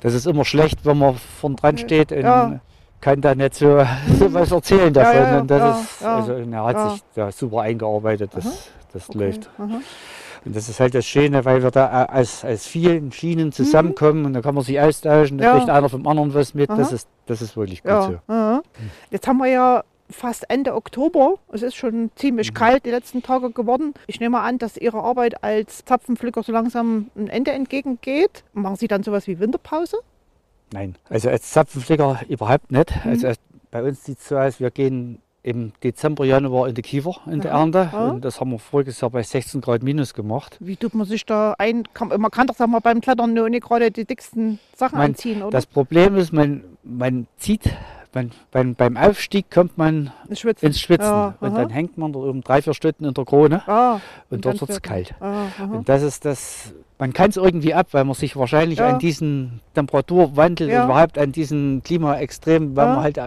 das 0.00 0.14
ist 0.14 0.26
immer 0.26 0.44
schlecht, 0.44 0.84
wenn 0.86 0.98
man 0.98 1.16
vorn 1.16 1.56
dran 1.56 1.76
steht 1.78 2.12
und. 2.12 2.60
Kann 3.00 3.20
da 3.20 3.34
nicht 3.34 3.54
so, 3.54 3.84
so 4.18 4.32
was 4.34 4.50
erzählen 4.50 4.92
davon. 4.92 5.14
Ja, 5.14 5.30
ja, 5.32 5.38
und 5.40 5.50
das 5.50 5.60
ja, 6.00 6.18
ist, 6.18 6.30
also, 6.30 6.32
er 6.50 6.64
hat 6.64 6.90
sich 6.92 7.02
da 7.14 7.32
super 7.32 7.60
eingearbeitet, 7.62 8.30
das, 8.34 8.70
das 8.92 9.08
Okay. 9.08 9.18
läuft. 9.18 9.50
Aha. 9.58 9.80
Und 10.44 10.54
das 10.56 10.68
ist 10.68 10.78
halt 10.80 10.94
das 10.94 11.04
Schöne, 11.04 11.44
weil 11.44 11.62
wir 11.62 11.70
da 11.70 12.04
äh, 12.04 12.20
aus, 12.20 12.44
aus 12.44 12.66
vielen 12.66 13.10
Schienen 13.12 13.50
zusammenkommen 13.52 14.24
und 14.24 14.32
da 14.34 14.40
kann 14.40 14.54
man 14.54 14.64
sich 14.64 14.80
austauschen, 14.80 15.38
da 15.38 15.44
Mhm. 15.44 15.48
Ja. 15.48 15.56
kriegt 15.58 15.70
einer 15.70 15.88
vom 15.88 16.06
anderen 16.06 16.32
was 16.32 16.54
mit. 16.54 16.70
Das 16.70 16.92
ist, 16.92 17.08
das 17.26 17.42
ist 17.42 17.56
wirklich 17.56 17.82
gut 17.82 17.92
so. 18.02 18.18
Jetzt 19.10 19.26
haben 19.26 19.38
wir 19.38 19.46
ja 19.48 19.82
fast 20.10 20.48
Ende 20.48 20.74
Oktober. 20.74 21.34
Es 21.52 21.62
ist 21.62 21.74
schon 21.76 22.04
Mhm. 22.04 22.10
ziemlich 22.16 22.54
kalt 22.54 22.86
die 22.86 22.90
letzten 22.90 23.22
Tage 23.22 23.50
geworden. 23.50 23.92
Ich 24.06 24.20
nehme 24.20 24.40
an, 24.40 24.58
dass 24.58 24.76
Ihre 24.76 25.02
Arbeit 25.02 25.42
als 25.44 25.84
Zapfenpflücker 25.84 26.42
so 26.42 26.52
langsam 26.52 27.10
ein 27.16 27.28
Ende 27.28 27.50
entgegengeht. 27.50 28.44
Machen 28.54 28.76
Sie 28.76 28.88
dann 28.88 29.02
sowas 29.02 29.26
wie 29.26 29.38
Winterpause? 29.40 29.98
Nein, 30.72 30.96
also 31.08 31.28
als 31.30 31.50
Zapfenflicker 31.50 32.20
überhaupt 32.28 32.70
nicht. 32.72 32.94
Mhm. 33.04 33.10
Also 33.10 33.26
als- 33.28 33.38
bei 33.70 33.82
uns 33.82 34.04
sieht 34.04 34.18
es 34.18 34.28
so 34.28 34.36
aus, 34.38 34.60
wir 34.60 34.70
gehen 34.70 35.18
im 35.42 35.72
Dezember, 35.82 36.24
Januar 36.24 36.68
in 36.68 36.74
die 36.74 36.82
Kiefer 36.82 37.16
in 37.30 37.40
der 37.40 37.52
Ernte. 37.52 37.80
aha. 37.92 38.08
Und 38.10 38.24
das 38.24 38.40
haben 38.40 38.50
wir 38.50 38.58
voriges 38.58 39.00
Jahr 39.00 39.10
bei 39.10 39.22
16 39.22 39.60
Grad 39.60 39.82
minus 39.82 40.12
gemacht. 40.14 40.56
Wie 40.60 40.76
tut 40.76 40.94
man 40.94 41.06
sich 41.06 41.24
da 41.24 41.54
ein? 41.58 41.84
Kann, 41.94 42.08
man 42.08 42.30
kann 42.30 42.46
doch 42.46 42.56
sagen 42.56 42.72
wir, 42.72 42.80
beim 42.80 43.00
Klettern 43.00 43.34
nur 43.34 43.48
nicht 43.48 43.64
gerade 43.66 43.90
die 43.90 44.04
dicksten 44.04 44.58
Sachen 44.74 44.98
Mein- 44.98 45.10
anziehen, 45.10 45.42
oder? 45.42 45.50
Das 45.50 45.66
Problem 45.66 46.16
ist, 46.16 46.32
man, 46.32 46.64
man 46.82 47.26
zieht, 47.38 47.70
man, 48.14 48.30
beim, 48.50 48.74
beim 48.74 48.96
Aufstieg 48.96 49.50
kommt 49.50 49.76
man 49.78 50.10
Schwitzen. 50.32 50.66
ins 50.66 50.80
Schwitzen. 50.80 51.06
Ja, 51.08 51.34
und 51.40 51.50
aha. 51.52 51.62
dann 51.62 51.70
hängt 51.70 51.98
man 51.98 52.12
da 52.12 52.18
oben 52.20 52.42
drei, 52.42 52.62
vier 52.62 52.74
Stunden 52.74 53.04
in 53.04 53.14
der 53.14 53.24
Krone 53.24 53.62
Ah, 53.68 54.00
und, 54.30 54.44
dort 54.44 54.60
wird 54.60 54.70
es 54.70 54.82
kalt. 54.82 55.14
ah. 55.20 55.44
Und 55.70 55.88
das 55.88 56.02
ist 56.02 56.24
das, 56.24 56.74
man 56.98 57.12
kann 57.12 57.30
es 57.30 57.36
irgendwie 57.36 57.74
ab, 57.74 57.88
weil 57.92 58.04
man 58.04 58.14
sich 58.14 58.36
wahrscheinlich 58.36 58.78
Ja. 58.78 58.88
an 58.90 58.98
diesen 58.98 59.60
Temperaturwandel 59.74 60.68
Ja. 60.70 60.80
und 60.82 60.90
überhaupt 60.90 61.18
an 61.18 61.32
diesen 61.32 61.82
Klimaextrem, 61.82 62.74
weil 62.76 62.86
man 62.86 63.02
halt, 63.02 63.20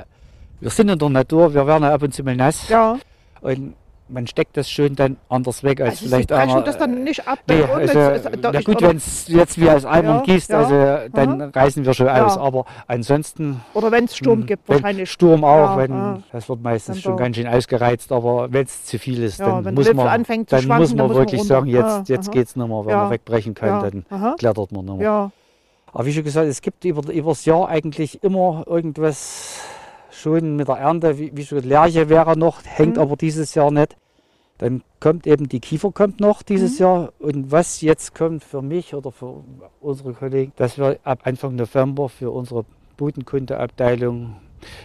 wir 0.59 0.69
sind 0.69 0.89
in 0.89 0.99
der 0.99 1.09
Natur, 1.09 1.53
wir 1.53 1.65
werden 1.67 1.83
ja 1.83 1.93
ab 1.93 2.03
und 2.03 2.13
zu 2.13 2.23
mal 2.23 2.35
nass. 2.35 2.67
ja, 2.69 2.97
Und 3.41 3.73
man 4.11 4.27
steckt 4.27 4.57
das 4.57 4.69
schon 4.69 4.95
dann 4.95 5.17
anders 5.29 5.63
weg 5.63 5.81
als 5.81 5.91
also 5.91 6.03
Sie 6.03 6.09
vielleicht 6.09 6.29
brechen 6.29 6.51
einer. 6.51 6.61
das 6.61 6.77
dann 6.77 7.03
nicht 7.03 7.27
ab. 7.27 7.39
Nee, 7.47 7.63
also, 7.63 7.99
ist- 7.99 8.29
na 8.41 8.61
gut, 8.61 8.81
wenn 8.81 8.97
es 8.97 9.27
jetzt 9.27 9.59
wie 9.59 9.69
aus 9.69 9.85
Eimern 9.85 10.17
Ja, 10.17 10.21
gießt, 10.33 10.49
ja, 10.49 10.57
also 10.59 11.09
dann 11.13 11.41
reißen 11.41 11.85
wir 11.85 11.93
schon 11.93 12.07
Ja. 12.07 12.25
aus. 12.25 12.37
Aber 12.37 12.65
ansonsten 12.87 13.61
oder 13.73 13.91
wenn 13.91 14.05
es 14.05 14.15
Sturm 14.17 14.41
hm, 14.41 14.45
gibt, 14.47 14.67
wahrscheinlich. 14.69 15.09
Sturm 15.11 15.43
auch, 15.43 15.77
wenn 15.77 16.23
das 16.31 16.47
wird 16.49 16.61
meistens 16.61 16.95
Dann 16.97 17.01
schon 17.03 17.17
ganz 17.17 17.35
schön 17.37 17.47
ausgereizt, 17.47 18.11
aber 18.11 18.51
wenn 18.51 18.65
es 18.65 18.85
zu 18.85 18.99
viel 18.99 19.23
ist, 19.23 19.39
dann 19.39 19.73
muss 19.73 19.91
man, 19.93 20.05
dann 20.05 20.25
schwanken, 20.25 20.67
muss 20.77 20.89
dann 20.89 20.97
man 20.97 21.07
man 21.07 21.15
wirklich 21.15 21.43
sagen, 21.43 21.67
jetzt, 21.67 22.09
jetzt 22.09 22.27
aha. 22.27 22.33
geht 22.33 22.47
es 22.47 22.55
nicht 22.55 22.67
mehr. 22.67 22.85
Wenn 22.85 22.95
man 22.95 23.09
wegbrechen 23.11 23.53
kann, 23.53 23.81
dann 23.81 24.05
aha. 24.09 24.35
klettert 24.37 24.71
man 24.71 24.85
nicht 24.85 24.97
mehr. 24.97 25.05
Ja, 25.05 25.31
Aber 25.93 26.05
wie 26.05 26.13
schon 26.13 26.23
gesagt, 26.23 26.47
es 26.47 26.61
gibt 26.61 26.85
über, 26.85 27.11
über 27.11 27.31
das 27.31 27.45
Jahr 27.45 27.67
eigentlich 27.69 28.23
immer 28.23 28.63
irgendwas 28.67 29.59
schon 30.11 30.55
mit 30.55 30.67
der 30.67 30.75
Ernte. 30.75 31.17
Wie, 31.17 31.31
wie 31.35 31.45
schon 31.45 31.59
Lerche 31.63 32.09
wäre 32.09 32.37
noch, 32.37 32.59
hängt 32.63 32.95
Mhm. 32.97 33.01
aber 33.01 33.15
dieses 33.15 33.55
Jahr 33.55 33.71
nicht. 33.71 33.95
Dann 34.61 34.83
kommt 34.99 35.25
eben 35.25 35.49
die 35.49 35.59
Kiefer 35.59 35.91
kommt 35.91 36.19
noch 36.19 36.43
dieses 36.43 36.77
Mhm. 36.77 36.83
Jahr. 36.85 37.13
Und 37.17 37.51
was 37.51 37.81
jetzt 37.81 38.13
kommt 38.13 38.43
für 38.43 38.61
mich 38.61 38.93
oder 38.93 39.11
für 39.11 39.43
unsere 39.79 40.13
Kollegen, 40.13 40.53
dass 40.55 40.77
wir 40.77 40.99
ab 41.03 41.21
Anfang 41.23 41.55
November 41.55 42.09
für 42.09 42.29
unsere 42.29 42.65
Bodenkundeabteilung 42.95 44.35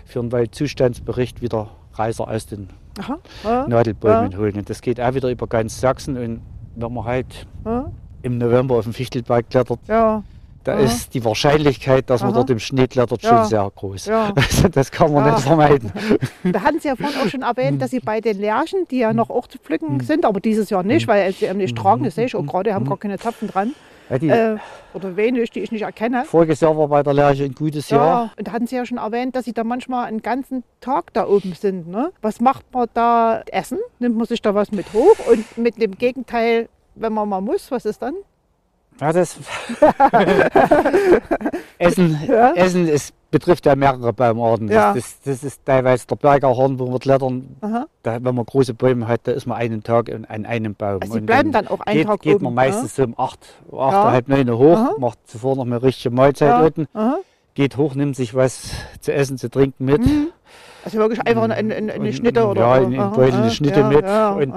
für 0.07 0.21
einen 0.21 0.33
Waldzustandsbericht 0.33 1.43
wieder 1.43 1.69
Reiser 1.93 2.27
aus 2.27 2.47
den 2.47 2.69
aha. 2.99 3.19
Ja, 3.45 3.69
Nadelbäumen 3.69 4.39
holen. 4.39 4.57
Und 4.57 4.71
das 4.71 4.81
geht 4.81 4.99
auch 4.99 5.13
wieder 5.13 5.29
über 5.31 5.47
ganz 5.47 5.79
Sachsen. 5.79 6.17
Und 6.17 6.41
wenn 6.75 6.93
man 6.95 7.05
halt 7.05 7.47
ja, 7.67 7.93
im 8.23 8.39
November 8.39 8.77
auf 8.77 8.85
den 8.85 8.95
Fichtelberg 8.95 9.51
klettert, 9.51 9.81
ja, 9.89 10.25
da 10.67 10.75
Aha. 10.75 10.81
ist 10.81 11.15
die 11.15 11.25
Wahrscheinlichkeit, 11.25 12.11
dass 12.11 12.23
man 12.23 12.31
Aha. 12.31 12.39
dort 12.39 12.51
im 12.51 12.59
Schnee 12.59 12.87
klettert, 12.87 13.23
Ja. 13.23 13.29
schon 13.39 13.45
sehr 13.47 13.71
groß. 13.75 14.07
ja. 14.07 14.33
Also 14.35 14.69
das 14.73 14.91
kann 14.91 15.13
man 15.13 15.27
Ja. 15.27 15.33
nicht 15.35 15.43
vermeiden. 15.47 15.93
Da 16.45 16.63
hatten 16.63 16.81
Sie 16.81 16.89
ja 16.89 16.97
vorhin 16.97 17.17
auch 17.21 17.29
schon 17.29 17.43
erwähnt, 17.43 17.81
dass 17.83 17.91
Sie 17.91 18.01
bei 18.01 18.21
den 18.21 18.39
Lärchen, 18.39 18.87
die 18.91 18.99
ja 18.99 19.13
noch 19.13 19.31
auch 19.31 19.47
zu 19.47 19.59
pflücken 19.59 20.01
sind, 20.01 20.25
aber 20.25 20.41
dieses 20.41 20.71
Jahr 20.71 20.83
nicht, 20.83 21.07
weil 21.09 21.33
sie 21.33 21.47
eben 21.47 21.59
nicht 21.59 21.77
tragen, 21.77 22.05
das 22.05 22.15
sehe 22.15 22.27
ich 22.27 22.35
auch 22.37 22.45
gerade, 22.47 22.75
haben 22.75 22.87
gar 22.89 22.99
keine 22.99 23.19
Zapfen 23.19 23.49
dran. 23.49 23.75
Ja, 24.09 24.19
die, 24.19 24.29
Äh, 24.29 24.57
oder 24.95 25.17
wenig, 25.17 25.51
die 25.51 25.61
ich 25.61 25.73
nicht 25.73 25.83
erkenne. 25.83 26.25
Voriges 26.25 26.61
Jahr 26.61 26.77
war 26.79 26.87
bei 26.87 27.03
der 27.03 27.13
Lerche 27.13 27.45
ein 27.45 27.55
gutes 27.55 27.91
Jahr. 27.91 28.07
Ja, 28.07 28.31
und 28.39 28.47
da 28.47 28.53
hatten 28.53 28.67
Sie 28.69 28.77
ja 28.77 28.87
schon 28.87 28.99
erwähnt, 28.99 29.35
dass 29.35 29.45
Sie 29.45 29.53
da 29.53 29.65
manchmal 29.65 30.07
einen 30.07 30.23
ganzen 30.23 30.63
Tag 30.81 31.13
da 31.13 31.27
oben 31.27 31.55
sind. 31.55 31.89
Ne? 31.89 32.13
Was 32.23 32.41
macht 32.41 32.65
man 32.73 32.87
da? 32.95 33.43
Essen? 33.51 33.79
Nimmt 33.99 34.17
man 34.17 34.27
sich 34.27 34.41
da 34.41 34.55
was 34.55 34.71
mit 34.71 34.87
hoch? 34.93 35.17
Und 35.31 35.59
mit 35.59 35.83
dem 35.83 35.99
Gegenteil, 35.99 36.69
wenn 36.95 37.13
man 37.13 37.29
mal 37.29 37.41
muss, 37.41 37.71
was 37.73 37.85
ist 37.85 38.01
dann? 38.01 38.15
Ja, 39.01 39.13
das 39.13 39.37
Essen, 41.79 42.19
Ja. 42.29 42.53
Essen 42.55 42.89
es 42.89 43.13
betrifft 43.31 43.67
ja 43.67 43.77
mehrere 43.77 44.13
Baumarten. 44.13 44.69
Ja. 44.69 44.95
Das, 44.95 45.21
das, 45.23 45.43
ist 45.45 45.65
teilweise 45.67 46.07
der 46.07 46.17
Bergerhorn, 46.17 46.79
wo 46.79 46.87
wir 46.91 46.99
klettern. 46.99 47.57
Da, 48.03 48.15
wenn 48.25 48.35
man 48.35 48.47
große 48.47 48.73
Bäume 48.75 49.07
hat, 49.09 49.23
da 49.25 49.33
ist 49.33 49.47
man 49.47 49.59
einen 49.59 49.83
Tag 49.83 50.11
an, 50.13 50.25
einem 50.47 50.75
Baum. 50.75 51.01
Also 51.03 51.15
Sie 51.15 51.21
Und 51.21 51.27
bleiben 51.27 51.53
dann 51.53 51.69
auch 51.69 51.81
einen 51.81 51.99
geht, 51.99 52.07
Tag 52.07 52.21
geht 52.21 52.35
oben. 52.37 52.45
man 52.45 52.55
meistens 52.55 52.97
so 52.97 53.05
um 53.05 53.15
8, 53.19 53.39
8 53.73 53.93
Ja. 53.93 54.11
halb 54.13 54.29
9 54.29 54.51
hoch, 54.57 54.77
Aha. 54.77 54.95
macht 54.99 55.19
zuvor 55.29 55.57
noch 55.57 55.67
eine 55.67 55.83
richtige 55.83 56.15
Mahlzeit 56.15 56.49
ja. 56.49 56.65
unten, 56.65 56.87
Aha. 56.95 57.19
geht 57.55 57.77
hoch, 57.77 57.95
nimmt 57.95 58.17
sich 58.17 58.35
was 58.35 58.71
zu 59.01 59.13
essen, 59.13 59.37
zu 59.37 59.51
trinken 59.51 59.85
mit. 59.85 60.07
Mhm. 60.07 60.29
Also 60.85 60.99
wirklich 60.99 61.21
einfach 61.27 61.43
eine, 61.43 61.55
eine, 61.57 61.75
eine 61.75 61.95
Und- 61.99 62.13
Schnitte 62.15 62.47
oder 62.47 62.61
ja, 62.61 62.77
in- 62.79 62.93
in 62.93 63.01
aha, 63.01 63.09
Beutel 63.09 63.41
eine 63.41 63.51
Schnitte 63.51 63.81
ja, 63.81 63.89
mit 63.89 64.05
Ja, 64.07 64.31
und-. 64.31 64.55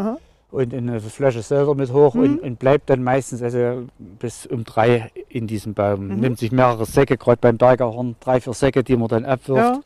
Und 0.52 0.74
in 0.74 0.90
eine 0.90 1.00
Flasche 1.00 1.42
selber 1.42 1.76
mit 1.76 1.92
hoch 1.94 2.16
Mhm. 2.16 2.22
und, 2.24 2.40
und 2.40 2.60
bleibt 2.60 2.90
dann 2.90 3.04
meistens 3.04 3.42
also 3.44 3.88
bis 3.98 4.46
um 4.48 4.64
drei 4.64 5.12
in 5.30 5.46
diesem 5.48 5.74
Baum. 5.74 6.08
Mhm. 6.08 6.20
Nimmt 6.20 6.40
sich 6.40 6.52
mehrere 6.52 6.86
Säcke, 6.86 7.18
gerade 7.18 7.38
beim 7.40 7.58
Bergerhorn, 7.58 8.16
drei, 8.20 8.42
vier 8.42 8.54
Säcke, 8.54 8.84
die 8.84 8.98
man 8.98 9.08
dann 9.10 9.26
abwirft. 9.26 9.76
Ja. 9.76 9.82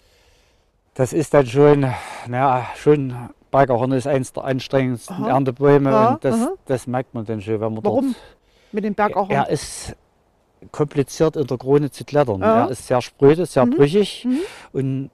Das 0.95 1.11
ist 1.11 1.33
dann 1.33 1.45
schon, 1.47 1.81
naja, 2.27 2.67
schon, 2.77 3.13
Bergerhorn 3.51 3.91
ist 3.91 4.07
eins 4.07 4.31
der 4.33 4.45
anstrengendsten 4.45 5.15
Aha. 5.25 5.29
Erntebäume 5.29 5.89
Ja, 5.91 6.09
und 6.13 6.23
das, 6.25 6.35
aha. 6.35 6.53
das 6.65 6.87
merkt 6.87 7.13
man 7.13 7.25
dann 7.25 7.41
schon, 7.41 7.59
wenn 7.59 7.73
man 7.73 7.83
Warum? 7.83 8.15
Mit 8.71 8.83
dem 8.83 8.93
Berg 8.93 9.15
auch. 9.15 9.27
dort... 9.27 9.31
Er 9.31 9.49
ist 9.49 9.95
kompliziert 10.71 11.35
in 11.35 11.45
der 11.45 11.57
Krone 11.57 11.91
zu 11.91 12.05
klettern. 12.05 12.39
Ja. 12.41 12.65
Er 12.65 12.69
ist 12.71 12.87
sehr 12.87 13.01
spröde, 13.01 13.45
sehr 13.45 13.65
Mhm. 13.65 13.71
brüchig 13.71 14.25
Mhm. 14.25 14.39
und 14.71 15.09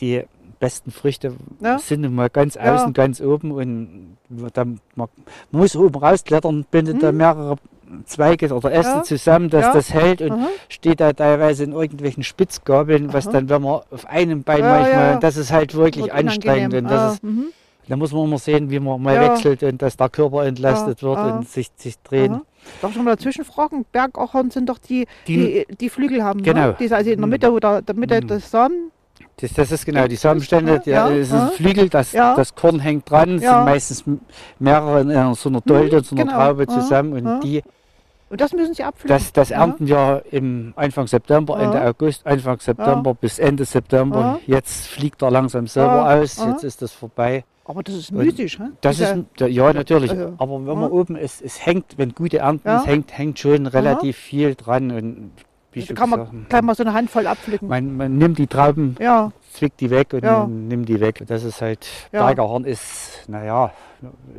die 0.00 0.24
besten 0.60 0.92
Früchte 0.92 1.32
Ja. 1.60 1.78
sind 1.78 2.08
mal 2.14 2.30
ganz 2.30 2.54
Ja. 2.54 2.74
außen, 2.76 2.92
ganz 2.92 3.20
oben 3.20 3.50
und 3.50 4.16
dann, 4.54 4.78
man 4.94 5.08
muss 5.50 5.74
oben 5.74 5.98
rausklettern, 5.98 6.64
bindet 6.70 7.02
da 7.02 7.10
Mhm. 7.10 7.18
mehrere 7.18 7.56
Zweige 8.04 8.54
oder 8.54 8.70
Äste 8.72 8.92
Ja. 8.98 9.02
zusammen, 9.02 9.50
dass 9.50 9.64
Ja. 9.64 9.72
das 9.72 9.92
hält 9.92 10.22
und 10.22 10.30
Aha. 10.32 10.46
steht 10.68 11.00
da 11.00 11.12
teilweise 11.12 11.64
in 11.64 11.72
irgendwelchen 11.72 12.22
Spitzgabeln, 12.22 13.12
was 13.12 13.26
Aha. 13.26 13.32
dann, 13.32 13.48
wenn 13.48 13.62
man 13.62 13.80
auf 13.90 14.06
einem 14.06 14.44
Bein 14.44 14.60
Ja, 14.60 14.68
manchmal, 14.78 15.10
ja. 15.12 15.16
das 15.18 15.36
ist 15.36 15.50
halt 15.50 15.74
wirklich 15.74 16.04
Wird 16.04 16.14
anstrengend 16.14 16.72
unangenehm. 16.74 16.84
und 16.84 16.90
das 16.90 17.00
Ah, 17.00 17.12
ist, 17.14 17.24
mhm. 17.24 17.44
da 17.88 17.96
muss 17.96 18.12
man 18.12 18.24
immer 18.26 18.38
sehen, 18.38 18.70
wie 18.70 18.78
man 18.78 19.02
mal 19.02 19.16
Ja. 19.16 19.32
wechselt 19.32 19.64
und 19.64 19.82
dass 19.82 19.96
der 19.96 20.08
Körper 20.08 20.44
entlastet 20.44 21.00
Ja, 21.02 21.08
wird 21.08 21.18
ah. 21.18 21.36
und 21.38 21.48
sich, 21.48 21.70
sich 21.74 21.98
drehen. 22.02 22.34
Aha. 22.34 22.42
Darf 22.82 22.90
ich 22.94 23.02
mal 23.02 23.16
dazwischen 23.16 23.44
fragen? 23.44 23.84
Bergachorn 23.90 24.50
sind 24.52 24.68
doch 24.68 24.78
die, 24.78 25.06
die, 25.26 25.66
die 25.80 25.88
Flügel 25.88 26.22
haben. 26.22 26.42
Genau. 26.42 26.66
Ne? 26.68 26.76
Die 26.78 26.92
also 26.92 27.10
in 27.10 27.18
der 27.18 27.26
Mitte 27.26 27.50
oder 27.50 27.80
der 27.82 27.94
Mitte 27.96 28.20
Mhm. 28.22 28.26
des 28.28 28.50
Samen. 28.50 28.92
Das, 29.40 29.52
das 29.54 29.72
ist 29.72 29.86
genau 29.86 30.06
die 30.06 30.16
Samenstände, 30.16 30.80
Ja, 30.84 31.08
das 31.08 31.18
ist 31.18 31.32
ein 31.32 31.50
Flügel, 31.50 31.88
das, 31.88 32.12
Ja. 32.12 32.34
das 32.34 32.54
Korn 32.54 32.78
hängt 32.80 33.10
dran, 33.10 33.36
es 33.36 33.42
Ja. 33.42 33.56
sind 33.56 33.64
meistens 33.64 34.04
mehrere 34.58 35.00
in 35.00 35.10
einer, 35.10 35.34
so 35.34 35.48
einer 35.48 35.60
Dolde, 35.60 35.98
in 35.98 36.04
so 36.04 36.14
einer 36.16 36.24
genau. 36.24 36.36
Traube 36.36 36.66
zusammen 36.66 37.12
und 37.26 37.40
die, 37.44 37.62
Und 38.28 38.40
das 38.40 38.52
müssen 38.52 38.74
sie 38.74 38.84
abpflücken. 38.84 39.16
das, 39.16 39.32
das 39.32 39.48
Ja. 39.48 39.58
ernten 39.58 39.88
wir 39.88 40.22
im 40.30 40.72
Anfang 40.76 41.06
September, 41.06 41.58
Ja. 41.58 41.64
Ende 41.64 41.82
August, 41.84 42.26
Anfang 42.26 42.60
September 42.60 43.14
bis 43.14 43.38
Ende 43.38 43.64
September. 43.64 44.38
Ja. 44.46 44.56
Jetzt 44.56 44.86
fliegt 44.88 45.22
er 45.22 45.30
langsam 45.30 45.66
selber 45.66 46.10
Ja, 46.14 46.20
aus, 46.20 46.36
jetzt 46.44 46.64
ist 46.64 46.82
das 46.82 46.92
vorbei. 46.92 47.44
Aber 47.64 47.82
das 47.84 47.94
ist 47.94 48.10
mythisch. 48.12 48.58
Das 48.80 48.98
ist, 48.98 49.14
ja, 49.38 49.46
ja 49.46 49.72
natürlich, 49.72 50.10
also, 50.10 50.34
aber 50.38 50.58
wenn 50.60 50.66
ja. 50.66 50.74
man 50.74 50.90
oben 50.90 51.14
ist, 51.16 51.40
es 51.40 51.64
hängt, 51.64 51.98
wenn 51.98 52.14
gute 52.14 52.38
Ernten 52.38 52.66
Ja. 52.68 52.78
ist, 52.78 52.86
hängt, 52.86 53.16
hängt 53.16 53.38
schon 53.38 53.66
relativ 53.66 54.16
viel 54.16 54.54
dran 54.56 54.90
und 54.90 55.30
wie 55.72 55.82
da 55.84 55.94
kann 55.94 56.10
man 56.10 56.46
gleich 56.48 56.62
mal 56.62 56.74
so 56.74 56.82
eine 56.82 56.92
Handvoll 56.94 57.26
abpflücken. 57.26 57.68
man, 57.68 57.96
man 57.96 58.18
nimmt 58.18 58.38
die 58.38 58.46
Trauben 58.46 58.96
ja, 59.00 59.32
zwickt 59.52 59.80
die 59.80 59.90
weg 59.90 60.12
und 60.12 60.24
Ja. 60.24 60.46
nimmt 60.46 60.88
die 60.88 61.00
weg. 61.00 61.22
Das 61.26 61.44
ist 61.44 61.60
halt, 61.62 61.86
Ja. 62.12 62.24
Bergerhorn 62.26 62.64
ist, 62.64 63.24
naja, 63.28 63.72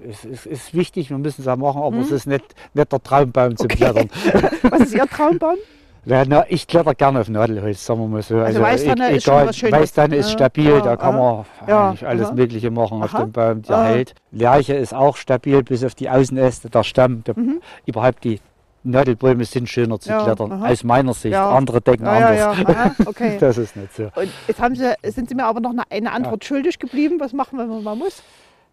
es 0.09 0.25
ist, 0.25 0.45
ist 0.45 0.73
wichtig, 0.73 1.09
wir 1.09 1.17
müssen 1.17 1.41
es 1.41 1.47
auch 1.47 1.55
machen, 1.57 1.81
aber 1.81 1.91
Mhm. 1.97 2.01
es 2.01 2.11
ist 2.11 2.25
nicht, 2.27 2.43
nicht 2.73 2.91
der 2.91 3.01
Traumbaum 3.03 3.55
zum 3.55 3.65
Okay. 3.65 3.75
Klettern. 3.77 4.09
was 4.63 4.81
ist 4.81 4.93
Ihr 4.95 5.07
Traumbaum? 5.07 5.55
Ja, 6.03 6.23
na, 6.27 6.45
ich 6.49 6.65
kletter 6.65 6.95
gerne 6.95 7.19
auf 7.19 7.29
Nadelholz, 7.29 7.85
sagen 7.85 7.99
wir 7.99 8.07
mal 8.07 8.23
so. 8.23 8.39
Also 8.39 8.59
Weißtanne 8.59 9.11
e- 9.11 9.17
ist 9.17 9.23
schon 9.23 9.35
was 9.45 9.55
Schönes. 9.55 9.79
Weißtanne 9.81 10.15
ist 10.15 10.31
stabil, 10.31 10.71
ja, 10.71 10.81
da 10.81 10.97
kann 10.97 11.15
man 11.15 11.45
ja, 11.67 11.89
eigentlich 11.89 12.07
alles 12.07 12.25
aha. 12.29 12.33
Mögliche 12.33 12.71
machen 12.71 13.03
auf 13.03 13.13
Aha, 13.13 13.19
dem 13.25 13.31
Baum, 13.31 13.61
der 13.61 13.75
aha. 13.77 13.83
hält. 13.85 14.15
Lerche 14.31 14.73
ist 14.73 14.95
auch 14.95 15.15
stabil, 15.15 15.61
bis 15.61 15.83
auf 15.83 15.93
die 15.93 16.09
Außenäste, 16.09 16.71
der 16.71 16.81
Stamm, 16.83 17.23
der, 17.25 17.37
Mhm. 17.37 17.61
überhaupt 17.85 18.23
die 18.23 18.39
Nadelbäume 18.83 19.45
sind 19.45 19.69
schöner 19.69 19.99
zu 19.99 20.09
Ja, 20.09 20.23
klettern, 20.23 20.51
aha. 20.51 20.69
aus 20.69 20.83
meiner 20.83 21.13
Sicht. 21.13 21.33
Ja. 21.33 21.49
Andere 21.51 21.81
denken 21.81 22.05
Ja, 22.05 22.51
anders. 22.51 22.67
Aha, 22.75 22.91
okay. 23.05 23.37
Das 23.39 23.57
ist 23.57 23.75
nicht 23.75 23.95
so. 23.95 24.03
Und 24.15 24.29
jetzt 24.47 24.59
haben 24.59 24.75
sie, 24.75 24.93
sind 25.03 25.29
Sie 25.29 25.35
mir 25.35 25.45
aber 25.45 25.59
noch 25.59 25.71
eine, 25.71 25.83
eine 25.89 26.11
Antwort 26.11 26.43
schuldig 26.45 26.79
geblieben. 26.79 27.19
Was 27.19 27.33
machen 27.33 27.57
wir, 27.57 27.69
wenn 27.69 27.83
man 27.83 27.97
muss? 27.97 28.23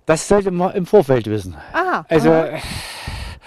Das 0.06 0.26
sollte 0.26 0.50
man 0.50 0.74
im 0.74 0.86
Vorfeld 0.86 1.26
wissen. 1.26 1.54
Aha. 1.72 2.06
Also 2.08 2.30
aha. 2.30 2.58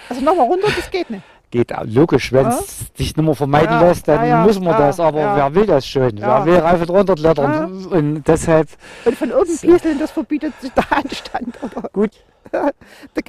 also 0.09 0.21
nochmal 0.21 0.45
runter, 0.47 0.67
das 0.75 0.91
geht 0.91 1.09
nicht. 1.09 1.23
geht 1.49 1.73
auch 1.75 1.83
logisch, 1.85 2.31
wenn 2.31 2.45
es 2.45 2.91
sich 2.95 3.15
nicht 3.15 3.17
mehr 3.17 3.33
vermeiden 3.35 3.79
lässt, 3.79 4.07
dann 4.07 4.43
muss 4.43 4.59
man 4.59 4.77
das. 4.77 4.99
Aber 4.99 5.35
wer 5.35 5.55
will 5.55 5.65
das 5.65 5.87
schon? 5.87 6.15
Ja. 6.17 6.45
Wer 6.45 6.53
will 6.53 6.59
rauf 6.61 6.81
und 6.81 6.89
runter 6.91 7.15
klettern? 7.15 7.85
Und 7.87 8.23
deshalb 8.27 8.67
Und 9.05 9.17
von 9.17 9.29
So. 9.29 9.67
pieseln, 9.67 9.97
das 9.97 10.11
verbietet 10.11 10.53
sich 10.61 10.71
der 10.73 10.87
Handstand. 10.91 11.57
Oder 11.63 11.89
gut, 11.91 12.11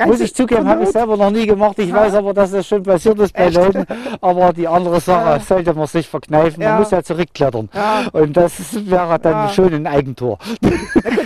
muss 0.06 0.20
ich 0.20 0.35
zugeben, 0.35 0.66
habe 0.68 0.82
ich 0.85 0.90
selber 0.90 1.16
noch 1.16 1.30
nie 1.30 1.46
gemacht. 1.46 1.78
Ich 1.78 1.88
Ja. 1.88 1.96
weiß 1.96 2.14
aber, 2.14 2.35
dass 2.35 2.50
das 2.52 2.66
schon 2.66 2.82
passiert 2.82 3.18
ist 3.18 3.32
bei 3.35 3.46
Echt? 3.46 3.54
Leuten. 3.56 3.85
Aber 4.20 4.52
die 4.52 4.66
andere 4.68 5.00
Sache 5.00 5.30
Ja. 5.30 5.40
sollte 5.40 5.74
man 5.74 5.87
sich 5.87 6.08
verkneifen. 6.08 6.62
Man 6.62 6.78
muss 6.78 6.90
ja 6.90 7.02
zurückklettern. 7.02 7.68
Und 8.12 8.37
das 8.37 8.52
wäre 8.88 9.18
dann 9.18 9.48
schon 9.50 9.72
ein 9.72 9.87
Eigentor. 9.87 10.38
gut, 10.62 10.72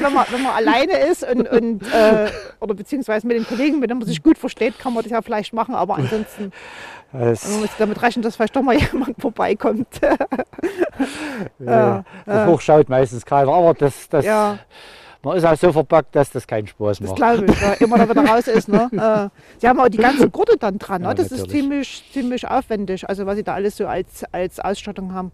wenn, 0.03 0.13
man, 0.13 0.25
wenn 0.31 0.43
man 0.43 0.53
alleine 0.53 0.99
ist 1.11 1.23
und, 1.29 1.49
und 1.49 1.83
äh, 1.93 2.29
oder 2.61 2.75
beziehungsweise 2.75 3.27
mit 3.27 3.37
den 3.37 3.47
Kollegen, 3.47 3.79
mit 3.81 3.91
denen 3.91 4.01
man 4.01 4.09
sich 4.09 4.23
gut 4.23 4.39
versteht, 4.39 4.79
kann 4.79 4.93
man 4.95 5.03
das 5.03 5.13
ja 5.13 5.23
vielleicht 5.23 5.53
machen, 5.53 5.75
aber 5.75 5.97
ansonsten 5.97 6.53
Das, 7.13 7.49
man 7.49 7.61
muss 7.61 7.71
damit 7.79 8.03
rechnen, 8.03 8.23
dass 8.23 8.37
vielleicht 8.37 8.57
doch 8.57 8.63
mal 8.63 8.77
jemand 8.93 9.19
vorbeikommt. 9.21 9.87
ja, 11.59 12.05
ja. 12.27 12.47
hochschaut 12.47 12.89
meistens 12.89 13.25
keiner. 13.25 13.53
Aber 13.53 13.75
das, 13.75 14.09
das, 14.09 14.25
ja, 14.25 14.59
man 15.23 15.37
ist 15.37 15.45
auch 15.45 15.57
so 15.57 15.73
verpackt, 15.73 16.15
dass 16.15 16.31
das 16.31 16.47
keinen 16.47 16.67
Spaß 16.67 16.99
das 16.99 17.09
macht. 17.09 17.17
glaube 17.17 17.47
ich, 17.47 17.61
ja, 17.61 17.73
immer 17.75 17.99
da 17.99 18.09
wieder 18.09 18.25
raus 18.29 18.47
ist. 18.49 18.69
Ne? 18.69 18.89
Äh, 18.93 19.59
Sie 19.61 19.69
haben 19.69 19.81
auch 19.81 19.89
die 19.89 19.99
ganzen 19.99 20.31
Gurte 20.31 20.57
dann 20.59 20.79
dran, 20.79 21.03
ne? 21.03 21.09
Ja, 21.09 21.15
das 21.15 21.27
ist 21.33 21.41
natürlich. 21.41 21.53
ziemlich, 21.61 22.05
ziemlich 22.13 22.49
aufwendig, 22.49 23.09
also 23.09 23.27
was 23.27 23.37
Sie 23.37 23.43
da 23.45 23.55
alles 23.55 23.77
so 23.77 23.87
als, 23.87 24.25
als 24.33 24.61
Ausstattung 24.61 25.13
haben. 25.15 25.33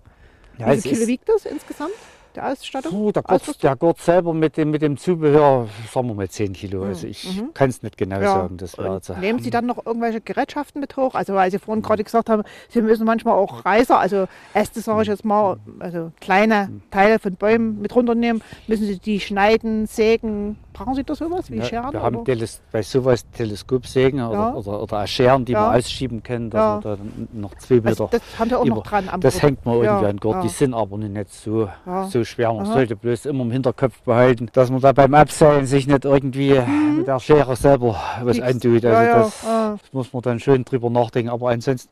Ja, 0.59 0.69
Wie 0.69 0.71
es 0.77 0.83
viele 0.83 0.95
Kilo 0.95 1.03
ist- 1.03 1.09
wiegt 1.09 1.29
das 1.29 1.45
insgesamt, 1.47 1.93
der 2.37 2.49
Ausstattung? 2.49 2.93
Puh, 2.93 3.13
der, 3.13 3.23
Gurt, 3.23 3.63
der 3.63 3.77
Gurt 3.77 4.01
selber 4.01 4.35
mit 4.35 4.57
dem, 4.57 4.71
mit 4.71 4.83
dem 4.83 4.97
Zubehör, 4.97 5.69
sagen 5.93 6.09
wir 6.09 6.15
mal 6.15 6.29
10 6.29 6.53
Kilo. 6.53 6.85
Also 6.85 7.07
ich 7.07 7.41
mhm. 7.41 7.55
kann 7.55 7.71
es 7.71 7.83
nicht 7.83 7.97
genau 7.97 8.21
Ja. 8.21 8.35
sagen. 8.35 8.57
Das 8.57 8.77
jetzt- 8.77 9.19
nehmen 9.21 9.39
Sie 9.41 9.51
dann 9.51 9.67
noch 9.67 9.85
irgendwelche 9.85 10.21
Gerätschaften 10.21 10.81
mit 10.81 10.97
hoch? 10.97 11.15
Also 11.15 11.35
weil 11.35 11.51
Sie 11.51 11.59
vorhin 11.59 11.83
gerade 11.83 12.05
gesagt 12.05 12.29
haben, 12.29 12.43
Sie 12.69 12.83
müssen 12.83 13.05
manchmal 13.07 13.35
auch 13.35 13.65
Reißer, 13.65 13.99
also 13.99 14.27
Äste 14.55 14.81
sage 14.81 15.03
ich 15.03 15.09
jetzt 15.09 15.25
mal, 15.25 15.57
also 15.79 16.13
kleine 16.21 16.71
Teile 16.91 17.19
von 17.19 17.35
Bäumen 17.37 17.81
mit 17.81 17.95
runternehmen. 17.95 18.43
Müssen 18.67 18.87
Sie 18.87 18.99
die 18.99 19.21
schneiden, 19.21 19.87
sägen? 19.87 20.57
Brauchen 20.73 20.95
Sie 20.95 21.05
da 21.05 21.15
sowas 21.15 21.51
wie 21.51 21.57
Ja, 21.59 21.65
Scheren? 21.65 21.93
wir 21.93 22.03
haben 22.03 22.17
oder? 22.17 22.25
Teles 22.25 22.61
bei 22.73 22.83
sowas 22.83 23.29
Teleskopsägen 23.31 24.19
Ja. 24.19 24.29
oder, 24.31 24.57
oder, 24.57 24.83
oder 24.83 25.07
Scheren, 25.07 25.45
die 25.45 25.53
Ja. 25.53 25.67
man 25.67 25.77
ausschieben 25.79 26.23
können, 26.23 26.49
dass 26.51 26.85
Ja. 26.85 26.97
da 26.97 26.99
noch 27.33 27.55
zwei 27.57 27.75
Meter. 27.77 27.89
also, 27.89 28.09
das 28.11 28.23
haben 28.39 28.49
Sie 28.49 28.57
auch 28.59 28.65
über- 28.65 28.77
noch 28.77 28.83
dran 28.83 29.09
am 29.11 29.21
das 29.21 29.35
Gurt. 29.35 29.43
hängt 29.43 29.67
man 29.67 29.75
irgendwie 29.83 30.07
an 30.07 30.17
Gurt. 30.17 30.45
Die 30.45 30.49
sind 30.49 30.75
aber 30.75 30.97
nicht 30.99 31.31
so, 31.33 31.69
so 32.09 32.25
schwer. 32.25 32.53
Man 32.55 32.65
Aha. 32.67 32.73
sollte 32.73 32.97
bloß 32.97 33.27
immer 33.27 33.43
im 33.45 33.51
Hinterkopf 33.51 34.01
behalten, 34.03 34.49
dass 34.53 34.71
man 34.71 34.81
da 34.81 34.93
beim 34.93 35.13
Abseilen 35.15 35.67
sich 35.67 35.87
nicht 35.87 36.05
irgendwie 36.05 36.59
mit 36.97 37.07
der 37.07 37.19
Schere 37.21 37.55
selber 37.57 37.97
was 38.23 38.37
Piekst. 38.39 38.43
antut. 38.65 38.85
Also 38.85 39.03
Mhm. 39.13 39.23
Das, 39.23 39.81
das 39.83 39.93
muss 39.93 40.13
man 40.13 40.23
dann 40.23 40.41
schön 40.41 40.65
drüber 40.65 40.89
nachdenken. 40.91 41.31
Aber 41.31 41.51
ansonsten, 41.51 41.91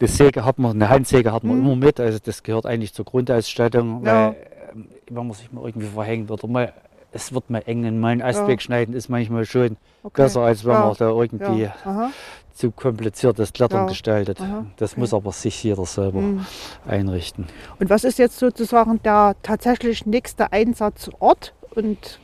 die 0.00 0.06
Säge 0.06 0.44
hat 0.44 0.58
man, 0.58 0.72
eine 0.72 0.88
Handsäge 0.88 1.32
hat 1.32 1.44
man 1.44 1.58
Mhm. 1.60 1.66
immer 1.66 1.76
mit. 1.76 2.00
Also 2.00 2.18
das 2.24 2.42
gehört 2.42 2.64
eigentlich 2.66 2.94
zur 2.94 3.04
Grundausstattung. 3.04 4.04
Weil, 4.04 4.36
ähm, 4.72 4.86
wenn 5.10 5.26
man 5.26 5.32
sich 5.32 5.52
mal 5.52 5.64
irgendwie 5.66 5.88
verhängt 5.88 6.30
oder 6.30 6.46
mal, 6.48 6.72
es 7.18 7.32
wird 7.34 7.50
mal 7.50 7.62
eng 7.66 7.98
mal 8.00 8.08
einen 8.08 8.22
Ast 8.22 8.40
Ja. 8.40 8.48
wegschneiden, 8.48 8.94
ist 8.94 9.08
manchmal 9.08 9.44
schon 9.44 9.76
Okay. 10.02 10.22
besser, 10.22 10.40
als 10.42 10.64
wenn 10.64 10.72
Ja. 10.72 10.86
man 10.86 10.94
da 10.96 11.10
irgendwie 11.10 11.62
Ja. 11.84 12.10
Zu 12.54 12.72
kompliziertes 12.72 13.52
Klettern 13.52 13.86
gestaltet. 13.86 14.40
Aha. 14.40 14.66
Das 14.78 14.92
Okay. 14.92 15.00
muss 15.00 15.14
aber 15.14 15.30
sich 15.32 15.62
jeder 15.62 15.86
selber 15.86 16.20
Mhm. 16.20 16.46
einrichten. 16.86 17.46
Und 17.78 17.88
was 17.90 18.02
ist 18.04 18.18
jetzt 18.18 18.36
sozusagen 18.38 19.00
der 19.02 19.36
tatsächlich 19.42 20.06
nächste 20.06 20.50
Einsatzort 20.52 21.54
und 21.76 22.18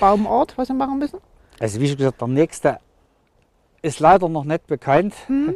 Baumort, 0.00 0.56
was 0.58 0.68
Sie 0.68 0.74
machen 0.74 0.98
müssen? 0.98 1.18
Also 1.60 1.80
wie 1.80 1.86
schon 1.88 1.96
gesagt, 1.98 2.20
der 2.20 2.28
nächste 2.28 2.78
ist 3.82 4.00
leider 4.00 4.28
noch 4.28 4.44
nicht 4.44 4.66
bekannt. 4.66 5.14
Mhm. 5.28 5.54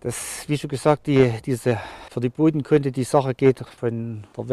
Das, 0.00 0.44
wie 0.48 0.58
schon 0.58 0.68
gesagt, 0.68 1.06
die, 1.06 1.32
diese, 1.46 1.78
für 2.10 2.20
die 2.20 2.28
Bodenkunde, 2.28 2.92
die 2.92 3.04
Sache 3.04 3.34
geht 3.34 3.60
von 3.80 4.24
der 4.36 4.48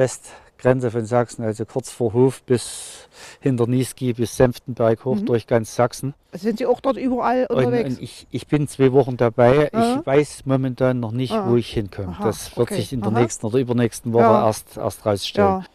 Westgrenze 0.60 0.92
von 0.92 1.06
Sachsen, 1.06 1.44
also 1.46 1.64
kurz 1.66 1.90
vor 1.90 2.12
Hof 2.12 2.44
bis 2.44 3.08
hinter 3.40 3.66
Niesky 3.66 4.12
bis 4.12 4.36
Senftenberg 4.36 5.06
hoch 5.06 5.16
Mhm. 5.16 5.26
durch 5.26 5.48
ganz 5.48 5.74
Sachsen. 5.74 6.14
Sind 6.34 6.60
Sie 6.60 6.66
auch 6.66 6.82
dort 6.82 6.98
überall 6.98 7.46
Und, 7.50 7.56
unterwegs? 7.58 7.96
und 7.96 8.02
ich, 8.04 8.28
ich 8.30 8.46
bin 8.48 8.68
zwei 8.68 8.92
Wochen 8.92 9.16
dabei. 9.16 9.72
Aha. 9.74 10.00
Ich 10.02 10.06
weiß 10.06 10.46
momentan 10.46 11.00
noch 11.00 11.12
nicht, 11.14 11.32
Ah. 11.32 11.50
wo 11.50 11.56
ich 11.56 11.70
hinkomme. 11.72 12.10
Aha, 12.10 12.26
Das 12.26 12.58
wird 12.58 12.68
okay. 12.72 12.76
sich 12.76 12.92
in 12.92 13.00
der 13.02 13.12
Aha. 13.14 13.22
nächsten 13.22 13.46
oder 13.46 13.58
übernächsten 13.58 14.12
Woche 14.12 14.24
Ja. 14.24 14.48
erst, 14.48 14.76
erst 14.76 15.06
rausstellen. 15.06 15.48
ja. 15.62 15.66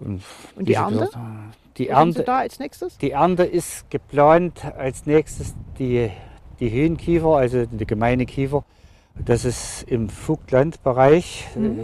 Und, 0.00 0.22
Und 0.56 0.68
die 0.68 0.74
Ernte? 0.74 0.98
gesagt, 1.06 1.16
die 1.78 1.88
Ernte, 1.88 2.22
da 2.24 2.38
als 2.38 2.58
nächstes? 2.58 2.98
die 2.98 3.12
Ernte 3.12 3.44
ist 3.44 3.90
geplant 3.90 4.64
als 4.76 5.06
nächstes 5.06 5.54
die, 5.78 6.10
die 6.60 6.70
Höhenkiefer, 6.70 7.36
also 7.38 7.64
die 7.64 7.86
gemeine 7.86 8.26
Kiefer. 8.26 8.64
Das 9.14 9.44
ist 9.46 9.84
im 9.88 10.10
Vogtlandbereich 10.10 11.46
Mhm. 11.54 11.78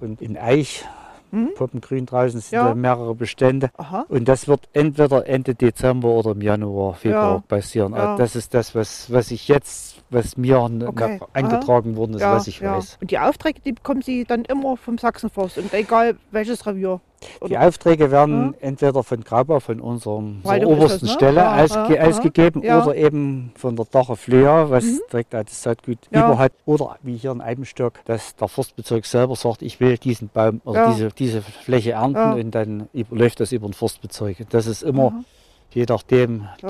äh, 0.00 0.04
und 0.04 0.22
in 0.22 0.38
Eich, 0.38 0.84
Mhm. 1.32 1.50
Poppengrün 1.54 2.06
draußen 2.06 2.40
sind 2.40 2.52
Ja. 2.52 2.68
da 2.68 2.74
mehrere 2.74 3.14
Bestände. 3.14 3.70
Aha. 3.76 4.04
Und 4.08 4.26
das 4.28 4.48
wird 4.48 4.68
entweder 4.72 5.26
Ende 5.26 5.54
Dezember 5.54 6.08
oder 6.08 6.32
im 6.32 6.42
Januar, 6.42 6.94
Februar 6.94 7.34
Ja. 7.36 7.42
passieren. 7.46 7.92
Ja. 7.94 8.16
Das 8.16 8.34
ist 8.36 8.52
das, 8.54 8.74
was, 8.74 9.10
was 9.12 9.30
ich 9.30 9.48
jetzt, 9.48 10.02
was 10.10 10.36
mir 10.36 10.58
Okay. 10.60 11.18
na- 11.20 11.26
angetragen 11.32 11.96
worden 11.96 12.14
ist, 12.14 12.22
was 12.22 12.46
ich 12.48 12.62
weiß. 12.62 12.98
Und 13.00 13.10
die 13.10 13.18
Aufträge, 13.18 13.60
die 13.64 13.72
bekommen 13.72 14.02
Sie 14.02 14.24
dann 14.24 14.44
immer 14.44 14.76
vom 14.76 14.98
Sachsenforst 14.98 15.58
und 15.58 15.72
egal 15.72 16.16
welches 16.30 16.66
Revier. 16.66 17.00
Die? 17.46 17.58
Aufträge 17.58 18.10
werden 18.10 18.54
entweder 18.60 19.02
von 19.02 19.22
Graubau, 19.22 19.60
von 19.60 19.80
unserem 19.80 20.40
unserer 20.42 20.66
obersten 20.66 20.96
es, 20.96 21.02
ne? 21.02 21.08
Stelle 21.08 21.36
Ja, 21.40 21.56
ausge, 21.62 21.96
ja, 21.96 22.02
ausgegeben 22.04 22.62
ja. 22.62 22.82
oder 22.82 22.96
eben 22.96 23.52
von 23.56 23.76
der 23.76 23.84
Dache 23.90 24.16
Flöa, 24.16 24.70
was 24.70 24.84
Mhm. 24.84 25.00
direkt 25.12 25.34
das 25.34 25.62
Saatgut 25.62 25.98
Ja. 26.10 26.26
über 26.26 26.38
hat. 26.38 26.52
Oder 26.64 26.96
wie 27.02 27.16
hier 27.16 27.32
in 27.32 27.40
Eibenstock, 27.42 27.94
dass 28.06 28.34
der 28.36 28.48
Forstbezirk 28.48 29.04
selber 29.04 29.36
sagt, 29.36 29.60
ich 29.62 29.80
will 29.80 29.98
diesen 29.98 30.28
Baum 30.28 30.60
oder 30.64 30.80
Ja. 30.86 30.92
diese, 30.92 31.08
diese 31.10 31.42
Fläche 31.42 31.92
ernten 31.92 32.16
Ja. 32.16 32.32
und 32.32 32.50
dann 32.52 32.88
läuft 33.10 33.40
das 33.40 33.52
über 33.52 33.68
den 33.68 33.74
Forstbezirk. 33.74 34.48
Das 34.50 34.66
ist 34.66 34.82
immer, 34.82 35.10
Mhm. 35.10 35.24
je 35.72 35.84
nachdem, 35.88 36.48
Ja. 36.62 36.68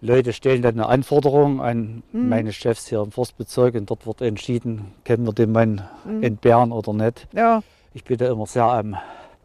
die 0.00 0.06
Leute 0.06 0.32
stellen 0.34 0.60
dann 0.60 0.74
eine 0.74 0.86
Anforderung 0.88 1.62
an 1.62 2.02
Mhm. 2.12 2.28
meine 2.28 2.52
Chefs 2.52 2.86
hier 2.88 3.00
im 3.00 3.12
Forstbezirk 3.12 3.74
und 3.74 3.88
dort 3.88 4.06
wird 4.06 4.20
entschieden, 4.20 4.92
können 5.04 5.24
wir 5.24 5.32
den 5.32 5.52
Mann 5.52 5.82
Mhm. 6.04 6.22
entbehren 6.22 6.72
oder 6.72 6.92
nicht. 6.92 7.26
Ja, 7.32 7.62
Ich 7.94 8.04
bin 8.04 8.18
da 8.18 8.26
immer 8.30 8.44
sehr 8.44 8.64
am, 8.64 8.94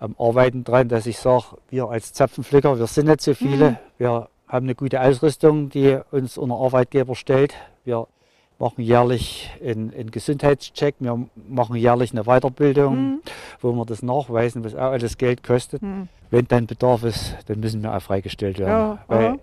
am 0.01 0.15
Arbeiten 0.17 0.63
dran, 0.63 0.89
dass 0.89 1.05
ich 1.05 1.17
sage, 1.19 1.45
wir 1.69 1.87
als 1.89 2.11
Zapfenflicker, 2.11 2.77
wir 2.77 2.87
sind 2.87 3.07
nicht 3.07 3.21
so 3.21 3.33
viele. 3.33 3.71
Mhm. 3.71 3.77
Wir 3.99 4.27
haben 4.47 4.65
eine 4.65 4.75
gute 4.75 4.99
Ausrüstung, 4.99 5.69
die 5.69 5.97
uns 6.11 6.37
unser 6.37 6.55
Arbeitgeber 6.55 7.15
stellt. 7.15 7.53
Wir 7.85 8.07
machen 8.59 8.81
jährlich 8.83 9.49
einen, 9.63 9.93
einen 9.93 10.11
Gesundheitscheck, 10.11 10.95
wir 10.99 11.27
machen 11.47 11.75
jährlich 11.75 12.11
eine 12.11 12.23
Weiterbildung, 12.23 12.95
Mhm. 12.95 13.21
wo 13.61 13.71
wir 13.73 13.85
das 13.85 14.01
nachweisen, 14.01 14.63
was 14.63 14.75
auch 14.75 14.91
alles 14.91 15.17
Geld 15.17 15.43
kostet. 15.43 15.81
Mhm. 15.83 16.09
Wenn 16.31 16.47
dann 16.47 16.65
Bedarf 16.65 17.03
ist, 17.03 17.35
dann 17.47 17.59
müssen 17.59 17.81
wir 17.83 17.95
auch 17.95 18.01
freigestellt 18.01 18.57
werden. 18.59 18.69
Ja, 18.71 18.97
Weil 19.07 19.25
aha. 19.27 19.37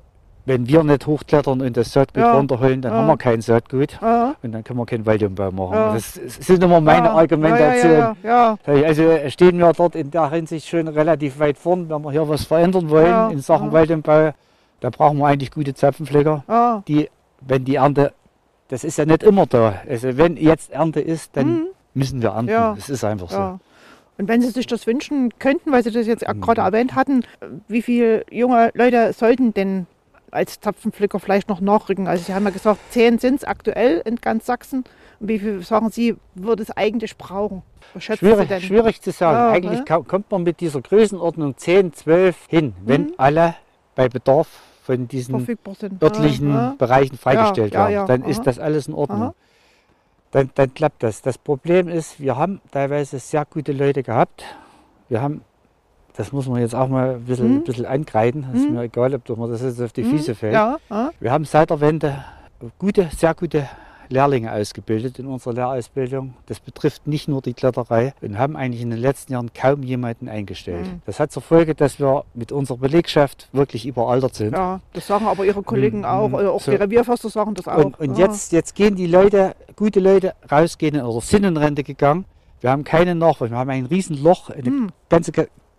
Wenn 0.49 0.66
wir 0.66 0.82
nicht 0.82 1.07
hochklettern 1.07 1.61
und 1.61 1.76
das 1.76 1.92
Saatgut 1.92 2.22
Ja, 2.22 2.32
runterholen, 2.32 2.82
dann 2.82 2.92
ja. 2.92 2.99
haben 2.99 3.07
wir 3.07 3.16
kein 3.16 3.40
Saatgut. 3.40 3.99
Ja. 4.03 4.34
Und 4.42 4.53
dann 4.53 4.64
können 4.64 4.78
wir 4.78 4.86
keinen 4.86 5.07
Waldumbau 5.07 5.51
machen. 5.53 5.94
Das, 5.94 6.18
das 6.22 6.34
sind 6.46 6.62
immer 6.64 6.80
meine. 6.80 7.11
Argumentationen. 7.11 8.16
Also 8.64 9.03
stehen 9.28 9.59
wir 9.59 9.72
dort 9.72 9.94
in 9.94 10.11
der 10.11 10.30
Hinsicht 10.30 10.66
schon 10.68 10.88
relativ 10.88 11.38
weit 11.38 11.59
vorn, 11.59 11.88
wenn 11.88 12.03
wir 12.03 12.11
hier 12.11 12.28
was 12.28 12.44
verändern 12.44 12.90
wollen 12.90 13.30
in 13.30 13.40
Sachen. 13.40 13.72
Waldumbau. 13.72 14.32
Da 14.80 14.90
brauchen 14.90 15.18
wir 15.18 15.26
eigentlich 15.26 15.51
gute 15.51 15.74
Zapfenflicker, 15.74 16.44
ja. 16.49 16.82
die, 16.86 17.11
wenn 17.40 17.64
die 17.64 17.74
Ernte, 17.76 18.12
das 18.68 18.84
ist 18.84 18.96
ja 18.99 19.07
nicht 19.07 19.22
immer 19.24 19.46
da. 19.46 19.74
Also 19.88 20.16
wenn 20.16 20.36
jetzt 20.36 20.70
Ernte 20.72 21.01
ist, 21.01 21.36
dann 21.36 21.49
Mhm. 21.49 21.66
müssen 21.94 22.22
wir 22.22 22.30
ernten. 22.30 22.76
Das 22.76 22.88
ist 22.88 23.03
einfach 23.05 23.28
so. 23.30 23.59
Und 24.18 24.28
wenn 24.28 24.40
Sie 24.40 24.51
sich 24.51 24.66
das 24.66 24.86
wünschen 24.86 25.30
könnten, 25.38 25.72
weil 25.72 25.82
Sie 25.82 25.90
das 25.90 26.07
jetzt 26.07 26.26
Mhm. 26.26 26.40
gerade 26.40 26.61
erwähnt 26.61 26.94
hatten, 26.94 27.24
wie 27.66 27.82
viele 27.82 28.24
junge 28.30 28.70
Leute 28.74 29.12
sollten 29.12 29.53
denn 29.55 29.86
als 30.31 30.61
Zapfenpflücker 30.61 31.18
vielleicht 31.20 31.49
noch 31.49 31.61
nachrücken? 31.61 32.07
Also 32.07 32.24
Sie 32.24 32.35
haben 32.35 32.45
ja 32.45 32.51
gesagt, 32.51 32.81
zehn 32.91 33.18
sind 33.18 33.37
es 33.37 33.45
aktuell 33.45 34.03
in 34.05 34.16
ganz 34.16 34.47
Sachsen. 34.47 34.85
Und 35.20 35.29
wie 35.29 35.39
viel, 35.39 35.62
sagen 35.62 35.91
Sie, 35.91 36.16
würde 36.35 36.62
es 36.62 36.70
eigentlich 36.70 37.16
brauchen? 37.16 37.62
Schwierig, 37.99 38.64
schwierig 38.64 39.01
zu 39.01 39.11
sagen. 39.12 39.39
Ja, 39.39 39.51
Eigentlich 39.51 39.89
ne? 39.89 40.05
kommt 40.07 40.31
man 40.31 40.43
mit 40.43 40.61
dieser 40.61 40.81
Größenordnung 40.83 41.57
10, 41.57 41.93
12 41.95 42.37
hin, 42.49 42.74
wenn 42.85 43.03
Mhm. 43.03 43.14
alle 43.16 43.55
bei 43.95 44.09
Bedarf 44.09 44.49
von 44.83 45.09
diesen 45.09 45.47
örtlichen 46.03 46.51
Ja, 46.55 46.74
Bereichen 46.79 47.16
freigestellt 47.16 47.74
Ja, 47.74 47.89
werden. 47.89 48.07
Dann 48.07 48.22
aha. 48.22 48.31
ist 48.31 48.47
das 48.47 48.59
alles 48.59 48.89
in 48.89 48.95
Ordnung. 48.95 49.35
Dann, 50.31 50.51
dann 50.55 50.74
klappt 50.74 51.03
das. 51.03 51.22
Das 51.22 51.39
Problem 51.39 51.89
ist, 51.89 52.20
wir 52.20 52.37
haben 52.37 52.61
teilweise 52.70 53.18
sehr 53.18 53.47
gute 53.47 53.72
Leute 53.72 54.03
gehabt. 54.03 54.45
Wir 55.09 55.22
haben, 55.22 55.43
das 56.18 56.32
muss 56.32 56.46
man 56.46 56.60
jetzt 56.60 56.74
auch 56.74 56.88
mal 56.88 57.14
ein 57.14 57.24
bisschen, 57.24 57.54
Mhm. 57.54 57.64
bisschen 57.64 57.86
angreifen. 57.86 58.44
Ist 58.52 58.68
Mhm. 58.68 58.74
mir 58.74 58.82
egal, 58.82 59.14
ob 59.14 59.26
mir 59.38 59.48
das 59.48 59.62
jetzt 59.62 59.80
auf 59.80 59.92
die 59.94 60.02
Mhm. 60.02 60.10
Füße 60.10 60.34
fällt. 60.34 60.52
Ja, 60.52 60.76
ja. 60.90 61.10
Wir 61.20 61.32
haben 61.32 61.44
seit 61.46 61.70
der 61.70 61.80
Wende 61.80 62.22
gute, 62.78 63.08
sehr 63.16 63.34
gute 63.34 63.66
Lehrlinge 64.10 64.50
ausgebildet 64.52 65.18
in 65.18 65.26
unserer 65.26 65.52
Lehrausbildung. 65.52 66.32
Das 66.46 66.60
betrifft 66.60 67.06
nicht 67.06 67.28
nur 67.28 67.42
die 67.42 67.52
Kletterei 67.52 68.14
und 68.22 68.38
haben 68.38 68.56
eigentlich 68.56 68.80
in 68.80 68.88
den 68.90 68.98
letzten 68.98 69.34
Jahren 69.34 69.52
kaum 69.52 69.82
jemanden 69.82 70.28
eingestellt. 70.30 70.86
Mhm. 70.86 71.02
Das 71.06 71.20
hat 71.20 71.30
zur 71.30 71.42
Folge, 71.42 71.74
dass 71.74 72.00
wir 72.00 72.24
mit 72.34 72.50
unserer 72.50 72.78
Belegschaft 72.78 73.48
wirklich 73.52 73.86
überaltert 73.86 74.34
sind. 74.34 74.54
ja, 74.54 74.80
das 74.94 75.06
sagen 75.06 75.26
aber 75.26 75.44
Ihre 75.44 75.62
Kollegen 75.62 75.98
Mhm, 75.98 76.04
auch. 76.06 76.32
Oder 76.32 76.52
auch 76.52 76.60
so. 76.60 76.70
die 76.70 76.78
Revierförster 76.78 77.28
sagen 77.28 77.54
das 77.54 77.68
auch. 77.68 77.84
Und, 77.84 78.00
und 78.00 78.18
ja. 78.18 78.26
jetzt, 78.26 78.50
jetzt 78.52 78.74
gehen 78.74 78.96
die 78.96 79.06
Leute, 79.06 79.54
gute 79.76 80.00
Leute, 80.00 80.32
rausgehen 80.50 80.94
in- 80.96 81.02
oder 81.02 81.20
sind 81.20 81.44
in 81.44 81.56
Rente 81.56 81.84
gegangen. 81.84 82.24
Wir 82.60 82.70
haben 82.70 82.82
keine 82.82 83.14
Nachwuchs. 83.14 83.50
Wir 83.52 83.58
haben 83.58 83.70
ein 83.70 83.86
Riesenloch, 83.86 84.50
eine 84.50 84.64
Hm. 84.64 84.88
ganze, 85.10 85.32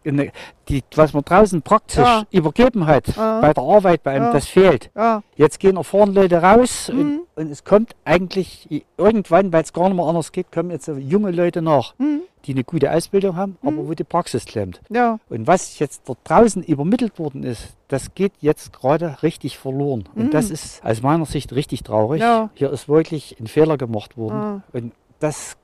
eine, 0.06 0.32
die, 0.68 0.84
was 0.96 1.14
man 1.14 1.24
draußen 1.24 1.62
praktisch 1.62 1.98
Ja. 2.06 2.24
übergeben 2.32 2.86
hat, 2.86 3.08
Ja. 3.16 3.42
bei 3.42 3.54
der 3.54 3.64
Arbeit 3.64 4.04
bei 4.04 4.12
einem, 4.12 4.26
Ja. 4.26 4.32
das 4.34 4.48
fehlt. 4.48 4.90
Jetzt 5.36 5.60
gehen 5.60 5.78
erfahrene 5.78 6.14
Leute 6.14 6.42
raus 6.42 6.90
Mhm. 6.94 7.00
und, 7.00 7.20
und 7.46 7.52
es 7.52 7.64
kommt 7.64 7.96
eigentlich 8.06 8.84
irgendwann, 8.98 9.52
weil 9.54 9.64
es 9.64 9.74
gar 9.74 9.88
nicht 9.90 9.96
mehr 9.98 10.06
anders 10.06 10.32
geht, 10.32 10.52
kommen 10.52 10.72
jetzt 10.72 10.88
junge 10.88 11.32
Leute 11.32 11.62
nach, 11.62 11.94
hm, 11.98 12.22
die 12.46 12.54
eine 12.54 12.64
gute 12.64 12.92
Ausbildung 12.92 13.36
haben, 13.36 13.58
aber 13.62 13.72
Mhm. 13.72 13.88
wo 13.90 13.94
die 13.94 14.04
Praxis 14.06 14.46
klemmt. 14.46 14.80
ja, 14.90 15.20
Und 15.30 15.46
was 15.48 15.78
jetzt 15.80 16.04
dort 16.08 16.20
draußen 16.24 16.64
übermittelt 16.64 17.20
worden 17.20 17.44
ist, 17.44 17.76
das 17.90 18.14
geht 18.16 18.32
jetzt 18.40 18.72
gerade 18.72 19.18
richtig 19.24 19.58
verloren. 19.58 20.08
Und 20.16 20.26
Mhm. 20.28 20.32
das 20.32 20.50
ist 20.50 20.84
aus 20.86 21.02
meiner 21.02 21.26
Sicht 21.26 21.52
richtig 21.54 21.84
traurig. 21.84 22.24
Hier 22.56 22.72
ist 22.72 22.88
wirklich 22.88 23.36
ein 23.40 23.48
Fehler 23.48 23.78
gemacht 23.78 24.16
worden. 24.18 24.64
Und 24.72 24.94
das, 25.20 25.58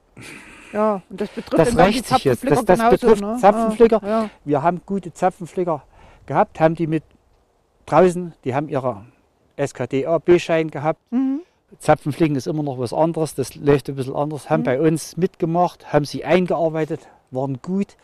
ja. 0.75 1.01
Und 1.09 1.21
das 1.21 1.29
betrifft 1.29 1.57
Das 1.59 1.67
eben 1.69 1.77
dann 1.77 1.89
die 1.91 1.95
rächt 1.97 2.07
sich 2.07 2.23
jetzt. 2.23 2.43
Das- 2.43 2.63
das 2.65 2.77
genauso, 2.77 2.91
betrifft 2.97 3.21
ne? 3.21 3.37
Zapfenflicker. 3.39 4.01
Ja, 4.05 4.29
wir 4.43 4.61
haben 4.61 4.81
gute 4.85 5.11
Zapfenflicker 5.13 5.81
gehabt, 6.27 6.59
haben 6.59 6.75
die 6.75 6.85
mit 6.87 7.03
draußen, 7.87 8.33
die 8.43 8.53
haben 8.53 8.69
ihre 8.69 9.05
SKDA-B-Schein 9.57 10.69
gehabt. 10.71 10.99
ja. 11.11 11.17
Mhm. 11.17 11.41
Zapfenfliegen 11.79 12.37
ist 12.37 12.47
immer 12.47 12.63
noch 12.63 12.79
was 12.79 12.93
anderes, 12.93 13.35
das 13.35 13.55
läuft 13.55 13.89
ein 13.89 13.95
bisschen 13.95 14.15
anders. 14.15 14.49
Haben 14.49 14.61
Mhm. 14.61 14.65
bei 14.65 14.79
uns 14.79 15.17
mitgemacht, 15.17 15.91
haben 15.91 16.05
sie 16.05 16.23
eingearbeitet, 16.23 17.01
waren 17.31 17.59
gut. 17.61 17.97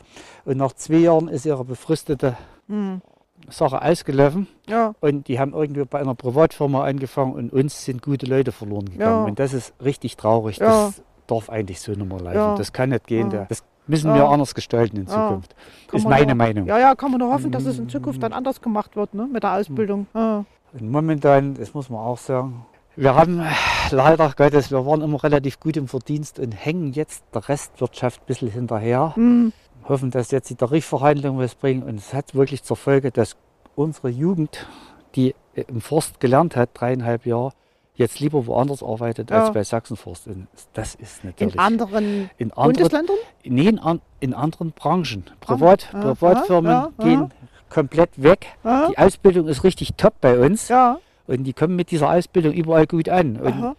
Und 0.43 0.57
nach 0.57 0.73
zwei 0.73 0.95
Jahren 0.95 1.27
ist 1.29 1.45
ihre 1.45 1.63
befristete 1.63 2.35
Mhm. 2.67 3.01
Sache 3.49 3.81
ausgelaufen. 3.81 4.47
ja, 4.67 4.93
Und 4.99 5.27
die 5.27 5.39
haben 5.39 5.53
irgendwie 5.53 5.85
bei 5.85 5.99
einer 5.99 6.15
Privatfirma 6.15 6.83
angefangen 6.83 7.33
und 7.33 7.53
uns 7.53 7.85
sind 7.85 8.01
gute 8.01 8.25
Leute 8.25 8.51
verloren 8.51 8.85
gegangen. 8.85 9.19
Ja. 9.19 9.23
Und 9.23 9.39
das 9.39 9.53
ist 9.53 9.73
richtig 9.83 10.17
traurig. 10.17 10.57
Ja. 10.57 10.65
Das 10.87 11.01
darf 11.31 11.49
eigentlich 11.49 11.79
so 11.79 11.91
nicht 11.93 12.05
mehr 12.07 12.19
laufen. 12.19 12.35
Ja. 12.35 12.55
Das 12.55 12.71
kann 12.73 12.89
nicht 12.89 13.07
gehen. 13.07 13.31
Ja. 13.31 13.45
Das 13.49 13.63
müssen 13.87 14.13
wir 14.13 14.27
anders 14.27 14.53
gestalten 14.53 14.97
in. 14.97 15.07
Zukunft. 15.07 15.55
Ist 15.91 16.07
meine 16.07 16.27
nur- 16.27 16.35
Meinung. 16.35 16.65
ja, 16.67 16.77
ja, 16.79 16.95
kann 16.95 17.11
man 17.11 17.19
nur 17.19 17.33
hoffen, 17.33 17.51
dass 17.51 17.65
es 17.65 17.79
in 17.79 17.89
Zukunft 17.89 18.21
dann 18.23 18.33
anders 18.33 18.61
gemacht 18.61 18.95
wird, 18.95 19.13
ne? 19.13 19.27
Mit 19.31 19.43
der 19.43 19.53
Ausbildung. 19.53 20.07
Ja. 20.13 20.45
Und 20.73 20.89
momentan, 20.91 21.55
das 21.55 21.73
muss 21.73 21.89
man 21.89 21.99
auch 21.99 22.17
sagen, 22.17 22.65
wir 22.95 23.15
haben 23.15 23.43
leider 23.91 24.31
Gottes, 24.35 24.71
wir 24.71 24.85
waren 24.85 25.01
immer 25.01 25.23
relativ 25.23 25.59
gut 25.59 25.77
im 25.77 25.87
Verdienst 25.87 26.39
und 26.39 26.51
hängen 26.53 26.93
jetzt 26.93 27.23
der 27.33 27.47
Restwirtschaft 27.49 28.21
ein 28.21 28.25
bisschen 28.27 28.49
hinterher. 28.51 29.13
Mhm. 29.15 29.53
Hoffen, 29.89 30.11
dass 30.11 30.31
jetzt 30.31 30.49
die 30.49 30.55
Tarifverhandlungen 30.55 31.41
was 31.41 31.55
bringen. 31.55 31.83
Und 31.83 31.95
es 31.95 32.13
hat 32.13 32.35
wirklich 32.35 32.63
zur 32.63 32.77
Folge, 32.77 33.11
dass 33.11 33.35
unsere 33.75 34.09
Jugend, 34.09 34.67
die 35.15 35.33
im 35.55 35.81
Forst 35.81 36.19
gelernt 36.19 36.55
hat, 36.55 36.69
dreieinhalb 36.73 37.25
Jahre, 37.25 37.51
jetzt 37.95 38.19
lieber 38.19 38.45
woanders 38.47 38.81
arbeitet 38.83 39.29
Ja. 39.31 39.43
als 39.43 39.53
bei 39.53 39.63
Sachsenforst. 39.63 40.29
Das 40.73 40.95
ist 40.95 41.23
natürlich 41.23 41.53
In 41.53 41.59
anderen 41.59 42.29
in 42.37 42.51
anderen, 42.51 42.73
Bundesländern? 42.73 43.15
nee, 43.43 43.67
in, 43.67 43.79
an, 43.79 44.01
in 44.19 44.33
anderen 44.33 44.71
Branchen. 44.71 45.25
Privat, 45.39 45.89
Ah, 45.93 46.01
Privatfirmen 46.01 46.71
ja, 46.71 46.91
ja, 46.97 47.03
gehen 47.03 47.31
komplett 47.69 48.09
weg. 48.21 48.47
Die 48.63 48.97
Ausbildung 48.97 49.47
ist 49.47 49.63
richtig 49.63 49.93
top 49.97 50.13
bei 50.21 50.37
uns. 50.39 50.69
Und 51.27 51.43
die 51.45 51.53
kommen 51.53 51.75
mit 51.75 51.91
dieser 51.91 52.09
Ausbildung 52.11 52.53
überall 52.53 52.87
gut 52.87 53.07
an. 53.07 53.37
Und 53.37 53.53
Aha. 53.53 53.75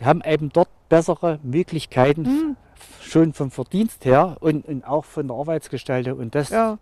die 0.00 0.04
haben 0.04 0.22
eben 0.24 0.50
dort 0.52 0.68
bessere 0.88 1.38
Möglichkeiten, 1.42 2.24
Hm. 2.24 2.56
schon 3.02 3.32
vom 3.34 3.50
Verdienst 3.50 4.04
her 4.04 4.36
und, 4.40 4.66
und 4.66 4.84
auch 4.86 5.04
von 5.04 5.28
der 5.28 5.36
Arbeitsgestaltung. 5.36 6.18
Und 6.18 6.34
das, 6.34 6.50
da 6.50 6.78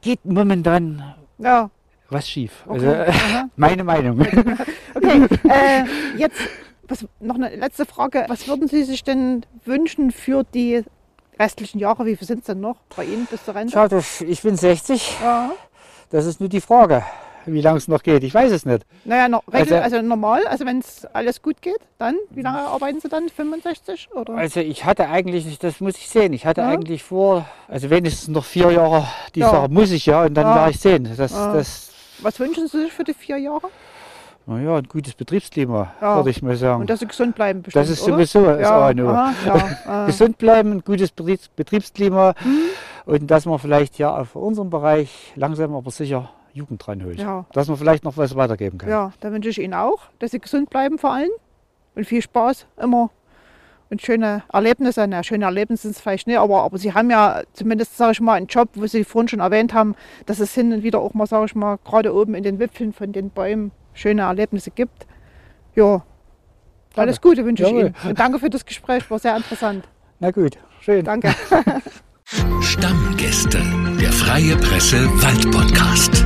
geht 0.00 0.24
momentan 0.24 1.14
ja. 1.38 1.70
Was 2.10 2.28
schief. 2.28 2.64
Okay. 2.66 2.86
Also, 2.86 3.12
meine 3.56 3.84
Meinung. 3.84 4.20
Okay, 4.94 5.26
äh, 5.48 5.84
jetzt 6.16 6.38
was, 6.88 7.04
noch 7.20 7.34
eine 7.36 7.54
letzte 7.56 7.84
Frage. 7.86 8.24
Was 8.28 8.46
würden 8.48 8.68
Sie 8.68 8.84
sich 8.84 9.02
denn 9.04 9.44
wünschen 9.64 10.10
für 10.12 10.44
die 10.44 10.84
restlichen 11.38 11.78
Jahre? 11.78 12.06
Wie 12.06 12.16
viel 12.16 12.26
sind 12.26 12.40
es 12.40 12.46
denn 12.46 12.60
noch 12.60 12.76
bei 12.96 13.04
Ihnen 13.04 13.26
bis 13.26 13.44
zur 13.44 13.54
Rente? 13.54 13.72
Schau, 13.74 13.88
das, 13.88 14.20
ich 14.20 14.42
bin 14.42 14.56
60. 14.56 15.16
Ja. 15.22 15.50
Das 16.10 16.26
ist 16.26 16.38
nur 16.38 16.48
die 16.48 16.60
Frage, 16.60 17.02
wie 17.44 17.60
lange 17.60 17.78
es 17.78 17.88
noch 17.88 18.02
geht. 18.04 18.22
Ich 18.22 18.32
weiß 18.32 18.52
es 18.52 18.64
nicht. 18.64 18.86
Naja, 19.04 19.28
no, 19.28 19.40
Also- 19.50 19.74
also, 19.74 20.00
normal, 20.00 20.46
also 20.46 20.64
wenn 20.64 20.78
es 20.78 21.04
alles 21.06 21.42
gut 21.42 21.60
geht, 21.60 21.80
dann, 21.98 22.14
wie 22.30 22.42
lange 22.42 22.58
arbeiten 22.60 23.00
Sie 23.00 23.08
dann? 23.08 23.28
65? 23.28 24.08
Oder? 24.14 24.34
Also 24.34 24.60
ich 24.60 24.84
hatte 24.84 25.08
eigentlich, 25.08 25.58
das 25.58 25.80
muss 25.80 25.96
ich 25.96 26.08
sehen, 26.08 26.32
ich 26.32 26.46
hatte 26.46 26.60
Ja. 26.60 26.68
eigentlich 26.68 27.02
vor, 27.02 27.46
also 27.66 27.90
wenigstens 27.90 28.28
noch 28.28 28.44
vier 28.44 28.70
Jahre, 28.70 29.06
die 29.34 29.40
Ja. 29.40 29.50
Sache 29.50 29.68
muss 29.68 29.90
ich 29.90 30.06
ja 30.06 30.22
und 30.24 30.34
dann 30.34 30.46
Ja. 30.46 30.54
werde 30.54 30.70
ich 30.70 30.78
sehen. 30.78 31.08
Das, 31.16 31.32
das, 31.32 31.90
Was 32.20 32.38
wünschen 32.40 32.66
Sie 32.68 32.80
sich 32.82 32.92
für 32.92 33.04
die 33.04 33.14
vier 33.14 33.36
Jahre? 33.38 33.68
naja, 34.48 34.76
ein 34.76 34.84
gutes 34.84 35.14
Betriebsklima, 35.14 35.92
Ja. 36.00 36.16
würde 36.18 36.30
ich 36.30 36.40
mal 36.40 36.54
sagen. 36.56 36.82
Und 36.82 36.88
dass 36.90 37.00
Sie 37.00 37.06
gesund 37.08 37.34
bleiben 37.34 37.62
bestimmt, 37.62 37.82
das 37.84 37.90
ist 37.90 38.02
oder? 38.04 38.12
sowieso 38.12 38.44
das 38.46 38.60
ja, 38.60 38.70
A 38.78 38.88
aha, 38.90 39.34
ja, 39.44 40.04
äh, 40.04 40.06
gesund 40.06 40.38
bleiben, 40.38 40.70
ein 40.72 40.80
gutes 40.84 41.10
Betriebs 41.10 41.48
Betriebsklima 41.48 42.32
Mhm. 42.44 42.58
und 43.06 43.26
dass 43.30 43.44
man 43.44 43.58
vielleicht 43.58 43.98
ja 43.98 44.16
auf 44.16 44.36
unserem 44.36 44.70
Bereich 44.70 45.32
langsam 45.34 45.74
aber 45.74 45.90
sicher 45.90 46.30
Jugend 46.52 46.86
dranholt. 46.86 47.18
Ja. 47.18 47.44
Dass 47.52 47.66
man 47.66 47.76
vielleicht 47.76 48.04
noch 48.04 48.16
was 48.16 48.36
weitergeben 48.36 48.78
kann. 48.78 48.88
ja, 48.88 49.12
da 49.18 49.32
wünsche 49.32 49.48
ich 49.50 49.58
Ihnen 49.60 49.74
auch, 49.74 49.98
dass 50.20 50.30
Sie 50.30 50.38
gesund 50.38 50.70
bleiben 50.70 50.98
vor 50.98 51.10
allem 51.12 51.30
und 51.96 52.06
viel 52.06 52.22
Spaß 52.22 52.66
immer 52.80 53.10
und 53.90 54.02
schöne 54.02 54.42
Erlebnisse. 54.52 55.06
Na, 55.08 55.22
schöne 55.22 55.44
Erlebnisse 55.44 55.82
sind 55.82 55.96
es 55.96 56.00
vielleicht 56.00 56.26
nicht, 56.26 56.38
aber, 56.38 56.62
aber 56.62 56.78
Sie 56.78 56.94
haben 56.94 57.10
ja 57.10 57.42
zumindest, 57.52 57.96
sage 57.96 58.12
ich 58.12 58.20
mal, 58.20 58.34
einen 58.34 58.46
Job, 58.46 58.70
wo 58.74 58.86
Sie 58.86 59.04
vorhin 59.04 59.28
schon 59.28 59.40
erwähnt 59.40 59.74
haben, 59.74 59.94
dass 60.26 60.40
es 60.40 60.54
hin 60.54 60.72
und 60.72 60.82
wieder 60.82 61.00
auch 61.00 61.14
mal, 61.14 61.26
sage 61.26 61.46
ich 61.46 61.54
mal, 61.54 61.78
gerade 61.84 62.14
oben 62.14 62.34
in 62.34 62.42
den 62.42 62.58
Wipfeln 62.58 62.92
von 62.92 63.12
den 63.12 63.30
Bäumen 63.30 63.72
schöne 63.94 64.22
Erlebnisse 64.22 64.70
gibt. 64.70 65.06
Ja, 65.74 66.02
alles 66.96 67.20
Gute 67.20 67.44
wünsche 67.44 67.62
ich 67.62 67.68
Jawohl. 67.68 67.86
Ihnen. 67.86 67.94
Und 68.08 68.18
danke 68.18 68.38
für 68.38 68.50
das 68.50 68.64
Gespräch, 68.64 69.10
war 69.10 69.18
sehr 69.18 69.36
interessant. 69.36 69.86
Na 70.18 70.30
gut, 70.30 70.56
schön. 70.80 71.04
Danke. 71.04 71.34
Stammgäste, 72.60 73.62
der 74.00 74.12
Freie 74.12 74.56
Presse 74.56 75.06
Wald 75.22 75.50
Podcast. 75.50 76.24